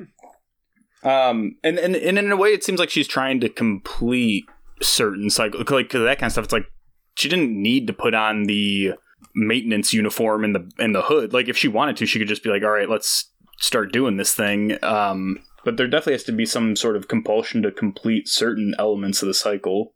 [1.04, 4.46] um and, and and in a way it seems like she's trying to complete
[4.82, 6.66] certain cycle like that kind of stuff it's like
[7.16, 8.94] she didn't need to put on the
[9.36, 12.44] maintenance uniform and the and the hood like if she wanted to she could just
[12.44, 16.32] be like all right let's start doing this thing um but there definitely has to
[16.32, 19.94] be some sort of compulsion to complete certain elements of the cycle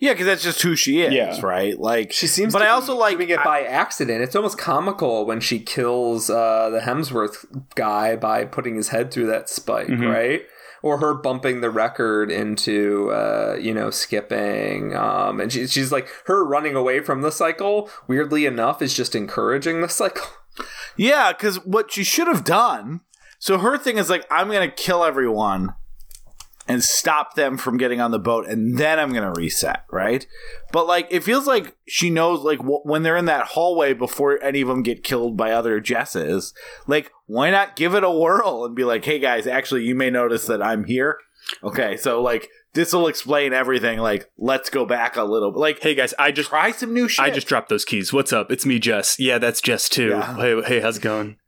[0.00, 1.40] yeah, because that's just who she is, Yeah.
[1.42, 1.76] right?
[1.76, 4.22] Like She seems, but to I also be like doing it by accident.
[4.22, 7.44] It's almost comical when she kills uh, the Hemsworth
[7.74, 10.08] guy by putting his head through that spike, Mhm.
[10.08, 10.42] right?
[10.82, 14.94] Or her bumping the record into, uh, you know, skipping.
[14.94, 19.16] Um, and she, she's like, her running away from the cycle, weirdly enough, is just
[19.16, 20.26] encouraging the cycle.
[20.96, 23.02] Yeah, because what she should have done.
[23.38, 25.74] So her thing is like, I'm gonna kill everyone
[26.66, 30.26] and stop them from getting on the boat, and then I'm gonna reset, right?
[30.72, 34.42] But like, it feels like she knows, like, wh- when they're in that hallway before
[34.42, 36.52] any of them get killed by other Jesses.
[36.86, 40.10] Like, why not give it a whirl and be like, hey guys, actually, you may
[40.10, 41.18] notice that I'm here.
[41.64, 43.98] Okay, so like, this will explain everything.
[44.00, 45.58] Like, let's go back a little bit.
[45.60, 47.24] Like, hey guys i just try some new shit.
[47.24, 50.34] i just dropped those keys what's up it's me jess yeah that's jess too Yeah.
[50.36, 51.38] hey hey how's it going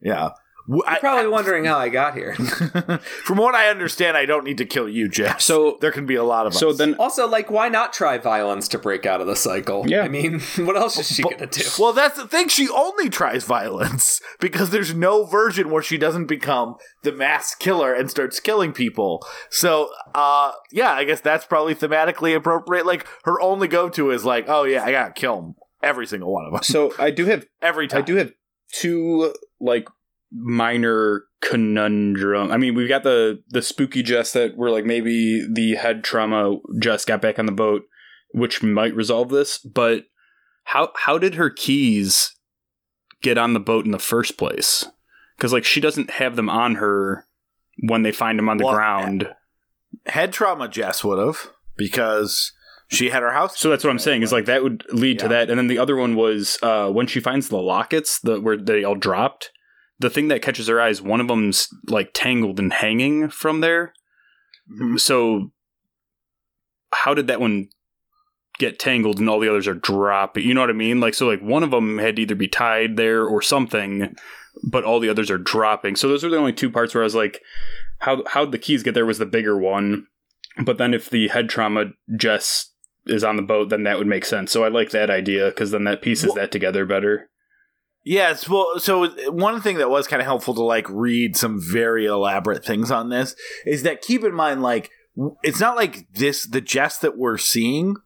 [0.00, 0.30] yeah.
[0.68, 2.34] W- I- You're probably wondering how I got here.
[3.24, 5.40] From what I understand, I don't need to kill you, Jeff.
[5.40, 6.78] So- there can be a lot of so us.
[6.78, 9.84] then Also, like, why not try violence to break out of the cycle?
[9.86, 10.02] Yeah.
[10.02, 11.62] I mean, what else is she gonna do?
[11.78, 12.48] well, that's the thing.
[12.48, 17.92] She only tries violence because there's no version where she doesn't become the mass killer
[17.94, 19.24] and starts killing people.
[19.50, 22.86] So, uh, yeah, I guess that's probably thematically appropriate.
[22.86, 25.54] Like her only go-to is like, oh yeah, I gotta kill 'em.
[25.82, 27.98] every single one of them so i do have every time.
[27.98, 28.32] I do have
[28.72, 29.86] two like
[30.38, 32.50] minor conundrum.
[32.50, 36.58] I mean, we've got the the spooky Jess that were like maybe the head trauma
[36.78, 37.82] Jess got back on the boat,
[38.32, 39.58] which might resolve this.
[39.58, 40.04] But
[40.64, 42.34] how how did her keys
[43.22, 44.84] get on the boat in the first place?
[45.36, 47.26] Because like she doesn't have them on her
[47.88, 49.34] when they find them on the Well, ground.
[50.06, 52.52] Head trauma, Jess would have because
[52.88, 53.58] she had her house.
[53.58, 55.50] So that's what I'm saying is like that would lead to that.
[55.50, 58.84] And then the other one was uh, when she finds the lockets the where they
[58.84, 59.50] all dropped.
[59.98, 63.60] The thing that catches her eye is one of them's like tangled and hanging from
[63.60, 63.92] there.
[64.70, 65.00] Mhm.
[65.00, 65.52] So
[66.92, 67.68] how did that one
[68.58, 70.44] get tangled and all the others are dropping?
[70.46, 71.00] You know what I mean?
[71.00, 74.14] Like so like one of them had to either be tied there or something,
[74.70, 75.96] but all the others are dropping.
[75.96, 77.40] So those are the only two parts where I was like,
[78.00, 80.06] how how'd the keys get there was the bigger one.
[80.62, 81.86] But then if the head trauma
[82.16, 82.72] Jess
[83.06, 84.50] is on the boat, then that would make sense.
[84.50, 87.30] So I like that idea because then that pieces Well- that together better.
[88.08, 92.06] Yes, well, so one thing that was kind of helpful to like read some very
[92.06, 93.34] elaborate things on this
[93.66, 94.92] is that keep in mind, like,
[95.42, 97.96] it's not like this, the Jess that we're seeing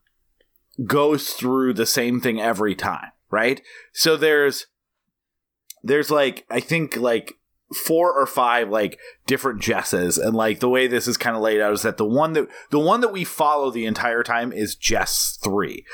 [0.86, 3.60] goes through the same thing every time, right?
[3.92, 4.68] So there's,
[5.82, 7.34] there's like, I think like
[7.74, 11.60] four or five like different Jesses, and like the way this is kind of laid
[11.60, 14.76] out is that the one that, the one that we follow the entire time is
[14.76, 15.84] Jess 3.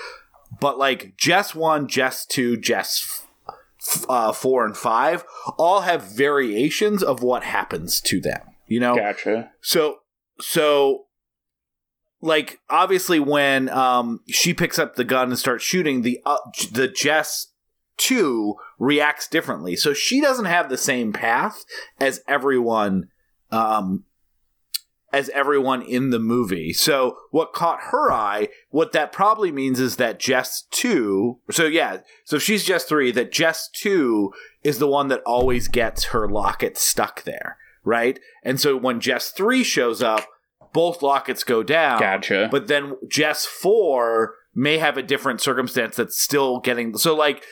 [0.60, 3.25] But like Jess 1, Jess 2, Jess
[4.08, 5.24] uh, four and five
[5.58, 8.40] all have variations of what happens to them.
[8.66, 9.50] You know, Gotcha.
[9.60, 9.98] so
[10.40, 11.06] so
[12.20, 16.38] like obviously when um she picks up the gun and starts shooting, the uh,
[16.72, 17.48] the Jess
[17.96, 19.76] two reacts differently.
[19.76, 21.64] So she doesn't have the same path
[22.00, 23.08] as everyone
[23.50, 24.04] um
[25.16, 26.74] as everyone in the movie.
[26.74, 32.00] So what caught her eye, what that probably means is that Jess 2, so yeah,
[32.26, 34.30] so if she's Jess 3, that Jess 2
[34.62, 38.20] is the one that always gets her locket stuck there, right?
[38.44, 40.26] And so when Jess 3 shows up,
[40.74, 41.98] both lockets go down.
[41.98, 42.48] Gotcha.
[42.50, 47.42] But then Jess four may have a different circumstance that's still getting so like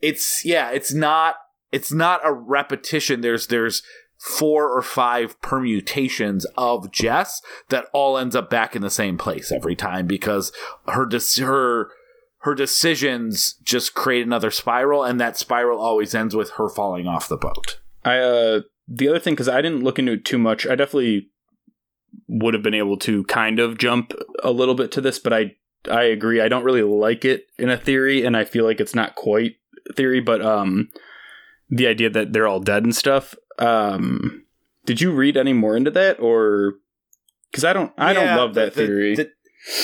[0.00, 1.34] it's yeah, it's not
[1.72, 3.20] it's not a repetition.
[3.20, 3.82] There's there's
[4.20, 7.40] four or five permutations of Jess
[7.70, 10.52] that all ends up back in the same place every time because
[10.88, 11.90] her dec- her
[12.42, 17.28] her decisions just create another spiral and that spiral always ends with her falling off
[17.28, 17.80] the boat.
[18.04, 20.66] I uh the other thing because I didn't look into it too much.
[20.66, 21.30] I definitely
[22.28, 25.56] would have been able to kind of jump a little bit to this, but I
[25.90, 26.42] I agree.
[26.42, 29.56] I don't really like it in a theory, and I feel like it's not quite
[29.96, 30.90] theory, but um,
[31.70, 33.34] the idea that they're all dead and stuff.
[33.60, 34.44] Um,
[34.86, 36.74] did you read any more into that, or
[37.50, 39.14] because I don't I Yeah, don't love that the- the- theory.
[39.16, 39.30] the-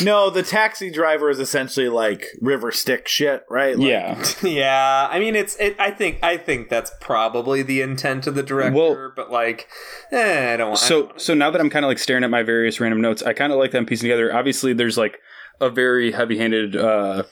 [0.03, 3.77] no, the taxi driver is essentially like river Styx shit, right?
[3.79, 5.55] Like, yeah, yeah, I mean, it's.
[5.57, 6.19] It, I think.
[6.23, 8.73] I think that's probably the intent of the director.
[8.75, 9.69] Well- but like,
[10.13, 10.69] eh, I don't.
[10.69, 13.23] want so so now that I'm kind of like staring at my various random notes,
[13.23, 14.35] I kind of like them piecing together.
[14.35, 15.19] Obviously, there's like
[15.61, 16.75] a very heavy-handed.
[16.75, 17.25] uh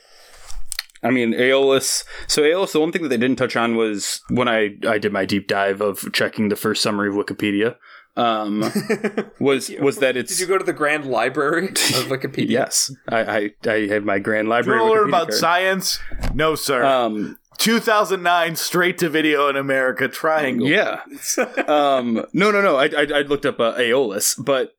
[1.05, 2.05] I mean, Aeolus.
[2.27, 5.13] So Aeolus, the one thing that they didn't touch on was when I I did
[5.13, 7.77] my deep dive of checking the first summary of Wikipedia.
[8.17, 8.61] Um,
[9.41, 11.75] was was that it's Did you go to the Grand Library of
[12.09, 12.49] Wikipedia?
[12.49, 14.81] yes, I, I I have my grand You library.
[14.81, 15.35] want to learn about card.
[15.35, 15.99] science?
[16.33, 16.85] No, sir.
[16.85, 20.67] Um, 2009, straight to video in America, Triangle.
[20.67, 21.01] Yeah.
[21.69, 22.77] um, no, no, no.
[22.77, 24.75] I, I, I looked up uh, Aeolus, but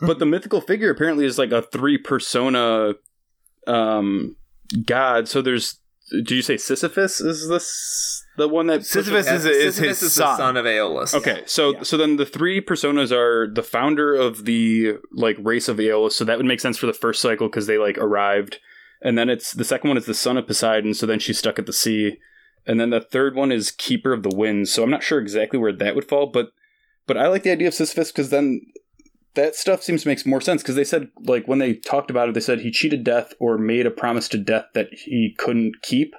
[0.00, 2.94] but the mythical figure apparently is like a three persona
[3.66, 4.36] um,
[4.86, 5.28] god.
[5.28, 5.78] So there's.
[6.24, 7.20] Do you say Sisyphus?
[7.20, 10.26] Is this the one that Sisyphus Yeah, is, is Sisyphus his is son.
[10.30, 11.14] the son of Aeolus.
[11.14, 15.78] Okay, so so then the three personas are the founder of the like race of
[15.80, 18.60] Aeolus, so that would make sense for the first cycle because they like arrived,
[19.02, 21.58] and then it's the second one is the son of Poseidon, so then she's stuck
[21.58, 22.18] at the sea,
[22.68, 24.70] and then the third one is keeper of the winds.
[24.70, 26.50] So I'm not sure exactly where that would fall, but
[27.08, 28.60] but I like the idea of Sisyphus because then
[29.36, 32.28] that stuff seems to make more sense because they said like when they talked about
[32.28, 35.80] it, they said he cheated death or made a promise to death that he couldn't
[35.82, 36.14] keep,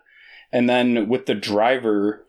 [0.51, 2.25] and then with the driver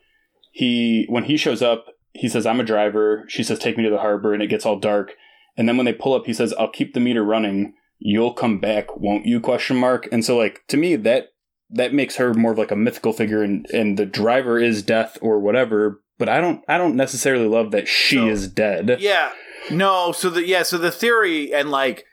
[0.53, 3.25] he when he shows up he says i'm a driver.
[3.29, 5.13] She says take me to the harbor and it gets all dark.
[5.57, 7.75] And then when they pull up he says i'll keep the meter running.
[8.01, 9.41] You'll come back won't you?
[9.41, 10.09] question mark.
[10.11, 11.29] And so like to me that
[11.71, 15.19] that makes her more of like a mythical figure and and the driver is death
[15.21, 18.97] or whatever but i don't i don't necessarily love that she So- is dead.
[19.01, 19.31] Yeah.
[19.71, 22.05] No, so the yeah, so the theory and like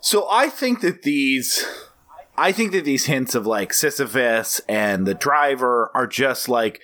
[0.00, 1.64] so I think that these
[2.36, 6.80] I think that these hints of like Sisyphus and the driver are just like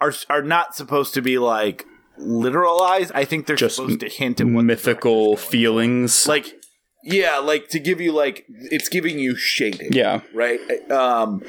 [0.00, 1.84] are are not supposed to be like
[2.20, 3.12] literalized.
[3.14, 6.46] I think they're Just supposed to hint at mythical feelings like
[7.04, 9.92] yeah, like to give you like it's giving you shading.
[9.92, 10.60] yeah right?
[10.90, 11.42] Um,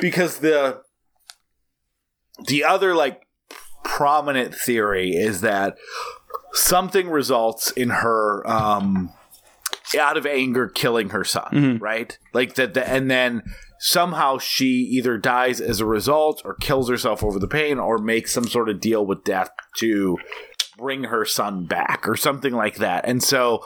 [0.00, 0.80] because the
[2.46, 3.22] the other like
[3.84, 5.76] prominent theory is that
[6.52, 9.12] something results in her um
[9.98, 11.48] out of anger killing her son,
[11.80, 12.16] right?
[12.32, 13.42] Like that, the, and then
[13.78, 18.32] somehow she either dies as a result or kills herself over the pain or makes
[18.32, 20.18] some sort of deal with death to
[20.78, 23.04] bring her son back or something like that.
[23.06, 23.64] And so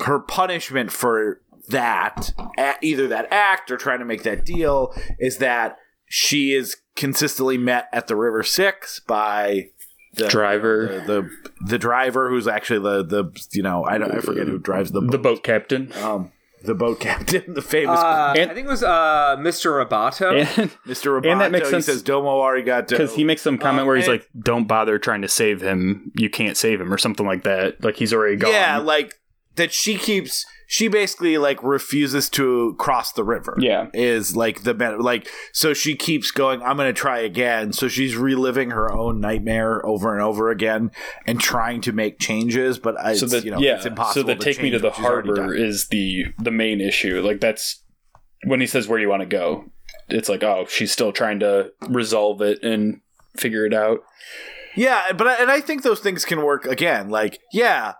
[0.00, 2.32] her punishment for that,
[2.80, 5.76] either that act or trying to make that deal, is that
[6.06, 9.70] she is consistently met at the River Styx by
[10.14, 11.30] the driver the the,
[11.66, 15.00] the driver who's actually the the you know I don't I forget who drives the
[15.00, 15.10] boat.
[15.12, 16.30] the boat, boat captain um
[16.64, 19.84] the boat captain the famous Uh, And- I think it was uh, Mr.
[19.84, 20.38] Roboto.
[20.38, 21.18] and Mr.
[21.20, 21.32] Roboto.
[21.32, 24.06] and that makes sense- He says Domo arigato because he makes some comment where he's
[24.06, 27.42] and- like don't bother trying to save him you can't save him or something like
[27.44, 29.14] that like he's already gone yeah like
[29.56, 33.54] that she keeps she basically like refuses to cross the river.
[33.60, 33.88] Yeah.
[33.92, 37.74] is like the like so she keeps going i'm gonna try again.
[37.74, 40.90] So she's reliving her own nightmare over and over again
[41.26, 44.22] and trying to make changes but uh, it's, so that you know yeah it's impossible
[44.22, 47.20] so the take me to the what she's already harbor is the the main issue.
[47.20, 47.84] Like that's
[48.46, 49.66] when he says where do you want to go?
[50.08, 53.02] It's like oh she's still trying to resolve it and
[53.36, 53.98] figure it out.
[54.74, 57.10] Yeah, but I, and I think those things can work again.
[57.10, 57.92] Like, yeah,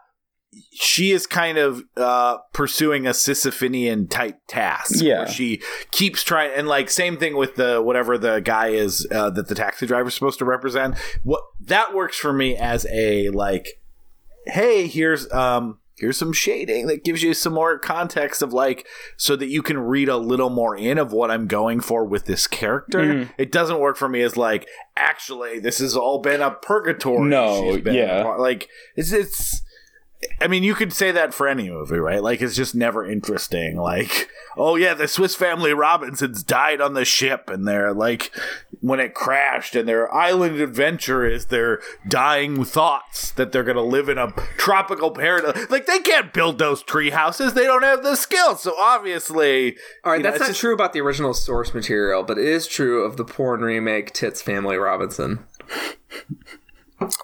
[0.72, 5.02] she is kind of uh, pursuing a Sisyphinian type task.
[5.02, 5.18] Yeah.
[5.20, 5.60] where she
[5.90, 9.54] keeps trying, and like same thing with the whatever the guy is uh, that the
[9.54, 10.96] taxi driver is supposed to represent.
[11.22, 13.80] What that works for me as a like,
[14.46, 15.78] hey, here's um.
[15.98, 19.78] Here's some shading that gives you some more context of like, so that you can
[19.78, 22.98] read a little more in of what I'm going for with this character.
[22.98, 23.30] Mhm.
[23.38, 24.66] It doesn't work for me as like,
[24.96, 27.28] actually, this has all been a purgatory.
[27.28, 28.24] No, been yeah.
[28.24, 29.62] a like it's it's
[30.40, 32.22] I mean, you could say that for any movie, right?
[32.22, 33.76] Like, it's just never interesting.
[33.76, 38.30] Like, oh yeah, the Swiss Family Robinsons died on the ship, and they're like,
[38.80, 44.08] when it crashed, and their island adventure is their dying thoughts that they're gonna live
[44.08, 45.68] in a tropical paradise.
[45.70, 48.62] Like, they can't build those tree houses; they don't have the skills.
[48.62, 52.22] So obviously, All right, you know, that's not just- true about the original source material,
[52.22, 55.44] but it is true of the porn remake Tits Family Robinson.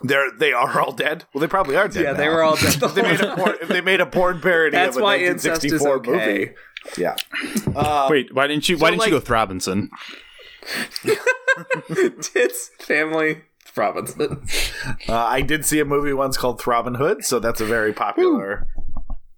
[0.02, 1.24] They're they are all dead.
[1.32, 2.02] Well, they probably are dead.
[2.02, 2.76] Yeah, they were all dead.
[2.82, 5.16] If they made a porn, if they made a porn parody That's of a why
[5.18, 6.38] incest is 1964 okay.
[6.38, 6.54] movie.
[6.96, 8.06] Yeah.
[8.10, 8.78] Wait, why didn't you?
[8.78, 9.90] why didn't like- you go with Robinson?
[12.22, 13.42] Tits Family
[13.76, 14.44] Robinson.
[15.08, 18.66] Uh, I did see a movie once called Throbbing Hood, so that's a very popular.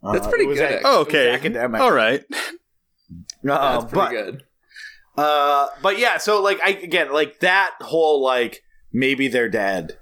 [0.02, 0.58] uh, That's pretty good.
[0.58, 1.30] ac- Oh, okay.
[1.32, 1.80] academic.
[1.80, 2.24] All right.
[2.30, 4.44] Uh, That's pretty but good.
[5.16, 8.62] uh, but yeah, so like I again like that whole like
[8.92, 9.98] maybe they're dead.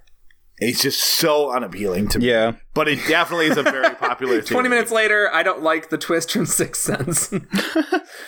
[0.61, 2.29] It's just so unappealing to me.
[2.31, 2.53] Yeah.
[2.75, 4.41] But it definitely is a very popular.
[4.43, 7.33] 20 minutes later, I don't like the twist from Sixth Sense.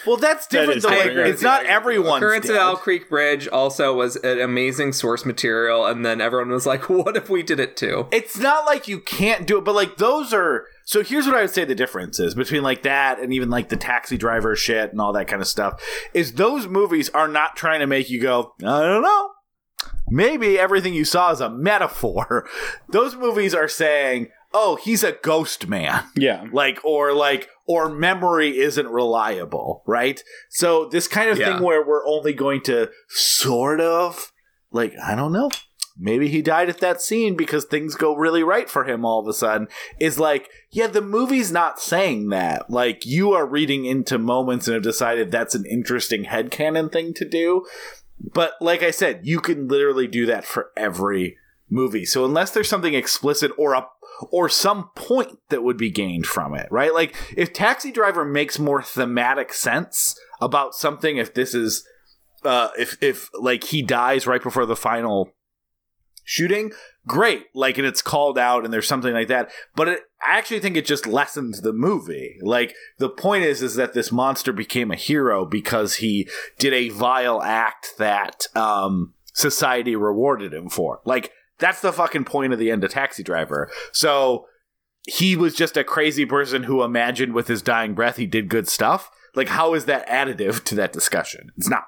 [0.07, 0.79] Well, that's different.
[0.79, 0.91] is though.
[0.91, 1.29] different.
[1.29, 2.57] It's not everyone's Occurrence dead.
[2.57, 6.89] at Owl Creek Bridge also was an amazing source material, and then everyone was like,
[6.89, 8.07] what if we did it too?
[8.13, 10.67] it's not like you can't do it, but like those are.
[10.85, 13.69] So here's what I would say the difference is between like that and even like
[13.69, 15.83] the taxi driver shit and all that kind of stuff
[16.15, 19.31] is those movies are not trying to make you go, I don't know.
[20.11, 22.49] Maybe everything you saw is a metaphor.
[22.89, 26.05] Those movies are saying, oh, he's a ghost man.
[26.17, 26.45] Yeah.
[26.53, 30.23] Like, or like, or memory isn't reliable, right?
[30.49, 31.55] So this kind of Yeah.
[31.55, 34.33] thing where we're only going to sort of,
[34.73, 35.51] like, I don't know,
[35.97, 39.29] maybe he died at that scene because things go really right for him all of
[39.29, 39.69] a sudden
[40.01, 42.71] is like, yeah, the movie's not saying that.
[42.71, 47.29] Like, you are reading into moments and have decided that's an interesting headcanon thing to
[47.29, 47.67] do.
[48.33, 51.37] But like I said, you can literally do that for every
[51.69, 52.05] movie.
[52.05, 53.87] So unless there's something explicit or a
[54.31, 56.93] or some point that would be gained from it, right?
[56.93, 61.85] Like if Taxi Driver makes more thematic sense about something if this is
[62.45, 65.33] uh if if like he dies right before the final
[66.31, 66.73] shooting,
[67.09, 67.47] great.
[67.55, 69.51] Like and it's called out and there's something like that.
[69.75, 72.39] But it, I actually think it just lessens the movie.
[72.41, 76.29] Like the point is is that this monster became a hero because he
[76.59, 81.01] did a vile act that um society rewarded him for.
[81.05, 83.69] Like that's the fucking point of the end of Taxi Driver.
[83.93, 84.47] So
[85.09, 88.69] he was just a crazy person who imagined with his dying breath he did good
[88.69, 89.11] stuff.
[89.35, 91.51] Like how is that additive to that discussion?
[91.57, 91.87] It's not.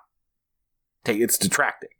[1.06, 1.90] It's detracting.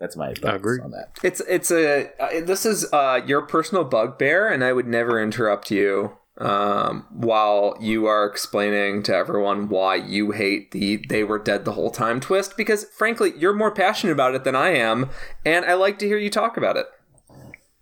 [0.00, 0.80] That's my thoughts agree.
[0.80, 1.18] on that.
[1.22, 5.70] It's it's a uh, this is uh, your personal bugbear, and I would never interrupt
[5.70, 11.66] you um, while you are explaining to everyone why you hate the "they were dead
[11.66, 12.56] the whole time" twist.
[12.56, 15.10] Because frankly, you're more passionate about it than I am,
[15.44, 16.86] and I like to hear you talk about it.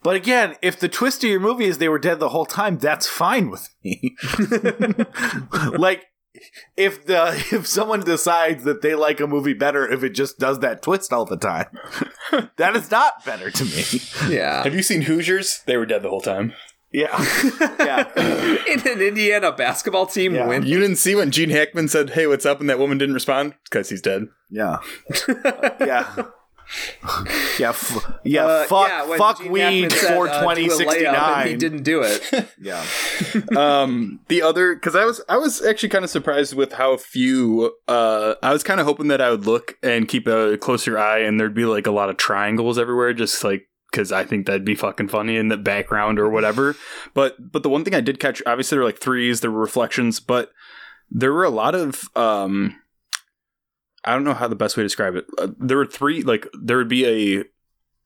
[0.02, 2.78] But again, if the twist of your movie is they were dead the whole time,
[2.78, 4.16] that's fine with me.
[5.78, 6.06] like
[6.76, 10.60] if the if someone decides that they like a movie better if it just does
[10.60, 11.66] that twist all the time,
[12.56, 13.84] that is not better to me.
[14.34, 15.62] Yeah, Have you seen Hoosiers?
[15.66, 16.52] They were dead the whole time.
[16.90, 17.08] Yeah.
[17.80, 18.08] yeah.
[18.66, 20.46] in an Indiana basketball team Yeah.
[20.46, 20.64] win.
[20.64, 23.54] You didn't see when Gene Hackman said, "Hey, what's up?" and that woman didn't respond
[23.64, 24.22] because he's dead.
[24.50, 24.78] Yeah.
[25.80, 26.22] yeah.
[27.58, 31.48] Yeah, f- yeah, Uh, fuck, yeah, fuck Gene weed Hackman for uh, twenty sixty and
[31.48, 32.22] He didn't do it.
[32.60, 32.84] Yeah,
[33.56, 37.72] um the other because i was i was actually kind of surprised with how few
[37.86, 41.20] uh i was kind of hoping that i would look and keep a closer eye
[41.20, 44.64] and there'd be like a lot of triangles everywhere just like because i think that'd
[44.64, 46.76] be fucking funny in the background or whatever.
[47.14, 49.60] But but the one thing i did catch obviously there were like threes there were
[49.60, 50.50] reflections but
[51.10, 52.76] there were a lot of um
[54.08, 56.46] i don't know how the best way to describe it uh, there were three like
[56.60, 57.44] there would be a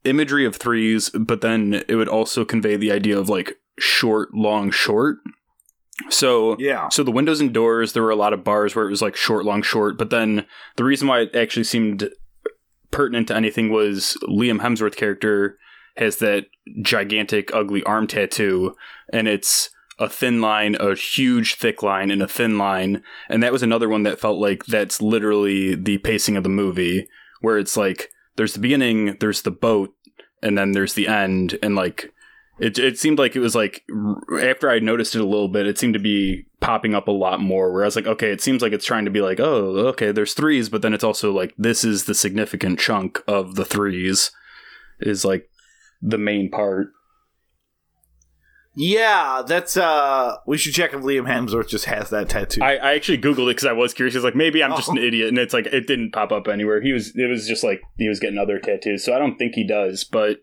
[0.04, 4.70] imagery of threes but then it would also convey the idea of like short long
[4.70, 5.18] short
[6.10, 6.88] so yeah.
[6.88, 9.16] so the windows and doors, there were a lot of bars where it was like
[9.16, 9.98] short, long, short.
[9.98, 10.46] But then
[10.76, 12.10] the reason why it actually seemed
[12.90, 15.58] pertinent to anything was Liam Hemsworth character
[15.96, 16.46] has that
[16.80, 18.74] gigantic, ugly arm tattoo,
[19.12, 19.70] and it's
[20.02, 23.02] a thin line, a huge thick line, and a thin line.
[23.28, 27.06] And that was another one that felt like that's literally the pacing of the movie,
[27.40, 29.94] where it's like there's the beginning, there's the boat,
[30.42, 32.12] and then there's the end, and like
[32.58, 33.84] it, it seemed like it was like
[34.40, 37.40] after I noticed it a little bit, it seemed to be popping up a lot
[37.40, 37.72] more.
[37.72, 40.10] Where I was like, okay, it seems like it's trying to be like, oh, okay,
[40.10, 44.32] there's threes, but then it's also like this is the significant chunk of the threes,
[44.98, 45.48] is like
[46.00, 46.88] the main part.
[48.74, 52.62] Yeah, that's uh we should check if Liam Hemsworth just has that tattoo.
[52.62, 54.14] I, I actually googled it because I was curious.
[54.14, 55.02] I was like, maybe I'm just an Oh.
[55.02, 56.80] idiot, and it's like it didn't pop up anywhere.
[56.80, 59.54] He was, it was just like he was getting other tattoos, so I don't think
[59.54, 60.04] he does.
[60.04, 60.38] But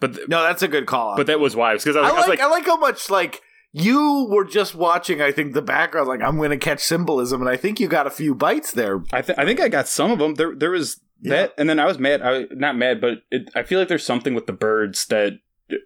[0.00, 1.16] but th- No, that's a good call.
[1.16, 2.76] but that was why because I was, I I was like, like, I like how
[2.76, 3.40] much like
[3.72, 5.22] you were just watching.
[5.22, 8.06] I think the background, like I'm going to catch symbolism, and I think you got
[8.06, 9.02] a few bites there.
[9.14, 10.34] I, th- I think I got some of them.
[10.34, 12.20] There, there was that, and then I was mad.
[12.20, 15.38] I not mad, but it, I feel like there's something with the birds that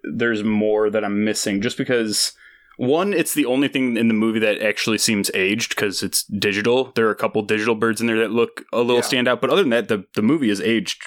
[0.04, 1.60] there's more that I'm missing.
[1.60, 2.32] Just because
[2.76, 6.92] one, it's the only thing in the movie that actually seems aged because it's digital.
[6.94, 9.00] There are a couple digital birds in there that look a little Yeah.
[9.02, 11.02] stand out, but other than that, the the movie is aged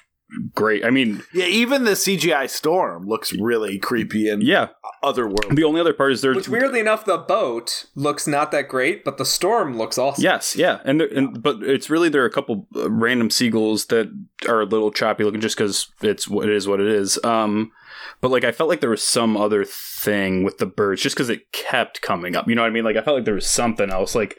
[0.56, 0.84] great.
[0.84, 4.70] I mean, Yeah, even the CGI storm looks really creepy and yeah.
[5.04, 5.56] otherworldly.
[5.56, 9.04] The only other part is there's Which weirdly enough, the boat looks not that great,
[9.04, 10.24] but the storm looks awesome.
[10.24, 13.86] Yes, yeah, and, there, and but it's really there are a couple uh, random seagulls
[13.88, 14.12] that
[14.48, 17.20] are a little choppy looking just because it's what it is what it is.
[17.24, 17.72] Um,
[18.22, 21.30] but like I felt like there was some other thing with the birds just because
[21.30, 22.48] it kept coming up.
[22.48, 22.84] You know what I mean?
[22.84, 24.16] Like I felt like there was something else.
[24.16, 24.38] Like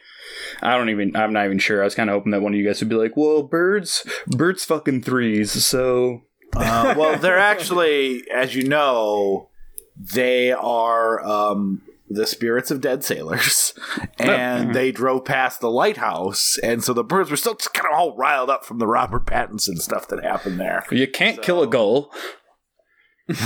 [0.62, 1.14] I don't even.
[1.16, 1.80] I'm not even sure.
[1.82, 4.06] I was kind of hoping that one of you guys would be like, "Well, birds,
[4.26, 6.22] birds, fucking threes." So
[6.56, 9.48] Uh, well, they're actually, as you know,
[9.96, 13.74] they are um, the spirits of dead sailors,
[14.18, 17.98] and they drove past the lighthouse, and so the birds were still just kind of
[17.98, 20.84] all riled up from the Robert Pattinson stuff that happened there.
[20.90, 22.10] you can't kill a gull.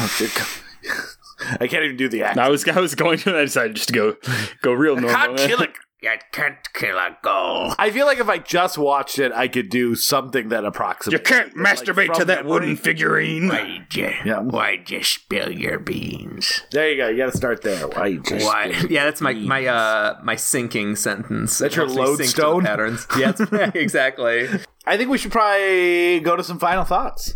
[1.61, 2.45] I can't even do the accent.
[2.47, 4.17] I was I was going to, and I decided just to go
[4.63, 5.11] go real normal.
[5.15, 5.69] can't kill a
[6.01, 7.75] you can't kill a gull.
[7.77, 11.13] I feel like if I just watched it, I could do something that approximates.
[11.29, 13.49] You can't it, but, like, masturbate to from that wooden figurine.
[13.49, 14.39] Why'd you, Yeah.
[14.41, 16.63] why'd you spill your beans?
[16.71, 17.09] There you go.
[17.09, 17.89] You got to start there.
[17.89, 18.15] Why?
[18.19, 18.67] just- Why?
[18.89, 21.59] Yeah, that's my my uh my sinking sentence.
[21.59, 22.65] That's your It helps me sync to the lodestone?
[22.65, 23.07] patterns.
[23.19, 24.49] Yeah, that's- exactly.
[24.87, 27.35] I think we should probably go to some final thoughts.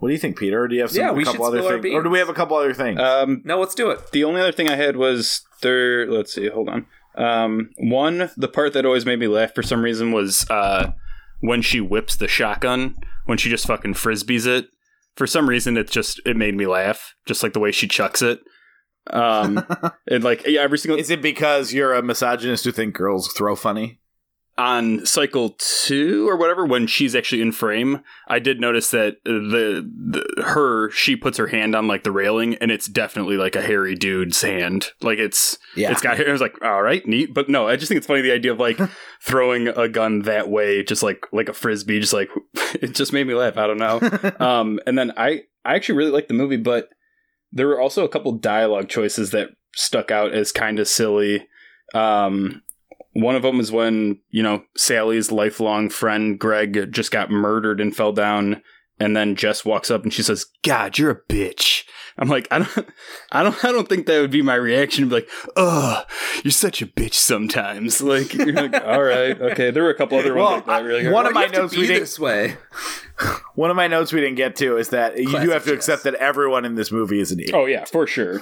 [0.00, 0.62] What do you think, Peter?
[0.62, 2.10] Or do you have some, Yeah, a we couple other spill our things, or do
[2.10, 2.98] we have a couple other things?
[3.00, 4.10] Um, No, let's do it.
[4.12, 6.10] the only other thing I had was there.
[6.10, 6.48] Let's see.
[6.48, 6.86] Hold on.
[7.16, 10.92] Um, one, the part that always made me laugh for some reason was uh,
[11.40, 12.96] when she whips the shotgun
[13.26, 14.66] when she just fucking frisbees it.
[15.16, 18.22] For some reason, it just it made me laugh, just like the way she chucks
[18.22, 18.40] it.
[19.08, 19.64] Um,
[20.10, 23.54] and like yeah, every single Is it because you're a misogynist who think girls throw
[23.56, 24.00] funny?
[24.60, 29.88] On cycle two or whatever when she's actually in frame i did notice that the,
[30.10, 33.62] the her she puts her hand on like the railing and it's definitely like a
[33.62, 34.90] hairy dude's hand.
[35.00, 35.90] Like it's Yeah.
[35.92, 36.28] it's got hair.
[36.28, 37.32] I was like all right neat.
[37.34, 38.78] But no i just think it's funny the idea of like
[39.22, 42.28] throwing a gun that way just like like a frisbee just like
[42.74, 43.56] it just made me laugh.
[43.56, 43.98] I don't know.
[44.46, 46.88] Um and then i i actually really liked the movie but
[47.52, 51.46] there were also a couple dialogue choices that stuck out as kind of silly.
[51.94, 52.62] Um
[53.12, 57.94] one of them is when, you know, Sally's lifelong friend Greg just got murdered and
[57.94, 58.62] fell down
[58.98, 61.84] and then Jess walks up and she says, "God, you're a bitch."
[62.18, 62.88] I'm like, I don't
[63.32, 66.06] I don't I don't think that would be my reaction to be like, "Ugh,
[66.44, 70.18] you're such a bitch sometimes." Like you're like, "All right, okay." There were a couple
[70.18, 72.00] other Well, ones like that really one of my do you have notes we didn't-
[72.02, 72.56] this way.
[73.54, 76.04] One of my notes we didn't get to is that you do have to accept
[76.04, 77.54] that everyone in this movie is an idiot.
[77.54, 78.40] Oh yeah, for sure.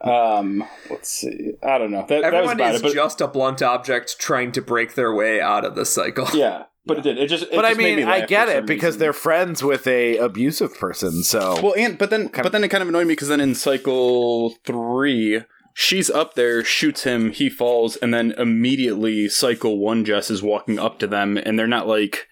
[0.00, 1.54] um, let's see.
[1.60, 2.06] I don't know.
[2.08, 4.94] That, that was Everyone about is it, but just a blunt object trying to break
[4.94, 6.28] their way out of the cycle.
[6.34, 7.18] yeah, but it did.
[7.18, 9.00] It just it but I just made mean, me I get it because reason.
[9.00, 11.22] they're friends with a abusive person.
[11.22, 13.54] So Well, and but then but then it kind of annoyed me because then in
[13.54, 15.42] cycle three,
[15.74, 20.78] she's up there, shoots him, he falls, and then immediately cycle one Jess is walking
[20.78, 22.26] up to them, and they're not like,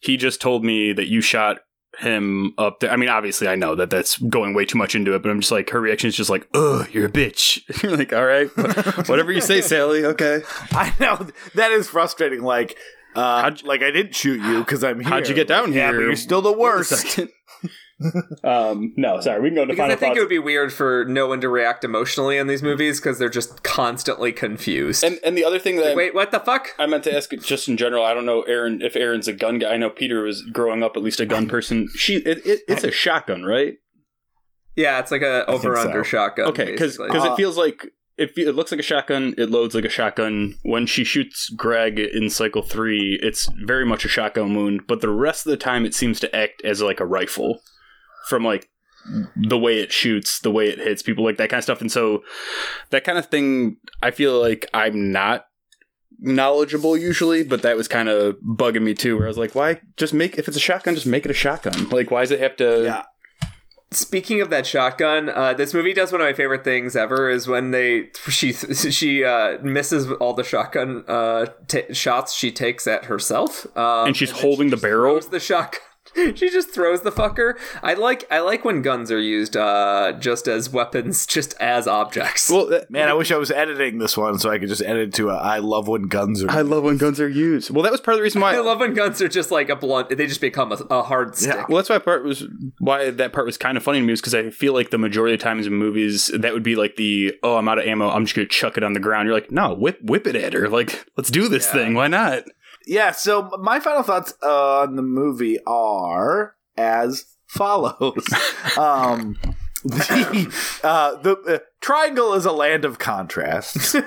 [0.00, 1.58] he just told me that you shot
[1.98, 2.90] him up there.
[2.90, 5.40] I mean, obviously, I know that that's going way too much into it, but I'm
[5.40, 7.62] just like, her reaction is just like, ugh, you're a bitch.
[7.82, 8.48] you're like, all right,
[9.08, 10.04] whatever you say, Sally.
[10.04, 10.42] Okay.
[10.72, 12.42] I know that is frustrating.
[12.42, 12.76] Like,
[13.16, 15.08] uh, How'd like I didn't shoot you because I'm here.
[15.08, 15.96] How'd you get down Yeah, here?
[16.00, 17.18] but you're still the worst.
[18.44, 20.18] um, no, sorry, we can go to Because final I think thoughts.
[20.18, 23.28] it would be weird for no one to react emotionally in these movies because they're
[23.30, 25.02] just constantly confused.
[25.02, 26.68] and and the other thing that Wait, what the fuck?
[26.78, 28.04] I meant to ask just in general.
[28.04, 29.72] I don't know, Aaron, if Aaron's a gun guy.
[29.72, 31.88] I know Peter was growing up at least a gun person.
[31.96, 33.74] She, it, it, it's a shotgun, right?
[34.76, 36.08] Yeah, it's like a over under so.
[36.08, 36.48] shotgun.
[36.48, 37.18] Okay, because basically.
[37.18, 37.86] Uh, it feels like
[38.18, 39.34] it, it looks like a shotgun.
[39.36, 40.54] It loads like a shotgun.
[40.62, 44.86] When she shoots Greg in cycle three, it's very much a shotgun wound.
[44.86, 47.60] But the rest of the time, it seems to act as like a rifle,
[48.28, 48.68] from like
[49.36, 51.80] the way it shoots, the way it hits people, like that kind of stuff.
[51.80, 52.24] And so
[52.90, 55.46] that kind of thing, I feel like I'm not
[56.18, 59.16] knowledgeable usually, but that was kind of bugging me too.
[59.16, 61.34] Where I was like, why just make if it's a shotgun, just make it a
[61.34, 61.88] shotgun.
[61.90, 62.84] Like, why does it have to?
[62.84, 63.02] Yeah.
[63.92, 67.30] Speaking of that shotgun, uh, this movie does one of my favorite things ever.
[67.30, 68.52] Is when they she
[68.90, 74.16] she uh, misses all the shotgun uh, ta shots she takes at herself, um, And
[74.16, 75.20] she's then holding she the barrel?
[75.20, 75.80] The shotgun.
[76.34, 77.58] she just throws the fucker.
[77.82, 82.50] I like I like when guns are used uh, just as weapons, just as objects.
[82.50, 85.12] Well, that, Man, I wish I was editing this one so I could just edit
[85.14, 86.50] to a I love when guns are.
[86.50, 87.70] I love when guns are used.
[87.70, 88.54] Well, that was part of the reason why.
[88.56, 90.08] I love when guns are just like a blunt.
[90.08, 91.68] They just become a, a hard stick.
[91.68, 92.44] Well, that's why part was
[92.78, 94.98] why that part was kind of funny to me is because I feel like the
[94.98, 98.10] majority of times in movies that would be like the oh I'm out of ammo
[98.10, 99.26] I'm just gonna chuck it on the ground.
[99.26, 102.44] You're like no whip whip it at her like let's do this thing why not?
[102.86, 108.24] Yeah, so my final thoughts on the movie are as follows.
[108.78, 109.36] um,
[109.84, 113.96] the uh, the uh, triangle is a land of contrasts.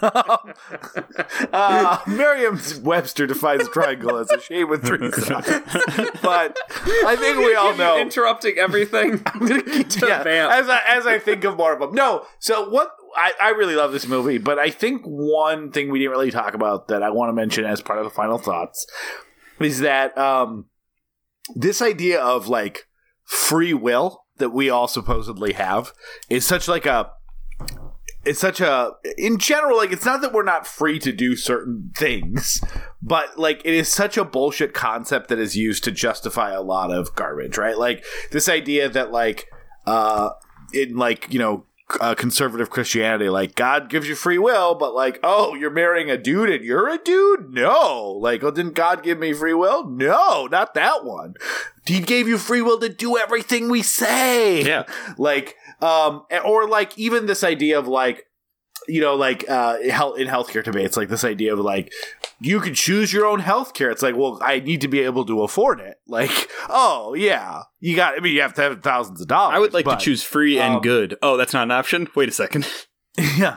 [0.00, 0.54] Um,
[1.52, 5.48] uh, Merriam-Webster defines triangle as a shape with three sides,
[6.22, 6.56] but
[7.04, 7.98] I think we all know.
[7.98, 9.22] interrupting everything.
[9.22, 11.94] to yeah, as I, as I think of more of them.
[11.94, 15.98] No, so what I, I really love this movie, but I think one thing we
[15.98, 18.86] didn't really talk about that I want to mention as part of the final thoughts
[19.58, 20.66] is that um,
[21.54, 22.86] this idea of like
[23.24, 25.92] free will that we all supposedly have
[26.30, 27.10] is such like a
[28.24, 31.90] it's such a in general like it's not that we're not free to do certain
[31.96, 32.60] things
[33.02, 36.92] but like it is such a bullshit concept that is used to justify a lot
[36.92, 37.78] of garbage right?
[37.78, 39.46] Like this idea that like
[39.86, 40.30] uh
[40.72, 41.64] in like you know
[42.00, 46.18] uh, conservative christianity like god gives you free will but like oh you're marrying a
[46.18, 47.52] dude and you're a dude?
[47.52, 48.18] No.
[48.20, 49.88] Like oh didn't god give me free will?
[49.88, 51.34] No not that one.
[51.86, 54.62] He gave you free will to do everything we say.
[54.62, 54.84] Yeah.
[55.16, 58.26] like um or like even this idea of like
[58.88, 61.92] you know like uh health in healthcare debates like this idea of like
[62.40, 65.42] you can choose your own healthcare it's like well i need to be able to
[65.42, 69.28] afford it like oh yeah you got i mean you have to have thousands of
[69.28, 71.16] dollars I would like but- to choose free and um, good.
[71.22, 72.08] Oh, that's not an option.
[72.14, 72.66] Wait a second.
[73.36, 73.56] yeah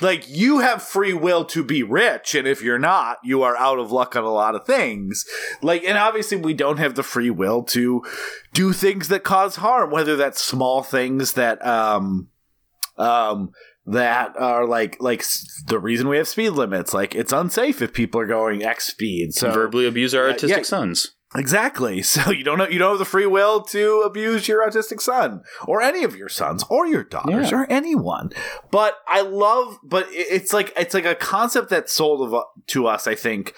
[0.00, 3.78] like you have free will to be rich and if you're not you are out
[3.78, 5.24] of luck on a lot of things
[5.62, 8.02] like and obviously we don't have the free will to
[8.52, 12.28] do things that cause harm whether that's small things that um
[12.96, 13.50] um
[13.86, 15.22] that are like like
[15.66, 19.32] the reason we have speed limits like it's unsafe if people are going x speed
[19.32, 20.62] so Verbally abuse our Uh, autistic yeah.
[20.62, 21.12] sons.
[21.36, 22.02] Exactly.
[22.14, 25.42] So you don't know you don't have the free will to abuse your autistic son
[25.66, 27.60] or any of your sons or your daughters Yeah.
[27.62, 28.30] or anyone.
[28.70, 33.06] But I love but it's like it's like a concept that's sold of, to us
[33.06, 33.54] I think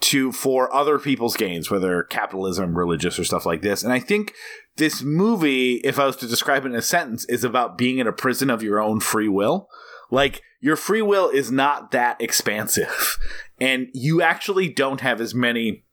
[0.00, 3.82] to for other people's gains whether capitalism, religious or stuff like this.
[3.82, 4.34] And I think
[4.76, 8.06] this movie if I was to describe it in a sentence is about being in
[8.06, 9.68] a prison of your own free will.
[10.10, 13.18] Like your free will is not that expansive
[13.60, 15.84] and you actually don't have as many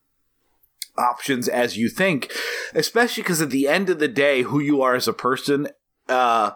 [0.98, 2.32] options as you think,
[2.74, 5.68] especially because at the end of the day, who you are as a person
[6.10, 6.52] uh,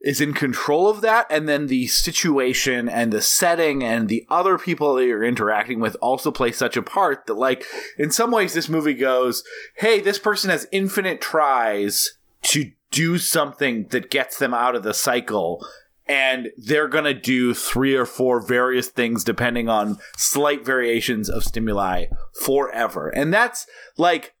[0.00, 4.56] is in control of that, and then the situation and the setting and the other
[4.56, 7.64] people that you're interacting with also play such a part that, like,
[7.96, 9.42] in some ways, this movie goes,
[9.76, 12.12] "Hey, this person has infinite tries
[12.42, 15.66] to do something that gets them out of the cycle."
[16.08, 21.44] and they're going to do three or four various things depending on slight variations of
[21.44, 22.06] stimuli
[22.42, 23.08] forever.
[23.08, 23.66] And that's
[23.98, 24.34] like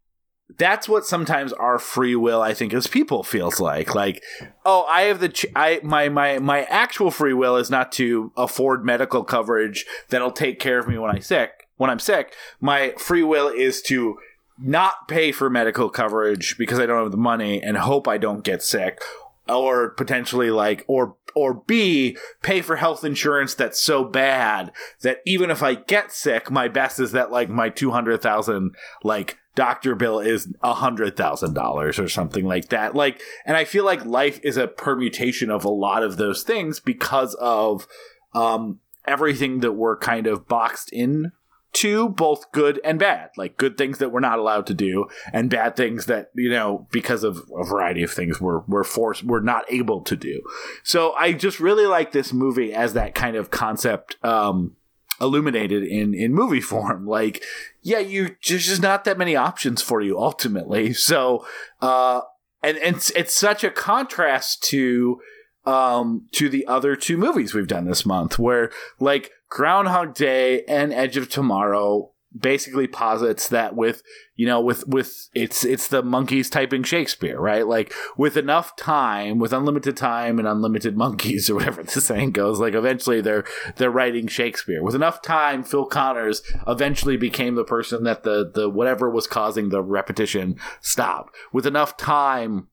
[0.56, 3.94] that's what sometimes our free will I think as people feels like.
[3.94, 4.22] Like,
[4.64, 8.32] oh, I have the ch- I my my my actual free will is not to
[8.36, 12.34] afford medical coverage that'll take care of me when I sick, when I'm sick.
[12.60, 14.18] My free will is to
[14.58, 18.42] not pay for medical coverage because I don't have the money and hope I don't
[18.42, 19.00] get sick
[19.48, 24.72] or potentially like or or B pay for health insurance that's so bad
[25.02, 28.74] that even if I get sick, my best is that like my two hundred thousand
[29.02, 32.94] like doctor bill is a hundred thousand dollars or something like that.
[32.94, 36.78] Like, and I feel like life is a permutation of a lot of those things
[36.78, 37.88] because of
[38.34, 41.32] um everything that we're kind of boxed in
[41.72, 45.50] to both good and bad like good things that we're not allowed to do and
[45.50, 49.40] bad things that you know because of a variety of things we're we're forced we're
[49.40, 50.40] not able to do
[50.82, 54.76] so i just really like this movie as that kind of concept um
[55.20, 57.06] illuminated in in movie form.
[57.06, 57.42] Like
[57.82, 60.92] yeah you there's just not that many options for you ultimately.
[61.08, 61.46] So
[61.80, 62.22] uh
[62.62, 65.20] and and it's, it's such a contrast to
[65.64, 68.70] um to the other two movies we've done this month where
[69.00, 74.02] like groundhog day and edge of tomorrow basically posits that with
[74.36, 79.38] you know with with it's it's the monkeys typing shakespeare right like with enough time
[79.38, 83.44] with unlimited time and unlimited monkeys or whatever the saying goes like eventually they're
[83.76, 88.68] they're writing shakespeare with enough time phil connors eventually became the person that the the
[88.68, 92.68] whatever was causing the repetition stopped with enough time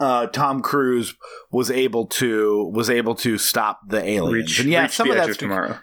[0.00, 1.14] uh, Tom Cruise
[1.52, 4.48] was able to was able to stop the aliens.
[4.48, 5.78] Reach, and yeah, reach some the of that's tomorrow.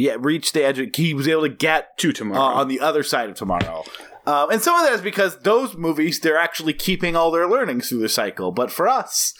[0.00, 0.78] Yeah, reached the edge.
[0.78, 2.54] Of, he was able to get To uh, tomorrow.
[2.56, 3.84] on the other side of tomorrow.
[4.26, 7.88] Um, and some of that is because those movies they're actually keeping all their learnings
[7.88, 8.52] through the cycle.
[8.52, 9.34] But for us,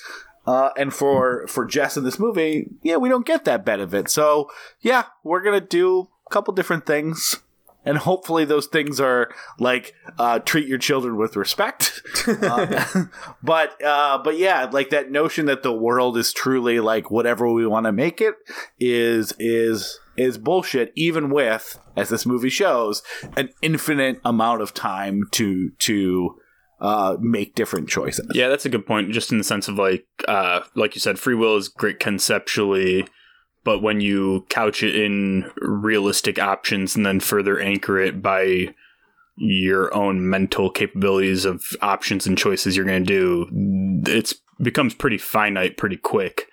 [0.46, 4.08] uh, and for for Jess in this movie, yeah, we don't get that benefit.
[4.08, 4.50] So
[4.80, 7.40] yeah, we're gonna do a couple different things.
[7.82, 13.06] And hopefully those things are like uh, treat your children with respect, Uh,
[13.42, 17.66] but uh, but yeah, like that notion that the world is truly like whatever we
[17.66, 18.34] want to make it
[18.78, 20.92] is is is bullshit.
[20.94, 23.02] Even with, as this movie shows,
[23.36, 26.36] an infinite amount of time to to
[26.80, 28.26] uh, make different choices.
[28.34, 29.12] Yeah, that's a good point.
[29.12, 33.06] Just in the sense of like, uh, like you said, free will is great conceptually,
[33.64, 38.74] but when you couch it in realistic options and then further anchor it by
[39.36, 43.46] your own mental capabilities of options and choices you're going to
[44.04, 46.46] do, it's becomes pretty finite pretty quick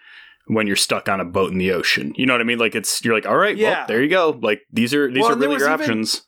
[0.47, 2.13] when you're stuck on a boat in the ocean.
[2.15, 2.57] You know what I mean?
[2.59, 3.79] Like it's you're like, all right, Yeah.
[3.79, 4.37] well, there you go.
[4.41, 6.23] Like these are these Well, are really your even- options.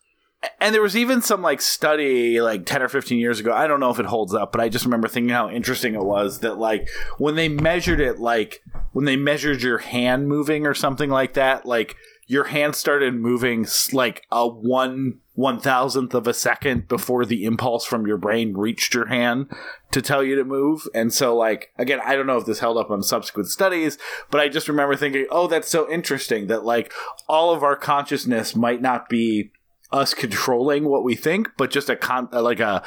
[0.61, 3.51] And there was even some like study like 10 or 15 years ago.
[3.51, 6.03] I don't know if it holds up, but I just remember thinking how interesting it
[6.03, 6.87] was that like
[7.17, 8.61] when they measured it like
[8.93, 11.97] when they measured your hand moving or something like that, like
[12.30, 17.85] your hand started moving like a one one thousandth of a second before the impulse
[17.85, 19.47] from your brain reached your hand
[19.91, 20.88] to tell you to move.
[20.93, 23.97] And so like again, I don't know if this held up on subsequent studies,
[24.30, 26.93] but I just remember thinking, oh, that's so interesting that like
[27.27, 29.51] all of our consciousness might not be
[29.91, 32.84] us controlling what we think, but just a con uh, like a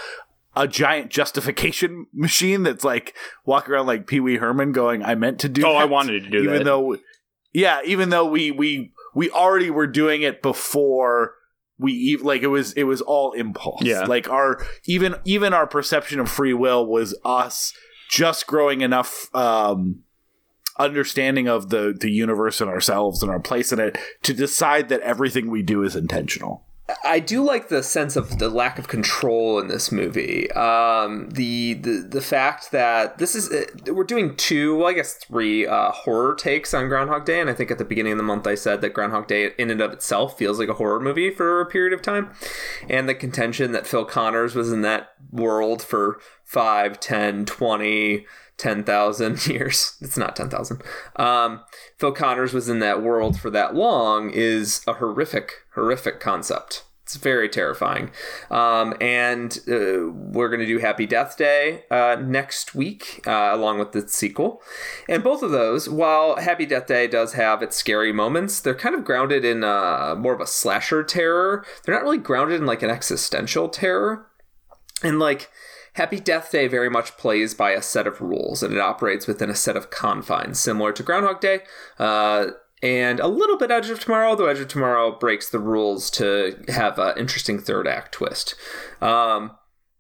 [0.55, 5.41] a giant justification machine that's like walking around like Pee Wee Herman going, "I meant
[5.41, 6.65] to do." Oh, I wanted to do even that.
[6.65, 6.97] though,
[7.53, 11.35] yeah, even though we we we already were doing it before
[11.79, 13.83] we ev- like it was it was all impulse.
[13.83, 14.05] Yeah.
[14.05, 17.73] like our even even our perception of free will was us
[18.09, 19.35] just growing enough.
[19.35, 20.03] um
[20.79, 25.01] understanding of the the universe and ourselves and our place in it to decide that
[25.03, 26.65] everything we do is intentional.
[27.05, 30.51] I do like the sense of the lack of control in this movie.
[30.53, 35.15] Um, the, the the fact that this is uh, we're doing two, well, I guess
[35.15, 38.25] three uh, horror takes on Groundhog Day, and I think at the beginning of the
[38.25, 41.31] month I said that Groundhog Day in and of itself feels like a horror movie
[41.31, 42.31] for a period of time,
[42.91, 48.27] and the contention that Phil Connors was in that world for 5, 10, 20,
[48.63, 49.97] 10,000 years.
[50.01, 50.83] It's not 10,000.
[51.17, 51.63] Um,
[51.99, 56.85] Phil Connors was in that world for that long is a horrific, horrific concept.
[57.03, 58.13] It's very terrifying.
[58.53, 63.81] Um, and uh, we're going to do Happy Death Day uh, next week, uh, along
[63.81, 64.63] with the sequel.
[65.09, 68.95] And both of those, while Happy Death Day does have its scary moments, they're kind
[68.95, 71.67] of grounded in uh, more of a slasher terror.
[71.83, 74.29] They're not really grounded in like an existential terror.
[75.03, 75.51] And like
[75.95, 79.51] Happy Death Day very much plays by a set of rules and it operates within
[79.51, 81.61] a set of confines, similar to Groundhog Day.
[81.99, 82.49] Uh,
[82.83, 86.65] and a little bit Edge of Tomorrow, though Edge of Tomorrow breaks the rules to
[86.69, 88.55] have an interesting third act twist.
[89.01, 89.53] Um,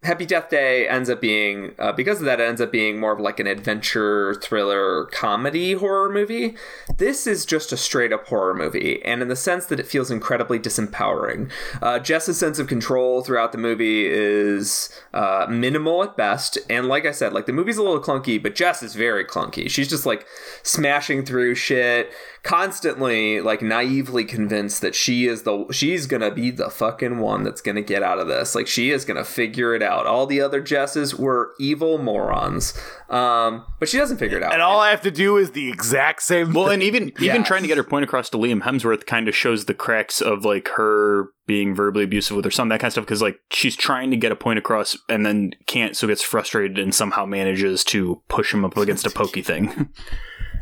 [0.02, 3.12] Happy Death Day ends up being, uh, because of that, it ends up being more
[3.12, 6.56] of like an adventure, thriller, comedy horror movie.
[6.96, 10.10] This is just a straight up horror movie, and in the sense that it feels
[10.10, 11.52] incredibly disempowering.
[11.80, 17.06] Uh, Jess's sense of control throughout the movie is uh, minimal at best, and like
[17.06, 19.70] I said, like the movie's a little clunky, but Jess is very clunky.
[19.70, 20.26] She's just like
[20.64, 22.10] smashing through shit,
[22.42, 27.60] constantly like naively convinced that she is the she's gonna be the fucking one that's
[27.60, 28.54] gonna get out of this.
[28.54, 30.06] Like she is gonna figure it out.
[30.06, 32.74] All the other Jesses were evil morons,
[33.10, 34.52] um, but she doesn't figure it out.
[34.52, 36.52] And all I have to do is the exact same.
[36.52, 36.74] Well, thing.
[36.74, 37.48] and even even Yes.
[37.48, 40.44] trying to get her point across to Liam Hemsworth kind of shows the cracks of
[40.44, 43.04] like her being verbally abusive with her son, that kind of stuff.
[43.04, 46.78] Because like she's trying to get a point across and then can't, so gets frustrated
[46.78, 49.88] and somehow manages to push him up against a pokey thing.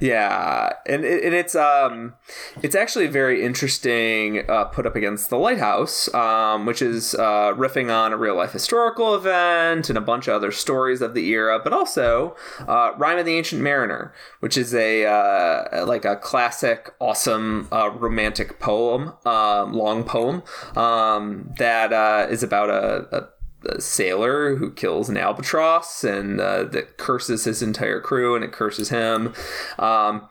[0.00, 2.14] Yeah, and, it, and it's um,
[2.62, 4.48] it's actually very interesting.
[4.48, 8.52] Uh, put up against the lighthouse, um, which is uh, riffing on a real life
[8.52, 12.34] historical event and a bunch of other stories of the era, but also
[12.66, 17.90] uh, Rime of the Ancient Mariner, which is a uh, like a classic, awesome uh,
[17.90, 20.42] romantic poem, um, long poem
[20.76, 23.39] um, that uh, is about a, a a
[23.78, 28.88] sailor who kills an albatross and uh, that curses his entire crew and it curses
[28.88, 29.34] him.
[29.78, 30.28] Um,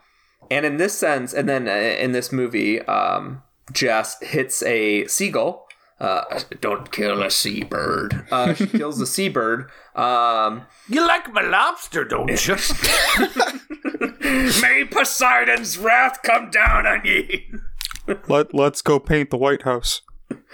[0.51, 5.67] and in this sense, and then uh, in this movie, um, Jess hits a seagull.
[5.99, 6.23] Uh,
[6.61, 8.25] Don't kill a seabird.
[8.31, 9.69] uh, she kills a seabird.
[9.95, 12.55] Um, you like my lobster, don't you?
[14.61, 17.51] May Poseidon's wrath come down on ye.
[18.27, 20.01] Let Let's go paint the White House.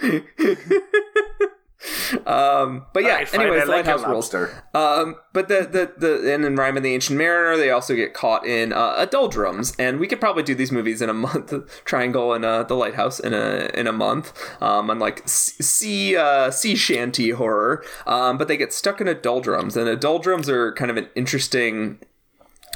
[2.26, 4.34] um, but yeah, fine, anyways, the like lighthouse your rules.
[4.74, 8.14] Um, but the the the and in Rime of the Ancient Mariner, they also get
[8.14, 11.52] caught in uh, a doldrums, and we could probably do these movies in a month.
[11.84, 14.32] Triangle and uh, the Lighthouse in a in a month,
[14.62, 17.84] um, unlike s- sea uh, sea shanty horror.
[18.06, 21.08] Um, but they get stuck in a doldrums, and a doldrums are kind of an
[21.14, 21.98] interesting.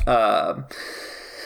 [0.07, 0.63] Uh,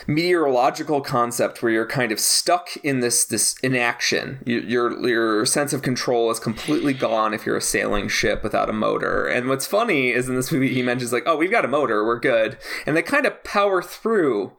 [0.07, 4.43] meteorological concept where you're kind of stuck in this this inaction.
[4.47, 8.71] You, your your sense of control is completely gone if you're a sailing ship without
[8.71, 9.27] a motor.
[9.27, 12.05] And what's funny is in this movie he mentions like, "Oh, we've got a motor,
[12.05, 14.53] we're good," and they kind of power through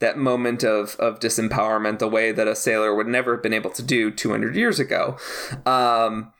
[0.00, 3.70] that moment of of disempowerment the way that a sailor would never have been able
[3.70, 5.16] to do 200 years ago.
[5.64, 6.32] Um,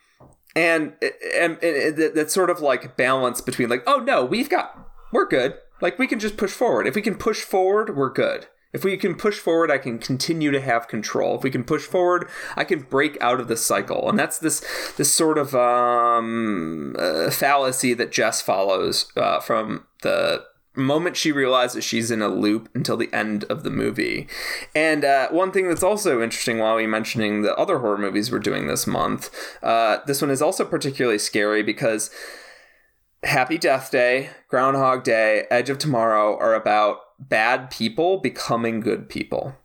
[0.54, 0.92] and
[1.34, 4.78] and, and that, that sort of like balance between like, oh no, we've got
[5.12, 5.54] we're good.
[5.82, 6.86] Like we can just push forward.
[6.86, 8.46] If we can push forward, we're good.
[8.72, 11.36] If we can push forward, I can continue to have control.
[11.36, 12.26] If we can push forward,
[12.56, 14.08] I can break out of the cycle.
[14.08, 14.64] And that's this
[14.96, 20.44] this sort of um, uh, fallacy that Jess follows uh, from the
[20.74, 24.26] moment she realizes she's in a loop until the end of the movie.
[24.74, 28.38] And uh, one thing that's also interesting while we mentioning the other horror movies we're
[28.38, 29.28] doing this month,
[29.62, 32.10] uh, this one is also particularly scary because
[33.24, 39.56] Happy Death Day, Groundhog Day, Edge of Tomorrow are about bad people becoming good people.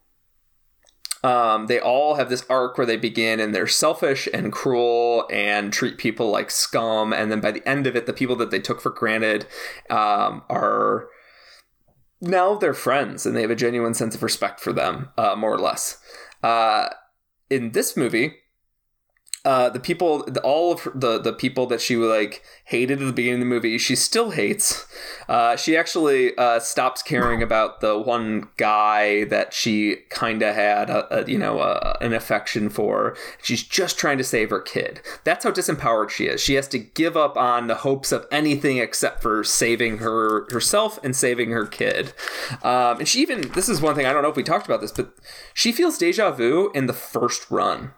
[1.23, 5.73] Um, they all have this arc where they begin and they're selfish and cruel and
[5.73, 7.11] treat people like scum.
[7.11, 9.47] And then by the end of it, the people that they took for granted
[9.89, 11.09] um, are
[12.21, 15.53] now they're friends and they have a genuine sense of respect for them, uh, more
[15.53, 15.97] or less.
[16.43, 16.89] Uh,
[17.49, 18.35] in this movie,
[19.47, 23.13] uh, the people, all of her- the the people that she like hated at the
[23.13, 24.85] beginning of the movie, she still hates.
[25.29, 30.89] Uh, she actually uh, stops caring about the one guy that she kind of had,
[30.89, 33.15] a, a, you know, a, an affection for.
[33.41, 35.01] She's just trying to save her kid.
[35.23, 36.41] That's how disempowered she is.
[36.41, 40.99] She has to give up on the hopes of anything except for saving her herself
[41.03, 42.11] and saving her kid.
[42.63, 44.81] Um, and she even this is one thing I don't know if we talked about
[44.81, 45.13] this, but
[45.53, 47.93] she feels deja vu in the first run.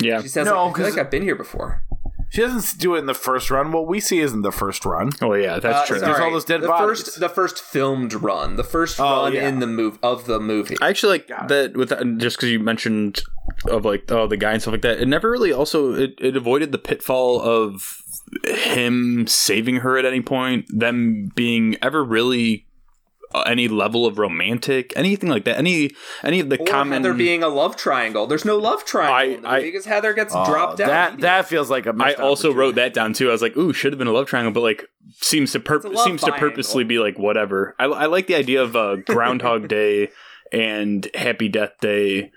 [0.00, 0.22] Yeah.
[0.22, 1.82] She says, No, like, I feel 'cause- like I've been here before.
[2.30, 3.72] She doesn't do it in the first run.
[3.72, 5.12] What we see isn't the first run.
[5.22, 5.98] Oh yeah, that's Uh, true.
[5.98, 7.00] There's all those dead the bodies.
[7.04, 9.48] First, the first filmed run, the first Oh, run yeah.
[9.48, 10.76] in the move of the movie.
[10.82, 13.22] I actually like that with that, just because you mentioned
[13.66, 15.00] of like oh the guy and stuff like that.
[15.00, 18.02] It never really also it, it avoided the pitfall of
[18.44, 22.67] him saving her at any point, them being ever really uh,
[23.46, 25.58] any level of romantic, anything like that.
[25.58, 25.90] Any
[26.22, 28.26] any of the or common Heather being a love triangle.
[28.26, 30.88] There's no love triangle in the I- movie because Heather gets Oh, dropped out.
[30.88, 31.94] that that feels like a.
[32.00, 33.28] I also wrote that down too.
[33.28, 34.84] I was like, "Ooh, should have been a love triangle," but like
[35.20, 37.74] seems to purp- It's a love seems to purposely be like whatever.
[37.78, 40.08] I, I like the idea of uh, Groundhog Day
[40.52, 42.32] and Happy Death Day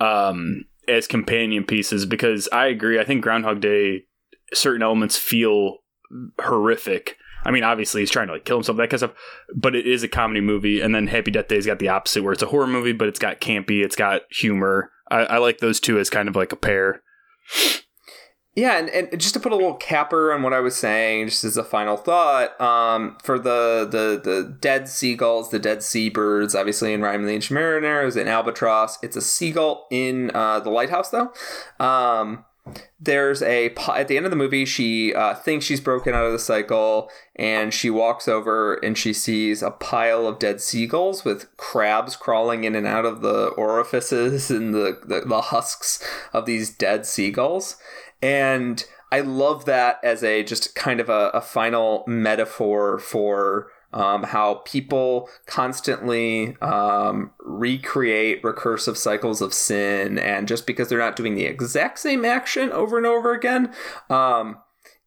[0.00, 3.00] um, as companion pieces because I agree.
[3.00, 4.04] I think Groundhog Day
[4.54, 5.78] certain elements feel
[6.40, 7.16] horrific.
[7.46, 9.16] I mean, obviously he's trying to like kill himself, that kind of stuff.
[9.54, 12.32] But it is a comedy movie, and then Happy Death Day's got the opposite, where
[12.32, 14.90] it's a horror movie, but it's got campy, it's got humor.
[15.10, 17.02] I, I like those two as kind of like a pair.
[18.56, 21.44] Yeah, and, and just to put a little capper on what I was saying, just
[21.44, 26.94] as a final thought, um, for the, the the dead seagulls, the dead seabirds, obviously
[26.94, 28.98] in Rime of the Ancient Mariner is an albatross.
[29.02, 31.32] It's a seagull in uh, the lighthouse, though.
[31.78, 32.46] Um,
[32.98, 36.32] there's a at the end of the movie, she uh, thinks she's broken out of
[36.32, 41.54] the cycle, and she walks over and she sees a pile of dead seagulls with
[41.56, 46.02] crabs crawling in and out of the orifices and the, the, the husks
[46.32, 47.76] of these dead seagulls.
[48.22, 54.24] And I love that as a just kind of a, a final metaphor for um,
[54.24, 61.34] how people constantly um, recreate recursive cycles of sin, and just because they're not doing
[61.34, 63.72] the exact same action over and over again,
[64.10, 64.58] um,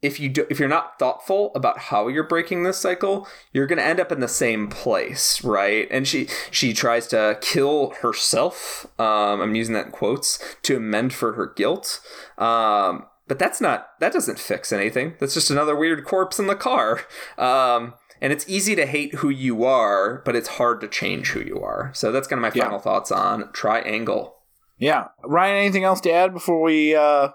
[0.01, 3.79] if you do, if you're not thoughtful about how you're breaking this cycle, you're going
[3.79, 5.87] to end up in the same place, right?
[5.91, 8.87] And she she tries to kill herself.
[8.97, 11.99] Um, I'm using that in quotes to amend for her guilt.
[12.37, 15.15] Um, but that's not that doesn't fix anything.
[15.19, 17.01] That's just another weird corpse in the car.
[17.37, 21.41] Um, and it's easy to hate who you are, but it's hard to change who
[21.41, 21.91] you are.
[21.93, 22.65] So that's kind of my Yeah.
[22.65, 24.35] final thoughts on Triangle.
[24.77, 25.57] Yeah, Ryan.
[25.57, 27.29] Anything else to add before we uh,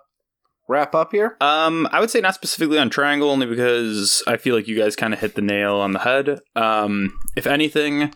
[0.69, 1.37] wrap up here?
[1.43, 4.97] Um, I would say not specifically on Triangle, only because I feel like you guys
[4.97, 6.41] kind of hit the nail on the head.
[6.57, 8.15] Um, if anything,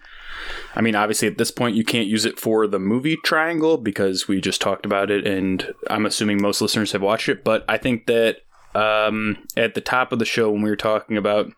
[0.74, 4.26] I mean, obviously at this point you can't use it for the movie Triangle because
[4.28, 7.44] we just talked about it, and I'm assuming most listeners have watched it.
[7.44, 8.38] But I think that
[8.74, 11.50] um, at the top of the show when we were talking about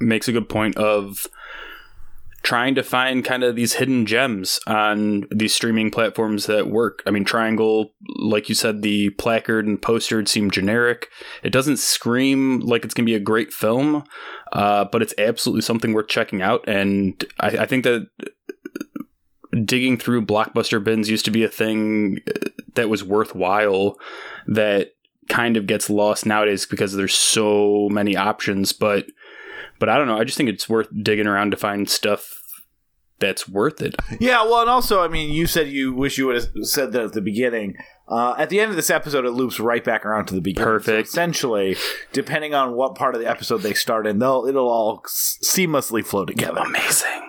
[0.00, 1.26] makes a good point of
[2.42, 7.02] trying to find kind of these hidden gems on these streaming platforms that work.
[7.04, 11.08] I mean, Triangle, like you said, the placard and poster seem generic.
[11.42, 14.04] It doesn't scream like it's going to be a great film,
[14.52, 16.66] uh, but it's absolutely something worth checking out.
[16.68, 18.08] And I, I think that
[19.64, 22.20] digging through blockbuster bins used to be a thing
[22.74, 23.98] that was worthwhile
[24.46, 24.92] that
[25.28, 29.06] kind of gets lost nowadays because there's so many options but
[29.78, 32.34] but I don't know I just think it's worth digging around to find stuff
[33.20, 36.36] that's worth it Yeah, well, and also, I mean, you said you wish you would
[36.36, 37.74] have said that at the beginning.
[38.06, 40.64] Uh, at the end of this episode, it loops right back around to the beginning.
[40.64, 41.08] Perfect.
[41.08, 41.76] So essentially,
[42.12, 46.04] depending on what part of the episode they start in, they'll it'll all s- seamlessly
[46.06, 46.60] flow together.
[46.60, 47.27] amazing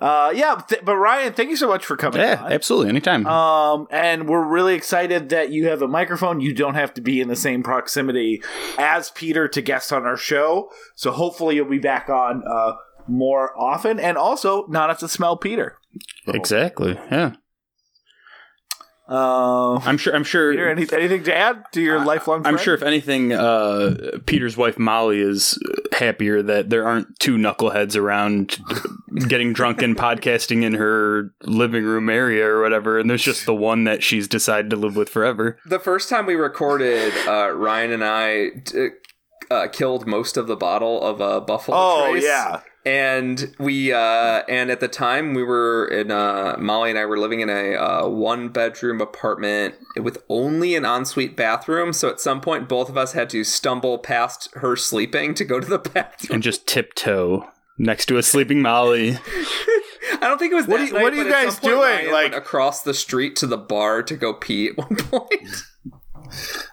[0.00, 2.20] Uh, yeah, th- but Ryan, thank you so much for coming.
[2.20, 2.52] yeah on.
[2.52, 6.40] absolutely anytime Um, and we're really excited that you have a microphone.
[6.40, 8.42] You don't have to be in the same proximity
[8.78, 10.70] as Peter to guest on our show.
[10.96, 12.72] So hopefully you'll be back on uh,
[13.06, 15.76] more often, and also not have to smell Peter.
[16.26, 17.32] exactly yeah
[19.08, 22.46] Uh, I'm sure I'm sure Peter, any, anything to add to your lifelong?
[22.46, 25.58] I'm sure if anything, uh, Peter's wife Molly is
[25.92, 28.58] happier that there aren't two knuckleheads around
[29.28, 33.54] getting drunk and podcasting in her living room area or whatever, and there's just the
[33.54, 35.58] one that she's decided to live with forever.
[35.66, 38.88] The first time we recorded, uh, Ryan and I d-
[39.50, 42.24] uh, killed most of the bottle of uh, Buffalo Oh Trace.
[42.24, 47.04] yeah, and we uh and at the time we were in uh molly and i
[47.04, 52.20] were living in a uh, one bedroom apartment with only an ensuite bathroom so at
[52.20, 55.78] some point both of us had to stumble past her sleeping to go to the
[55.94, 57.46] bathroom And just tiptoe
[57.78, 59.12] next to a sleeping Molly.
[60.14, 61.60] i don't think it was What that are you- night, what are you but guys
[61.60, 61.78] point doing?
[61.80, 65.48] Ryan Like- went across the street to the bar to go pee at one point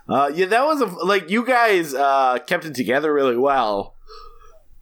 [0.07, 0.45] uh, yeah.
[0.45, 3.95] That was a like you guys uh, kept it together really well,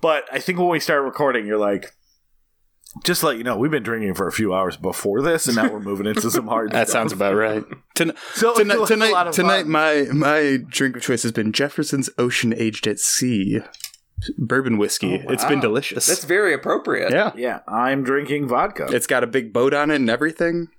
[0.02, 1.92] but I think when we start recording, you're like.
[3.04, 5.56] Just to let you know, we've been drinking for a few hours before this, and
[5.56, 6.72] now we're moving into some hard.
[6.72, 7.02] That stuff.
[7.02, 7.64] sounds about right.
[7.96, 9.70] Ton- So it's a- tonight, it's tonight, tonight, fun.
[9.72, 13.60] my my drink of choice has been Jefferson's Ocean Aged at Sea
[14.40, 15.22] bourbon whiskey.
[15.28, 16.08] Oh, it's been delicious.
[16.08, 18.88] that's very appropriate yeah, Yeah, I'm drinking vodka.
[18.90, 20.70] it's got a big boat on it and everything.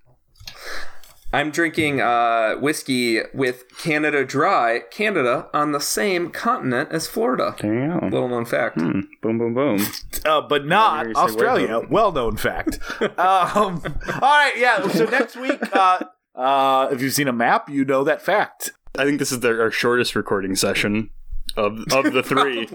[1.32, 7.74] I'm drinking uh whiskey with canada dry canada on the same continent as florida There
[7.94, 8.06] you go.
[8.06, 9.80] little known fact Boom, boom, boom.
[10.24, 11.80] uh, but not Australia.
[11.90, 12.78] Well known fact.
[13.00, 14.86] um, all right, yeah.
[14.88, 18.70] So next week, uh, uh, if you've seen a map, you know that fact.
[18.96, 21.10] I think this is the, our shortest recording session
[21.58, 22.68] of of the three.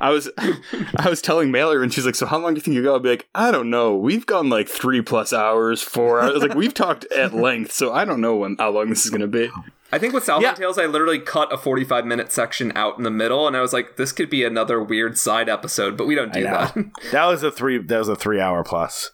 [0.00, 2.74] I was I was telling Mailer and she's like, "So how long do you think
[2.74, 3.94] you go?" I'd be like, "I don't know.
[3.94, 6.42] We've gone like three plus hours, four hours.
[6.42, 9.26] Like we've talked at length, so I don't know when how long this is gonna
[9.26, 9.50] be."
[9.92, 10.64] I think with Southland Yeah.
[10.64, 13.72] Tales, I literally cut a 45 minute section out in the middle, and I was
[13.72, 16.74] like, this could be another weird side episode, but we don't do that.
[17.12, 17.78] That was a three.
[17.78, 19.12] That was a three hour plus.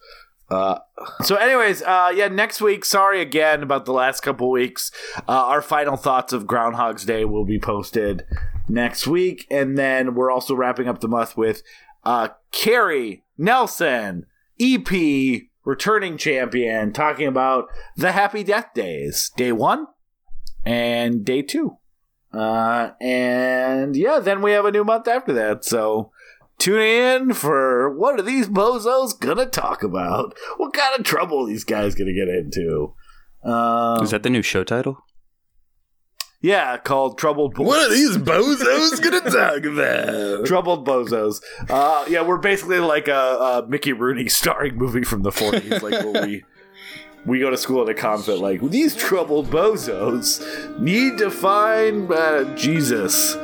[0.49, 0.79] Uh,
[1.23, 2.29] so, anyways, uh, yeah.
[2.29, 4.91] Next week, sorry again about the last couple weeks.
[5.29, 8.25] Uh, our final thoughts of Groundhog's Day will be posted
[8.71, 11.63] next week, and then we're also wrapping up the month with
[12.05, 14.27] uh, Carrie Nelson,
[14.61, 19.87] EP returning champion, talking about the Happy Death Days, day one
[20.65, 21.77] and day two.
[22.33, 25.65] Uh, and yeah, then we have a new month after that.
[25.65, 26.13] So
[26.59, 30.37] tune in for what are these bozos gonna talk about?
[30.57, 32.95] What kind of trouble these guys gonna get into?
[33.45, 35.03] Uh, Is that the new show title?
[36.41, 37.67] Yeah, called Troubled Bozos.
[37.67, 40.47] What are these bozos gonna talk about?
[40.47, 41.43] Troubled Bozos.
[41.69, 45.83] Uh, yeah, we're basically like a, a Mickey Rooney starring movie from the 40s.
[45.83, 46.45] like, where we
[47.27, 50.41] we go to school at a convent, like, these troubled bozos
[50.81, 53.35] need to find uh, Jesus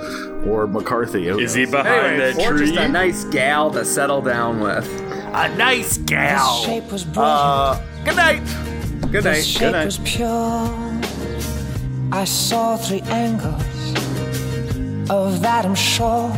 [0.47, 1.27] or McCarthy.
[1.27, 1.73] Who Is he knows?
[1.73, 4.89] behind Anyways, that or just a nice gal to settle down with.
[5.35, 6.63] A nice gal.
[6.63, 7.37] shape was brilliant.
[7.37, 8.41] Uh, good night.
[9.13, 9.45] Good the night.
[9.45, 9.85] shape night.
[9.85, 10.86] was pure.
[12.13, 13.63] I saw three angles
[15.11, 16.31] of that I'm sure,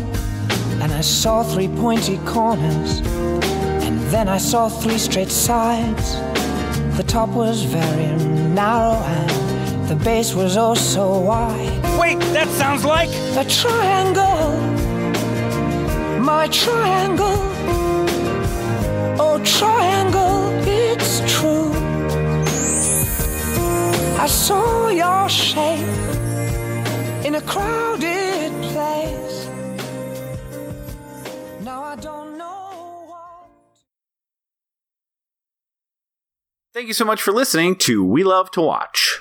[0.81, 3.01] and I saw three pointy corners,
[3.85, 6.15] and then I saw three straight sides.
[6.97, 8.17] The top was very
[8.55, 12.01] narrow, and the base was oh so wide.
[12.01, 13.11] Wait, that sounds like.
[13.37, 14.57] A triangle,
[16.21, 17.45] my triangle.
[19.21, 21.68] Oh, triangle, it's true.
[24.21, 25.79] I saw your shape
[27.25, 29.47] in a crowded place.
[31.63, 33.49] Now I don't know what.
[36.75, 39.21] Thank you so much for listening to We Love to Watch.